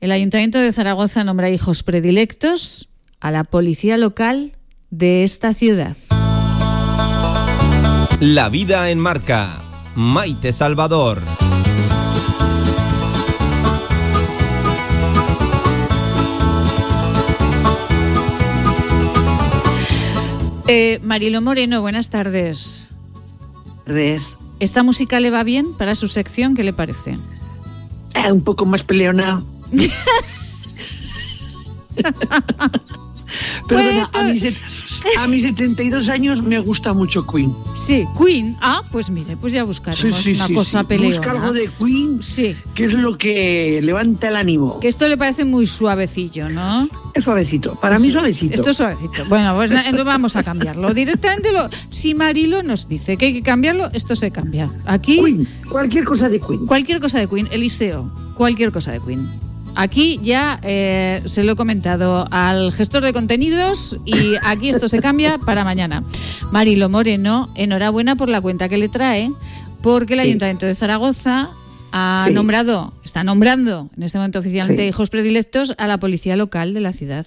el 0.00 0.12
Ayuntamiento 0.12 0.60
de 0.60 0.70
Zaragoza 0.70 1.24
nombra 1.24 1.50
hijos 1.50 1.82
predilectos 1.82 2.88
a 3.18 3.32
la 3.32 3.42
policía 3.42 3.96
local 3.96 4.52
de 4.90 5.24
esta 5.24 5.52
ciudad. 5.52 5.96
La 8.20 8.48
vida 8.48 8.90
en 8.90 8.98
marca. 8.98 9.60
Maite 9.94 10.50
Salvador. 10.50 11.20
Eh, 20.66 20.98
Marilo 21.02 21.42
Moreno, 21.42 21.82
buenas 21.82 22.08
tardes. 22.08 22.90
Tardes. 23.84 24.38
¿Esta 24.60 24.82
música 24.82 25.20
le 25.20 25.30
va 25.30 25.42
bien 25.42 25.74
para 25.74 25.94
su 25.94 26.08
sección? 26.08 26.56
¿Qué 26.56 26.64
le 26.64 26.72
parece? 26.72 27.18
Eh, 28.14 28.32
un 28.32 28.42
poco 28.42 28.64
más 28.64 28.82
peleona. 28.82 29.42
Bueno, 33.68 34.08
a 34.12 34.22
mis, 34.22 34.44
a 35.18 35.26
mis 35.26 35.42
72 35.42 36.08
años 36.08 36.42
me 36.42 36.58
gusta 36.58 36.92
mucho 36.92 37.26
Queen. 37.26 37.52
Sí, 37.74 38.04
Queen. 38.18 38.56
Ah, 38.60 38.82
pues 38.90 39.10
mire, 39.10 39.36
pues 39.36 39.52
ya 39.52 39.64
buscaremos 39.64 40.26
una 40.26 40.48
cosa 40.48 40.84
peleona. 40.84 41.16
Busca 41.16 41.30
algo 41.32 41.52
de 41.52 41.70
Queen, 41.78 42.22
sí. 42.22 42.56
que 42.74 42.86
es 42.86 42.94
lo 42.94 43.18
que 43.18 43.80
levanta 43.82 44.28
el 44.28 44.36
ánimo. 44.36 44.80
Que 44.80 44.88
esto 44.88 45.08
le 45.08 45.16
parece 45.16 45.44
muy 45.44 45.66
suavecillo, 45.66 46.48
¿no? 46.48 46.88
Es 47.14 47.24
suavecito, 47.24 47.74
para 47.80 47.98
mí 47.98 48.12
suavecito. 48.12 48.54
Esto 48.54 48.70
es 48.70 48.76
suavecito. 48.76 49.24
Bueno, 49.28 49.54
pues 49.54 49.70
vamos 50.04 50.36
a 50.36 50.42
cambiarlo. 50.42 50.92
Directamente, 50.92 51.52
lo, 51.52 51.68
si 51.90 52.14
Marilo 52.14 52.62
nos 52.62 52.88
dice 52.88 53.16
que 53.16 53.26
hay 53.26 53.32
que 53.32 53.42
cambiarlo, 53.42 53.90
esto 53.92 54.16
se 54.16 54.30
cambia. 54.30 54.70
Aquí... 54.86 55.20
Queen, 55.22 55.48
cualquier 55.70 56.04
cosa 56.04 56.28
de 56.28 56.40
Queen. 56.40 56.66
Cualquier 56.66 57.00
cosa 57.00 57.18
de 57.18 57.26
Queen, 57.26 57.48
Eliseo, 57.50 58.10
cualquier 58.36 58.72
cosa 58.72 58.92
de 58.92 59.00
Queen. 59.00 59.45
Aquí 59.76 60.18
ya 60.22 60.58
eh, 60.62 61.20
se 61.26 61.44
lo 61.44 61.52
he 61.52 61.56
comentado 61.56 62.26
al 62.30 62.72
gestor 62.72 63.04
de 63.04 63.12
contenidos 63.12 63.98
y 64.06 64.34
aquí 64.42 64.70
esto 64.70 64.88
se 64.88 65.00
cambia 65.00 65.36
para 65.36 65.64
mañana. 65.64 66.02
Marilo 66.50 66.88
Moreno, 66.88 67.50
enhorabuena 67.56 68.16
por 68.16 68.30
la 68.30 68.40
cuenta 68.40 68.70
que 68.70 68.78
le 68.78 68.88
trae, 68.88 69.30
porque 69.82 70.14
el 70.14 70.20
Ayuntamiento 70.20 70.64
de 70.64 70.74
Zaragoza 70.74 71.50
ha 71.92 72.26
nombrado, 72.32 72.94
está 73.04 73.22
nombrando 73.22 73.90
en 73.98 74.02
este 74.02 74.16
momento 74.16 74.38
oficialmente 74.38 74.86
hijos 74.86 75.10
predilectos 75.10 75.74
a 75.76 75.86
la 75.86 76.00
policía 76.00 76.36
local 76.36 76.72
de 76.72 76.80
la 76.80 76.94
ciudad. 76.94 77.26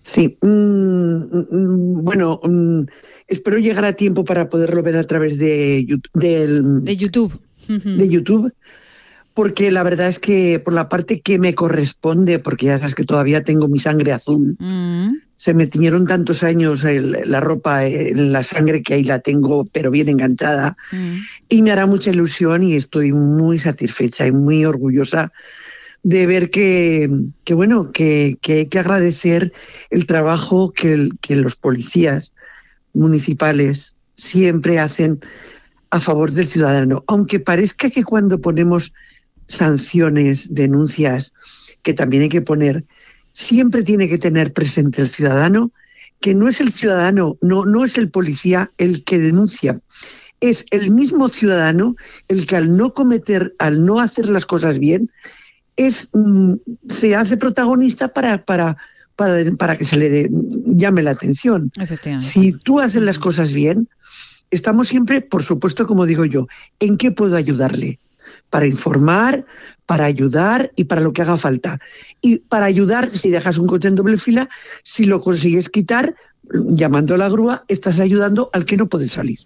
Sí, 0.00 0.38
mm, 0.40 0.46
mm, 0.46 2.04
bueno, 2.04 2.40
mm, 2.42 2.84
espero 3.28 3.58
llegar 3.58 3.84
a 3.84 3.92
tiempo 3.92 4.24
para 4.24 4.48
poderlo 4.48 4.82
ver 4.82 4.96
a 4.96 5.04
través 5.04 5.36
de, 5.38 5.86
de 6.14 6.96
YouTube. 6.96 7.38
De 7.68 8.08
YouTube 8.08 8.52
porque 9.36 9.70
la 9.70 9.82
verdad 9.82 10.08
es 10.08 10.18
que 10.18 10.58
por 10.58 10.72
la 10.72 10.88
parte 10.88 11.20
que 11.20 11.38
me 11.38 11.54
corresponde, 11.54 12.38
porque 12.38 12.66
ya 12.66 12.78
sabes 12.78 12.94
que 12.94 13.04
todavía 13.04 13.44
tengo 13.44 13.68
mi 13.68 13.78
sangre 13.78 14.12
azul, 14.12 14.56
mm. 14.58 15.10
se 15.36 15.52
me 15.52 15.66
tiñeron 15.66 16.06
tantos 16.06 16.42
años 16.42 16.84
la 16.84 17.40
ropa 17.40 17.84
en 17.84 18.32
la 18.32 18.42
sangre 18.42 18.82
que 18.82 18.94
ahí 18.94 19.04
la 19.04 19.18
tengo, 19.18 19.66
pero 19.66 19.90
bien 19.90 20.08
enganchada, 20.08 20.78
mm. 20.90 21.16
y 21.50 21.60
me 21.60 21.70
hará 21.70 21.84
mucha 21.84 22.10
ilusión 22.10 22.62
y 22.62 22.76
estoy 22.76 23.12
muy 23.12 23.58
satisfecha 23.58 24.26
y 24.26 24.32
muy 24.32 24.64
orgullosa 24.64 25.30
de 26.02 26.26
ver 26.26 26.48
que, 26.48 27.10
bueno, 27.50 27.92
que, 27.92 28.38
hay 28.48 28.66
que 28.66 28.78
agradecer 28.78 29.52
el 29.90 30.06
trabajo 30.06 30.72
que, 30.72 31.10
que 31.20 31.36
los 31.36 31.56
policías 31.56 32.32
municipales 32.94 33.96
siempre 34.14 34.78
hacen 34.78 35.20
a 35.90 36.00
favor 36.00 36.32
del 36.32 36.46
ciudadano, 36.46 37.04
aunque 37.06 37.38
parezca 37.38 37.90
que 37.90 38.02
cuando 38.02 38.40
ponemos 38.40 38.94
sanciones, 39.46 40.54
denuncias 40.54 41.32
que 41.82 41.94
también 41.94 42.24
hay 42.24 42.28
que 42.28 42.42
poner, 42.42 42.84
siempre 43.32 43.82
tiene 43.82 44.08
que 44.08 44.18
tener 44.18 44.52
presente 44.52 45.02
el 45.02 45.08
ciudadano 45.08 45.72
que 46.20 46.34
no 46.34 46.48
es 46.48 46.60
el 46.60 46.72
ciudadano, 46.72 47.36
no, 47.42 47.64
no 47.66 47.84
es 47.84 47.98
el 47.98 48.10
policía 48.10 48.70
el 48.78 49.04
que 49.04 49.18
denuncia, 49.18 49.78
es 50.40 50.64
el 50.70 50.90
mismo 50.90 51.28
ciudadano 51.28 51.96
el 52.28 52.46
que 52.46 52.56
al 52.56 52.76
no 52.76 52.94
cometer, 52.94 53.54
al 53.58 53.84
no 53.84 54.00
hacer 54.00 54.28
las 54.28 54.46
cosas 54.46 54.78
bien, 54.78 55.10
es, 55.76 56.10
mm, 56.12 56.54
se 56.88 57.14
hace 57.14 57.36
protagonista 57.36 58.08
para, 58.08 58.44
para, 58.44 58.76
para, 59.14 59.38
para 59.56 59.76
que 59.76 59.84
se 59.84 59.96
le 59.96 60.30
llame 60.64 61.02
la 61.02 61.12
atención. 61.12 61.70
Si 62.18 62.52
tú 62.52 62.80
haces 62.80 63.02
las 63.02 63.18
cosas 63.18 63.52
bien, 63.52 63.88
estamos 64.50 64.88
siempre, 64.88 65.20
por 65.20 65.42
supuesto, 65.42 65.86
como 65.86 66.06
digo 66.06 66.24
yo, 66.24 66.46
¿en 66.80 66.96
qué 66.96 67.10
puedo 67.10 67.36
ayudarle? 67.36 67.98
Para 68.50 68.66
informar, 68.66 69.44
para 69.86 70.04
ayudar 70.04 70.72
y 70.76 70.84
para 70.84 71.00
lo 71.00 71.12
que 71.12 71.22
haga 71.22 71.38
falta. 71.38 71.78
Y 72.20 72.38
para 72.38 72.66
ayudar, 72.66 73.10
si 73.10 73.30
dejas 73.30 73.58
un 73.58 73.66
coche 73.66 73.88
en 73.88 73.94
doble 73.94 74.18
fila, 74.18 74.48
si 74.82 75.04
lo 75.04 75.20
consigues 75.20 75.70
quitar, 75.70 76.14
llamando 76.52 77.14
a 77.14 77.18
la 77.18 77.28
grúa, 77.28 77.64
estás 77.68 78.00
ayudando 78.00 78.50
al 78.52 78.64
que 78.64 78.76
no 78.76 78.86
puede 78.86 79.06
salir. 79.06 79.38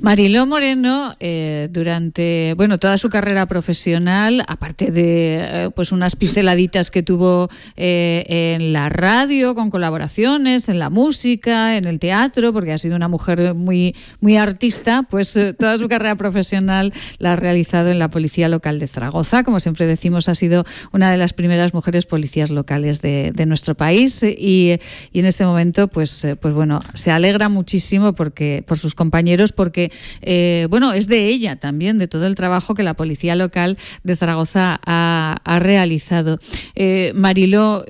Mariló 0.00 0.46
Moreno, 0.46 1.14
eh, 1.20 1.68
durante 1.70 2.54
bueno 2.56 2.78
toda 2.78 2.98
su 2.98 3.10
carrera 3.10 3.46
profesional, 3.46 4.44
aparte 4.46 4.90
de 4.90 5.38
eh, 5.40 5.70
pues 5.74 5.92
unas 5.92 6.16
pinceladitas 6.16 6.90
que 6.90 7.02
tuvo 7.02 7.48
eh, 7.76 8.24
en 8.56 8.72
la 8.72 8.88
radio, 8.88 9.54
con 9.54 9.70
colaboraciones, 9.70 10.68
en 10.68 10.78
la 10.78 10.90
música, 10.90 11.76
en 11.76 11.84
el 11.84 11.98
teatro, 11.98 12.52
porque 12.52 12.72
ha 12.72 12.78
sido 12.78 12.96
una 12.96 13.08
mujer 13.08 13.54
muy, 13.54 13.94
muy 14.20 14.36
artista, 14.36 15.04
pues 15.08 15.38
toda 15.58 15.76
su 15.78 15.88
carrera 15.88 16.16
profesional 16.16 16.92
la 17.18 17.34
ha 17.34 17.36
realizado 17.36 17.90
en 17.90 17.98
la 17.98 18.10
Policía 18.10 18.48
Local 18.48 18.78
de 18.78 18.86
Zaragoza. 18.86 19.44
Como 19.44 19.60
siempre 19.60 19.86
decimos, 19.86 20.28
ha 20.28 20.34
sido 20.34 20.64
una 20.92 21.10
de 21.10 21.18
las 21.18 21.32
primeras 21.32 21.74
mujeres 21.74 22.06
policías 22.06 22.50
locales 22.50 23.02
de, 23.02 23.32
nuestro 23.48 23.74
país 23.74 24.22
y, 24.22 24.78
y 25.10 25.20
en 25.20 25.24
este 25.24 25.46
momento, 25.46 25.88
pues, 25.88 25.97
eh, 26.02 26.36
pues 26.36 26.54
bueno, 26.54 26.80
se 26.94 27.10
alegra 27.10 27.48
muchísimo 27.48 28.14
porque, 28.14 28.64
por 28.66 28.78
sus 28.78 28.94
compañeros, 28.94 29.52
porque 29.52 29.92
eh, 30.20 30.66
bueno, 30.70 30.92
es 30.92 31.08
de 31.08 31.26
ella 31.26 31.56
también, 31.56 31.98
de 31.98 32.08
todo 32.08 32.26
el 32.26 32.34
trabajo 32.34 32.74
que 32.74 32.82
la 32.82 32.94
policía 32.94 33.36
local 33.36 33.78
de 34.04 34.16
Zaragoza 34.16 34.80
ha, 34.84 35.58
realizado. 35.60 36.38
Eh, 36.74 37.12
Mariló, 37.14 37.84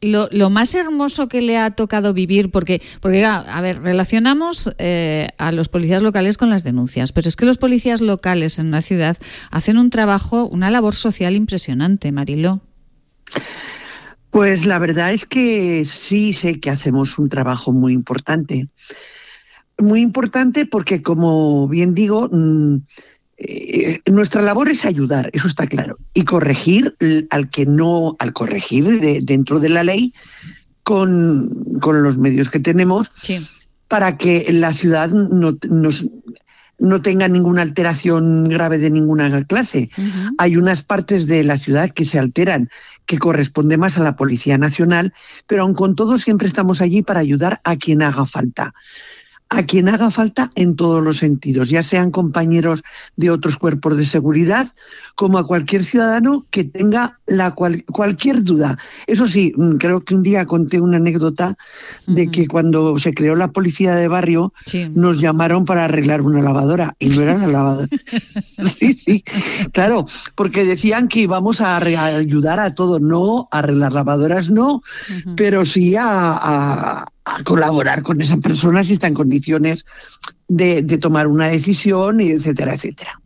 lo, 0.00 0.50
más 0.50 0.74
hermoso 0.74 1.28
que 1.28 1.40
le 1.40 1.56
ha 1.56 1.70
tocado 1.70 2.12
vivir, 2.12 2.50
porque, 2.50 2.82
porque 3.00 3.24
a 3.24 3.60
ver, 3.60 3.80
relacionamos 3.80 4.70
a 5.38 5.52
los 5.52 5.68
policías 5.68 6.02
locales 6.02 6.36
con 6.36 6.50
las 6.50 6.64
denuncias, 6.64 7.12
pero 7.12 7.28
es 7.28 7.36
que 7.36 7.46
los 7.46 7.58
policías 7.58 8.00
locales 8.00 8.58
en 8.58 8.66
una 8.66 8.82
ciudad 8.82 9.16
hacen 9.50 9.78
un 9.78 9.90
trabajo, 9.90 10.46
una 10.46 10.70
labor 10.70 10.94
social 10.94 11.34
impresionante, 11.34 12.12
Mariló. 12.12 12.60
Pues 14.38 14.66
la 14.66 14.78
verdad 14.78 15.12
es 15.12 15.26
que 15.26 15.84
sí 15.84 16.32
sé 16.32 16.60
que 16.60 16.70
hacemos 16.70 17.18
un 17.18 17.28
trabajo 17.28 17.72
muy 17.72 17.92
importante. 17.92 18.68
Muy 19.78 20.00
importante 20.00 20.64
porque, 20.64 21.02
como 21.02 21.66
bien 21.66 21.92
digo, 21.92 22.28
mm, 22.30 22.76
eh, 23.38 24.00
nuestra 24.06 24.40
labor 24.42 24.68
es 24.68 24.86
ayudar, 24.86 25.28
eso 25.32 25.48
está 25.48 25.66
claro, 25.66 25.98
y 26.14 26.22
corregir 26.22 26.96
al 27.30 27.50
que 27.50 27.66
no, 27.66 28.14
al 28.20 28.32
corregir 28.32 29.00
dentro 29.24 29.58
de 29.58 29.70
la 29.70 29.82
ley 29.82 30.12
con, 30.84 31.50
los 31.84 32.16
medios 32.16 32.48
que 32.48 32.60
tenemos 32.60 33.10
para 33.88 34.18
que 34.18 34.46
la 34.52 34.70
ciudad 34.70 35.10
no, 35.10 35.58
nos, 35.68 36.06
no 36.78 37.02
tenga 37.02 37.28
ninguna 37.28 37.62
alteración 37.62 38.48
grave 38.48 38.78
de 38.78 38.90
ninguna 38.90 39.44
clase. 39.44 39.90
Hay 40.38 40.56
unas 40.56 40.82
partes 40.82 41.26
de 41.26 41.44
la 41.44 41.58
ciudad 41.58 41.90
que 41.90 42.04
se 42.04 42.18
alteran, 42.18 42.70
que 43.06 43.18
corresponde 43.18 43.76
más 43.76 43.98
a 43.98 44.04
la 44.04 44.16
Policía 44.16 44.58
Nacional, 44.58 45.12
pero 45.46 45.62
aun 45.62 45.74
con 45.74 45.94
todo 45.94 46.18
siempre 46.18 46.46
estamos 46.46 46.80
allí 46.80 47.02
para 47.02 47.20
ayudar 47.20 47.60
a 47.64 47.76
quien 47.76 48.02
haga 48.02 48.26
falta 48.26 48.74
a 49.50 49.62
quien 49.62 49.88
haga 49.88 50.10
falta 50.10 50.50
en 50.56 50.76
todos 50.76 51.02
los 51.02 51.18
sentidos, 51.18 51.70
ya 51.70 51.82
sean 51.82 52.10
compañeros 52.10 52.82
de 53.16 53.30
otros 53.30 53.56
cuerpos 53.56 53.96
de 53.96 54.04
seguridad, 54.04 54.68
como 55.14 55.38
a 55.38 55.46
cualquier 55.46 55.84
ciudadano 55.84 56.46
que 56.50 56.64
tenga 56.64 57.18
la 57.26 57.52
cualquier 57.52 58.42
duda. 58.42 58.78
Eso 59.06 59.26
sí, 59.26 59.52
mm, 59.56 59.76
creo 59.76 60.04
que 60.04 60.14
un 60.14 60.22
día 60.22 60.44
conté 60.46 60.80
una 60.80 60.98
anécdota 60.98 61.56
de 62.06 62.30
que 62.30 62.46
cuando 62.46 62.98
se 62.98 63.14
creó 63.14 63.36
la 63.36 63.52
policía 63.52 63.94
de 63.94 64.08
barrio 64.08 64.52
nos 64.94 65.20
llamaron 65.20 65.64
para 65.64 65.84
arreglar 65.86 66.20
una 66.20 66.42
lavadora 66.42 66.94
y 66.98 67.08
no 67.08 67.22
era 67.22 67.38
la 67.38 67.46
lavadora. 67.46 67.88
sí, 68.06 68.92
sí, 68.92 69.24
claro, 69.72 70.04
porque 70.34 70.64
decían 70.64 71.08
que 71.08 71.20
íbamos 71.20 71.60
a 71.60 71.78
ayudar 71.78 72.60
a 72.60 72.74
todo, 72.74 73.00
no, 73.00 73.48
a 73.50 73.60
arreglar 73.60 73.92
lavadoras 73.92 74.50
no, 74.50 74.82
pero 75.36 75.64
sí 75.64 75.96
a 75.96 76.08
a 76.08 77.06
colaborar 77.44 78.02
con 78.02 78.20
esa 78.20 78.36
persona 78.38 78.84
si 78.84 78.94
está 78.94 79.06
en 79.06 79.14
condiciones 79.14 79.84
de, 80.48 80.82
tomar 80.98 81.26
una 81.26 81.48
decisión, 81.48 82.20
y 82.20 82.30
etcétera, 82.30 82.74
etcétera. 82.74 83.20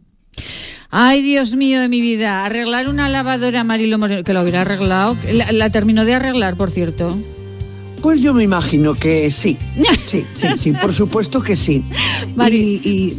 Ay, 0.90 1.22
Dios 1.22 1.56
mío 1.56 1.80
de 1.80 1.88
mi 1.88 2.00
vida, 2.00 2.44
arreglar 2.44 2.88
una 2.88 3.08
lavadora 3.08 3.64
Marilo 3.64 3.98
Moreno, 3.98 4.24
que 4.24 4.34
lo 4.34 4.42
hubiera 4.42 4.62
arreglado, 4.62 5.16
la 5.52 5.70
terminó 5.70 6.04
de 6.04 6.14
arreglar, 6.14 6.56
por 6.56 6.70
cierto. 6.70 7.16
Pues 8.02 8.20
yo 8.20 8.34
me 8.34 8.42
imagino 8.42 8.94
que 8.94 9.30
sí. 9.30 9.56
Sí, 10.06 10.26
sí, 10.34 10.48
sí, 10.58 10.72
por 10.72 10.92
supuesto 10.92 11.42
que 11.42 11.56
sí. 11.56 11.82
y, 12.50 13.14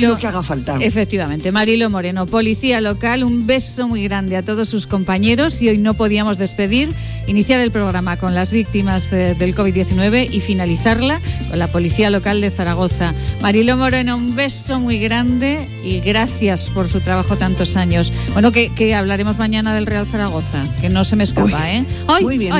lo 0.00 0.18
que 0.18 0.26
haga 0.26 0.42
falta. 0.42 0.76
Efectivamente, 0.80 1.52
Marilo 1.52 1.88
Moreno, 1.88 2.26
policía 2.26 2.80
local, 2.80 3.22
un 3.22 3.46
beso 3.46 3.86
muy 3.86 4.02
grande 4.02 4.36
a 4.36 4.42
todos 4.42 4.68
sus 4.68 4.88
compañeros 4.88 5.62
y 5.62 5.68
hoy 5.68 5.78
no 5.78 5.94
podíamos 5.94 6.38
despedir 6.38 6.88
iniciar 7.26 7.60
el 7.60 7.70
programa 7.70 8.16
con 8.16 8.34
las 8.34 8.52
víctimas 8.52 9.12
eh, 9.12 9.34
del 9.38 9.54
COVID-19 9.54 10.28
y 10.32 10.40
finalizarla 10.40 11.20
con 11.50 11.58
la 11.58 11.68
Policía 11.68 12.10
Local 12.10 12.40
de 12.40 12.50
Zaragoza. 12.50 13.14
Marilo 13.40 13.76
Moreno, 13.76 14.16
un 14.16 14.34
beso 14.34 14.80
muy 14.80 14.98
grande 14.98 15.66
y 15.84 16.00
gracias 16.00 16.70
por 16.70 16.88
su 16.88 17.00
trabajo 17.00 17.36
tantos 17.36 17.76
años. 17.76 18.12
Bueno, 18.32 18.52
que, 18.52 18.94
hablaremos 18.94 19.38
mañana 19.38 19.74
del 19.74 19.86
Real 19.86 20.06
Zaragoza, 20.06 20.64
que 20.80 20.88
no 20.88 21.04
se 21.04 21.16
me 21.16 21.24
escapa, 21.24 21.72
¿eh? 21.72 21.84
muy 22.20 22.38
bien, 22.38 22.52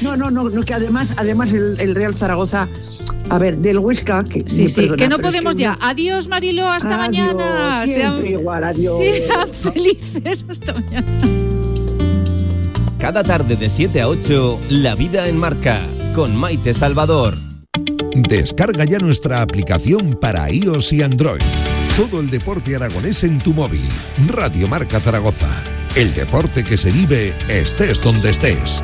no, 0.00 0.16
no, 0.16 0.30
no, 0.30 0.48
no, 0.48 0.55
que 0.62 0.74
además, 0.74 1.14
además 1.16 1.52
el, 1.52 1.94
Real 1.94 2.14
Zaragoza, 2.14 2.68
a 3.28 3.38
ver, 3.38 3.58
del 3.58 3.78
Huesca, 3.78 4.24
que, 4.24 4.44
sí, 4.46 4.68
sí, 4.68 4.88
que 4.96 5.08
no 5.08 5.18
podemos 5.18 5.56
ya. 5.56 5.76
Adiós, 5.80 6.28
Marilo, 6.28 6.68
hasta 6.68 6.96
mañana. 6.96 7.86
Siempre 7.86 8.30
igual, 8.30 8.64
adiós. 8.64 8.98
Sean 8.98 9.48
felices 9.48 10.44
hasta 10.48 10.72
mañana. 10.72 11.06
Cada 12.98 13.22
tarde 13.22 13.56
de 13.56 13.68
7 13.68 14.00
a 14.00 14.08
8, 14.08 14.60
La 14.70 14.94
Vida 14.94 15.26
en 15.28 15.38
Marca, 15.38 15.80
con 16.14 16.34
Maite 16.34 16.72
Salvador. 16.74 17.34
Descarga 18.14 18.84
ya 18.84 18.98
nuestra 18.98 19.42
aplicación 19.42 20.18
para 20.18 20.50
iOS 20.50 20.94
y 20.94 21.02
Android. 21.02 21.42
Todo 21.96 22.20
el 22.20 22.30
deporte 22.30 22.74
aragonés 22.74 23.24
en 23.24 23.38
tu 23.38 23.52
móvil. 23.52 23.88
Radio 24.26 24.68
Marca 24.68 25.00
Zaragoza. 25.00 25.62
El 25.94 26.14
deporte 26.14 26.64
que 26.64 26.76
se 26.76 26.90
vive 26.90 27.34
estés 27.48 28.02
donde 28.02 28.30
estés. 28.30 28.82